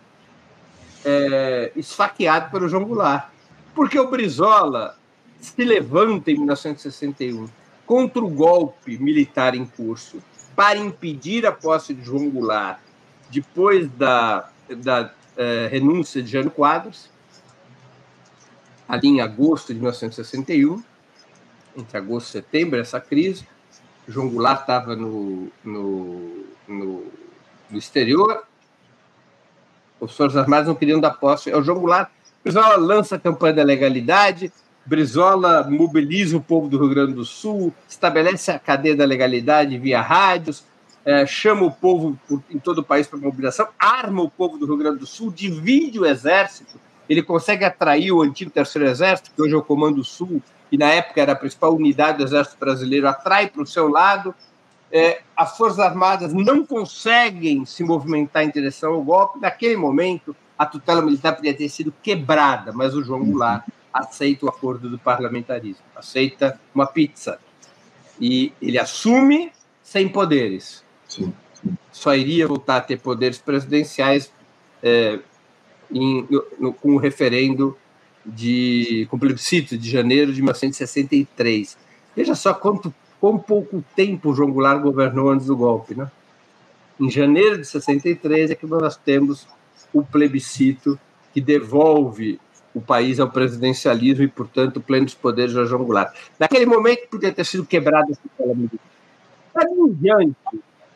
é, 1.05 1.73
esfaqueado 1.77 2.51
pelo 2.51 2.69
João 2.69 2.85
Goulart. 2.85 3.29
Porque 3.75 3.99
o 3.99 4.09
Brizola 4.09 4.97
se 5.41 5.65
levanta 5.65 6.31
em 6.31 6.37
1961 6.37 7.49
contra 7.87 8.23
o 8.23 8.29
golpe 8.29 8.97
militar 8.99 9.55
em 9.55 9.67
curso 9.67 10.23
para 10.55 10.79
impedir 10.79 11.47
a 11.47 11.53
posse 11.53 11.95
de 11.95 12.05
João 12.05 12.31
Goulart 12.31 12.79
depois 13.31 13.91
da, 13.93 14.51
da 14.77 15.13
é, 15.37 15.69
renúncia 15.71 16.23
de 16.23 16.31
Jânio 16.31 16.51
Quadros, 16.51 17.11
ali 18.87 19.09
em 19.09 19.21
agosto 19.21 19.69
de 19.69 19.75
1961, 19.75 20.83
entre 21.77 21.97
agosto 21.97 22.29
e 22.29 22.33
setembro, 22.33 22.79
essa 22.79 23.01
crise. 23.01 23.47
João 24.07 24.29
Goulart 24.29 24.61
estava 24.61 24.95
no, 24.95 25.49
no, 25.65 26.45
no, 26.67 27.07
no, 27.71 27.79
exterior, 27.79 28.45
os 30.01 30.17
Forças 30.17 30.37
Armadas 30.37 30.69
não 30.69 30.75
queriam 30.75 31.01
dar 31.01 31.13
posse. 31.13 31.51
É 31.51 31.57
o 31.57 31.63
João 31.63 31.79
Goulart, 31.79 32.11
Brizola 32.43 32.77
lança 32.77 33.17
a 33.17 33.21
campanha 33.21 33.55
da 33.55 33.63
legalidade, 33.63 34.53
Brizola 34.85 35.63
mobiliza 35.69 36.37
o 36.37 36.41
povo 36.41 36.69
do 36.69 36.79
Rio 36.79 36.89
Grande 36.89 37.13
do 37.13 37.25
Sul, 37.25 37.73
estabelece 37.89 38.51
a 38.51 38.59
cadeia 38.59 38.97
da 38.97 39.05
legalidade 39.05 39.79
via 39.79 40.01
rádios, 40.01 40.65
é, 41.05 41.25
chama 41.27 41.65
o 41.65 41.71
povo 41.71 42.19
por, 42.29 42.43
em 42.51 42.59
todo 42.59 42.79
o 42.79 42.85
país 42.85 43.07
para 43.07 43.19
mobilização, 43.19 43.69
arma 43.79 44.23
o 44.23 44.31
povo 44.31 44.59
do 44.59 44.67
Rio 44.67 44.77
Grande 44.77 44.99
do 44.99 45.07
Sul, 45.07 45.31
divide 45.31 45.99
o 46.01 46.07
exército, 46.07 46.81
ele 47.09 47.23
consegue 47.23 47.65
atrair 47.65 48.13
o 48.13 48.23
antigo 48.23 48.51
Terceiro 48.51 48.89
Exército, 48.89 49.31
que 49.35 49.43
hoje 49.43 49.55
é 49.55 49.57
o 49.57 49.63
Comando 49.63 50.03
Sul, 50.05 50.43
que 50.71 50.79
na 50.79 50.87
época 50.87 51.21
era 51.21 51.33
a 51.33 51.37
principal 51.37 51.75
unidade 51.75 52.19
do 52.19 52.25
Exército 52.25 52.57
Brasileiro, 52.59 53.07
atrai 53.07 53.49
para 53.49 53.63
o 53.63 53.67
seu 53.67 53.89
lado. 53.89 54.35
É, 54.93 55.23
as 55.35 55.57
Forças 55.57 55.79
Armadas 55.79 56.35
não 56.35 56.67
conseguem 56.67 57.65
se 57.65 57.83
movimentar 57.83 58.45
em 58.45 58.51
direção 58.51 58.93
ao 58.93 59.03
golpe. 59.03 59.41
Naquele 59.41 59.77
momento, 59.77 60.37
a 60.59 60.67
tutela 60.67 61.01
militar 61.01 61.35
poderia 61.35 61.57
ter 61.57 61.69
sido 61.71 61.93
quebrada, 62.03 62.73
mas 62.73 62.95
o 62.95 63.03
João 63.03 63.25
Goulart 63.25 63.65
aceita 63.93 64.45
o 64.45 64.49
acordo 64.51 64.91
do 64.91 64.99
parlamentarismo, 64.99 65.83
aceita 65.97 66.61
uma 66.75 66.87
pizza. 66.87 67.39
E 68.21 68.53
ele 68.61 68.79
assume 68.79 69.51
sem 69.83 70.09
poderes. 70.09 70.85
Sim, 71.09 71.33
sim. 71.55 71.77
Só 71.91 72.15
iria 72.15 72.47
voltar 72.47 72.77
a 72.77 72.81
ter 72.81 72.99
poderes 72.99 73.39
presidenciais 73.39 74.33
é, 74.83 75.19
em, 75.91 76.27
no, 76.29 76.45
no, 76.59 76.73
com 76.73 76.95
o 76.95 76.99
referendo 76.99 77.77
de 78.25 79.07
com 79.11 79.19
plebiscito 79.19 79.77
de 79.77 79.91
janeiro 79.91 80.33
de 80.33 80.41
1963. 80.41 81.77
Veja 82.15 82.35
só 82.35 82.55
quanto 82.55 82.95
quão 83.23 83.39
pouco 83.39 83.85
tempo 83.95 84.35
João 84.35 84.51
Goulart 84.51 84.83
governou 84.83 85.31
antes 85.31 85.47
do 85.47 85.57
golpe, 85.57 85.95
né? 85.95 86.11
Em 86.99 87.09
janeiro 87.09 87.57
de 87.57 87.65
63 87.65 88.51
é 88.51 88.55
que 88.57 88.67
nós 88.67 88.97
temos 88.97 89.47
o 89.95 90.03
plebiscito 90.03 90.99
que 91.33 91.41
devolve 91.41 92.41
o 92.75 92.81
país 92.81 93.21
ao 93.21 93.31
presidencialismo 93.31 94.25
e, 94.25 94.29
portanto, 94.29 94.81
plenos 94.81 95.15
poderes 95.15 95.57
a 95.57 95.65
João 95.65 95.85
Goulart. 95.85 96.13
Naquele 96.37 96.67
momento 96.67 97.07
podia 97.09 97.31
ter 97.31 97.47
sido 97.47 97.65
quebrado 97.65 98.13
pela 98.37 98.57
militar. 98.57 98.81
Em 99.57 99.93
diante, 99.93 100.37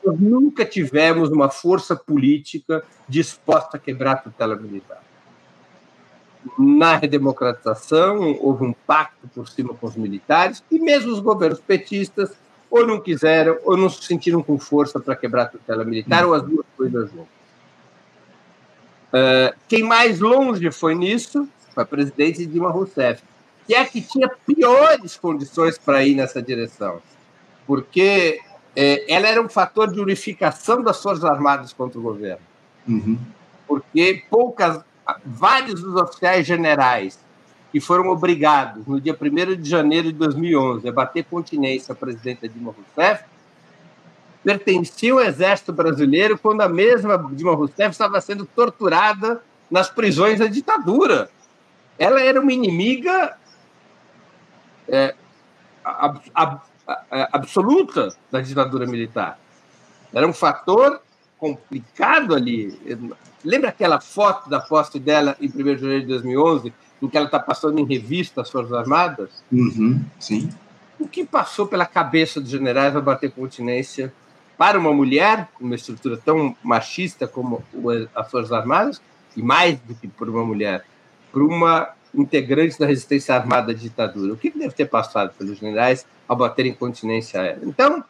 nós 0.04 0.18
nunca 0.18 0.64
tivemos 0.64 1.30
uma 1.30 1.48
força 1.48 1.94
política 1.94 2.82
disposta 3.08 3.76
a 3.76 3.80
quebrar 3.80 4.12
a 4.14 4.16
tutela 4.16 4.56
militar 4.56 5.05
na 6.58 6.96
redemocratização, 6.96 8.38
houve 8.40 8.64
um 8.64 8.72
pacto 8.72 9.28
por 9.34 9.48
cima 9.48 9.74
com 9.74 9.86
os 9.86 9.96
militares, 9.96 10.62
e 10.70 10.78
mesmo 10.78 11.12
os 11.12 11.20
governos 11.20 11.60
petistas 11.60 12.32
ou 12.70 12.86
não 12.86 13.00
quiseram, 13.00 13.58
ou 13.64 13.76
não 13.76 13.88
se 13.88 14.02
sentiram 14.02 14.42
com 14.42 14.58
força 14.58 15.00
para 15.00 15.16
quebrar 15.16 15.42
a 15.42 15.46
tutela 15.46 15.84
militar, 15.84 16.26
ou 16.26 16.34
as 16.34 16.42
duas 16.42 16.66
coisas 16.76 17.10
juntas. 17.10 17.36
Uh, 19.06 19.56
quem 19.68 19.82
mais 19.82 20.20
longe 20.20 20.70
foi 20.70 20.94
nisso 20.94 21.48
foi 21.72 21.82
a 21.82 21.86
presidente 21.86 22.44
Dilma 22.46 22.70
Rousseff, 22.70 23.22
que 23.66 23.74
é 23.74 23.84
que 23.84 24.00
tinha 24.00 24.28
piores 24.46 25.16
condições 25.16 25.78
para 25.78 26.04
ir 26.04 26.14
nessa 26.14 26.40
direção, 26.40 27.00
porque 27.66 28.40
é, 28.74 29.12
ela 29.12 29.28
era 29.28 29.42
um 29.42 29.48
fator 29.48 29.90
de 29.90 30.00
unificação 30.00 30.82
das 30.82 31.02
Forças 31.02 31.24
Armadas 31.24 31.72
contra 31.72 31.98
o 31.98 32.02
governo. 32.02 32.44
Uhum. 32.86 33.18
Porque 33.66 34.22
poucas, 34.30 34.80
vários 35.24 35.80
dos 35.80 35.94
oficiais 35.94 36.46
generais 36.46 37.18
que 37.72 37.80
foram 37.80 38.08
obrigados, 38.08 38.86
no 38.86 39.00
dia 39.00 39.16
1 39.20 39.60
de 39.60 39.68
janeiro 39.68 40.06
de 40.08 40.14
2011, 40.14 40.88
a 40.88 40.92
bater 40.92 41.24
continência 41.24 41.92
à 41.92 41.94
presidenta 41.94 42.48
Dilma 42.48 42.72
Rousseff, 42.72 43.24
pertenciam 44.42 45.18
ao 45.18 45.24
exército 45.24 45.72
brasileiro 45.72 46.38
quando 46.38 46.60
a 46.60 46.68
mesma 46.68 47.18
Dilma 47.32 47.54
Rousseff 47.54 47.90
estava 47.90 48.20
sendo 48.20 48.46
torturada 48.46 49.42
nas 49.70 49.90
prisões 49.90 50.38
da 50.38 50.46
ditadura. 50.46 51.28
Ela 51.98 52.22
era 52.22 52.40
uma 52.40 52.52
inimiga 52.52 53.36
é, 54.88 55.14
ab, 55.84 56.20
ab, 56.34 56.60
absoluta 57.32 58.16
da 58.30 58.40
ditadura 58.40 58.86
militar. 58.86 59.38
Era 60.14 60.26
um 60.26 60.32
fator 60.32 61.00
complicado 61.38 62.34
ali. 62.34 62.78
Lembra 63.44 63.70
aquela 63.70 64.00
foto 64.00 64.48
da 64.48 64.60
posse 64.60 64.98
dela 64.98 65.36
em 65.40 65.46
1 65.46 65.50
de 65.50 65.78
janeiro 65.78 66.02
de 66.02 66.08
2011, 66.08 66.72
em 67.02 67.08
que 67.08 67.16
ela 67.16 67.26
está 67.26 67.38
passando 67.38 67.78
em 67.78 67.84
revista 67.84 68.40
as 68.40 68.50
Forças 68.50 68.72
Armadas? 68.72 69.30
Uhum, 69.52 70.00
sim. 70.18 70.48
O 70.98 71.06
que 71.06 71.24
passou 71.24 71.66
pela 71.66 71.84
cabeça 71.84 72.40
dos 72.40 72.50
generais 72.50 72.96
ao 72.96 73.02
bater 73.02 73.30
continência 73.30 74.12
para 74.56 74.78
uma 74.78 74.92
mulher, 74.92 75.48
uma 75.60 75.74
estrutura 75.74 76.16
tão 76.16 76.56
machista 76.62 77.28
como 77.28 77.62
as 78.14 78.30
Forças 78.30 78.52
Armadas, 78.52 79.02
e 79.36 79.42
mais 79.42 79.78
do 79.80 79.94
que 79.94 80.08
por 80.08 80.30
uma 80.30 80.44
mulher, 80.44 80.86
por 81.30 81.42
uma 81.42 81.90
integrante 82.14 82.78
da 82.78 82.86
resistência 82.86 83.34
armada 83.34 83.72
à 83.72 83.74
ditadura. 83.74 84.32
O 84.32 84.36
que 84.38 84.50
deve 84.50 84.72
ter 84.72 84.86
passado 84.86 85.34
pelos 85.36 85.58
generais 85.58 86.06
ao 86.26 86.34
bater 86.34 86.64
em 86.64 86.72
continência 86.72 87.38
aérea? 87.42 87.60
Então, 87.62 88.02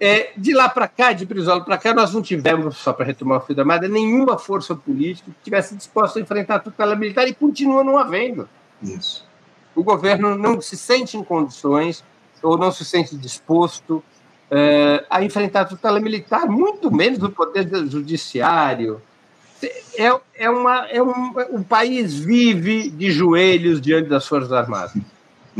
é, 0.00 0.32
de 0.34 0.54
lá 0.54 0.68
para 0.68 0.88
cá, 0.88 1.12
de 1.12 1.26
Brizola 1.26 1.62
para 1.62 1.76
cá, 1.76 1.92
nós 1.92 2.14
não 2.14 2.22
tivemos, 2.22 2.78
só 2.78 2.92
para 2.92 3.04
retomar 3.04 3.38
o 3.38 3.40
fio 3.42 3.54
da 3.54 3.62
armada, 3.62 3.86
nenhuma 3.86 4.38
força 4.38 4.74
política 4.74 5.30
que 5.30 5.44
tivesse 5.44 5.76
disposta 5.76 6.18
a 6.18 6.22
enfrentar 6.22 6.56
a 6.56 6.58
tutela 6.58 6.96
militar 6.96 7.28
e 7.28 7.34
continua 7.34 7.84
não 7.84 7.98
havendo. 7.98 8.48
Isso. 8.82 9.28
O 9.74 9.84
governo 9.84 10.34
não 10.34 10.60
se 10.60 10.76
sente 10.76 11.16
em 11.16 11.22
condições 11.22 12.02
ou 12.42 12.56
não 12.56 12.72
se 12.72 12.84
sente 12.84 13.14
disposto 13.14 14.02
é, 14.50 15.04
a 15.10 15.22
enfrentar 15.22 15.60
a 15.60 15.64
tutela 15.66 16.00
militar, 16.00 16.46
muito 16.46 16.90
menos 16.90 17.22
o 17.22 17.30
poder 17.30 17.68
judiciário, 17.86 19.02
é, 19.98 20.20
é, 20.34 20.50
uma, 20.50 20.86
é 20.88 21.02
um, 21.02 21.34
o 21.50 21.62
país 21.62 22.18
vive 22.18 22.88
de 22.88 23.10
joelhos 23.10 23.80
diante 23.80 24.08
das 24.08 24.26
Forças 24.26 24.52
Armadas. 24.52 24.94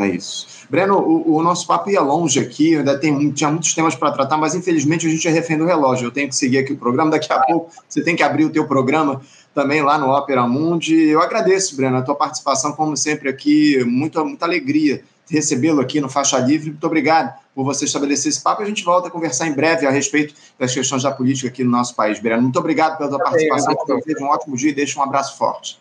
É 0.05 0.09
isso. 0.09 0.47
Breno, 0.69 0.99
o, 0.99 1.37
o 1.37 1.43
nosso 1.43 1.67
papo 1.67 1.91
ia 1.91 2.01
longe 2.01 2.39
aqui, 2.39 2.77
ainda 2.77 2.99
tem, 2.99 3.31
tinha 3.33 3.51
muitos 3.51 3.75
temas 3.75 3.95
para 3.95 4.13
tratar, 4.13 4.37
mas 4.37 4.55
infelizmente 4.55 5.07
a 5.07 5.11
gente 5.11 5.27
é 5.27 5.31
refém 5.31 5.59
do 5.59 5.65
relógio. 5.65 6.07
Eu 6.07 6.13
tenho 6.13 6.29
que 6.29 6.37
seguir 6.37 6.59
aqui 6.59 6.73
o 6.73 6.77
programa. 6.77 7.11
Daqui 7.11 7.33
a 7.33 7.41
pouco 7.41 7.71
você 7.89 8.03
tem 8.03 8.15
que 8.15 8.23
abrir 8.23 8.45
o 8.45 8.51
teu 8.51 8.67
programa 8.67 9.21
também 9.55 9.83
lá 9.83 9.99
no 9.99 10.07
Ópera 10.07 10.47
Mundi. 10.47 11.09
Eu 11.09 11.21
agradeço, 11.21 11.77
Breno, 11.77 11.97
a 11.97 12.03
tua 12.03 12.15
participação, 12.15 12.73
como 12.73 12.97
sempre, 12.97 13.29
aqui. 13.29 13.83
Muita, 13.85 14.23
muita 14.23 14.45
alegria 14.45 15.03
recebê-lo 15.29 15.81
aqui 15.81 16.01
no 16.01 16.09
Faixa 16.09 16.39
Livre. 16.39 16.71
Muito 16.71 16.87
obrigado 16.87 17.33
por 17.55 17.65
você 17.65 17.85
estabelecer 17.85 18.31
esse 18.31 18.43
papo. 18.43 18.63
A 18.63 18.65
gente 18.65 18.85
volta 18.85 19.09
a 19.09 19.11
conversar 19.11 19.47
em 19.47 19.53
breve 19.53 19.87
a 19.87 19.91
respeito 19.91 20.35
das 20.59 20.75
questões 20.75 21.03
da 21.03 21.11
política 21.11 21.49
aqui 21.49 21.63
no 21.65 21.71
nosso 21.71 21.95
país. 21.95 22.19
Breno, 22.21 22.43
muito 22.43 22.59
obrigado 22.59 22.99
pela 22.99 23.09
tua 23.09 23.19
participação. 23.19 23.75
Um 24.21 24.27
ótimo 24.27 24.57
dia 24.57 24.71
e 24.71 24.75
deixa 24.75 24.99
um 24.99 25.03
abraço 25.03 25.39
forte. 25.39 25.80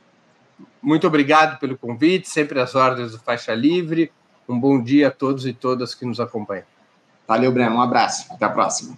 Muito 0.81 1.05
obrigado 1.07 1.59
pelo 1.59 1.77
convite, 1.77 2.29
sempre 2.29 2.59
às 2.59 2.73
ordens 2.75 3.11
do 3.11 3.19
Faixa 3.19 3.53
Livre. 3.53 4.11
Um 4.47 4.59
bom 4.59 4.81
dia 4.81 5.09
a 5.09 5.11
todos 5.11 5.45
e 5.45 5.53
todas 5.53 5.93
que 5.93 6.05
nos 6.05 6.19
acompanham. 6.19 6.63
Valeu, 7.27 7.51
Breno. 7.51 7.75
Um 7.75 7.81
abraço. 7.81 8.25
Até 8.31 8.45
a 8.45 8.49
próxima. 8.49 8.97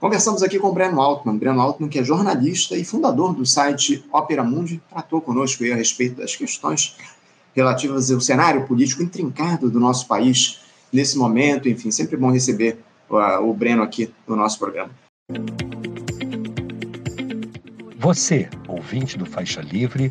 Conversamos 0.00 0.42
aqui 0.42 0.58
com 0.58 0.68
o 0.68 0.72
Breno 0.72 1.00
Altman. 1.00 1.36
Breno 1.36 1.60
Altman, 1.60 1.88
que 1.88 1.98
é 1.98 2.02
jornalista 2.02 2.76
e 2.76 2.84
fundador 2.84 3.34
do 3.34 3.44
site 3.44 4.04
Opera 4.10 4.42
Mundi, 4.42 4.82
tratou 4.88 5.20
conosco 5.20 5.62
a 5.64 5.76
respeito 5.76 6.16
das 6.16 6.34
questões 6.34 6.96
relativas 7.54 8.10
ao 8.10 8.20
cenário 8.20 8.66
político 8.66 9.02
intrincado 9.02 9.70
do 9.70 9.78
nosso 9.78 10.08
país 10.08 10.60
nesse 10.92 11.18
momento. 11.18 11.68
Enfim, 11.68 11.90
sempre 11.90 12.16
bom 12.16 12.32
receber 12.32 12.78
uh, 13.10 13.48
o 13.48 13.52
Breno 13.52 13.82
aqui 13.82 14.12
no 14.26 14.34
nosso 14.34 14.58
programa. 14.58 14.90
Você, 17.98 18.48
ouvinte 18.66 19.16
do 19.16 19.24
Faixa 19.24 19.60
Livre, 19.60 20.10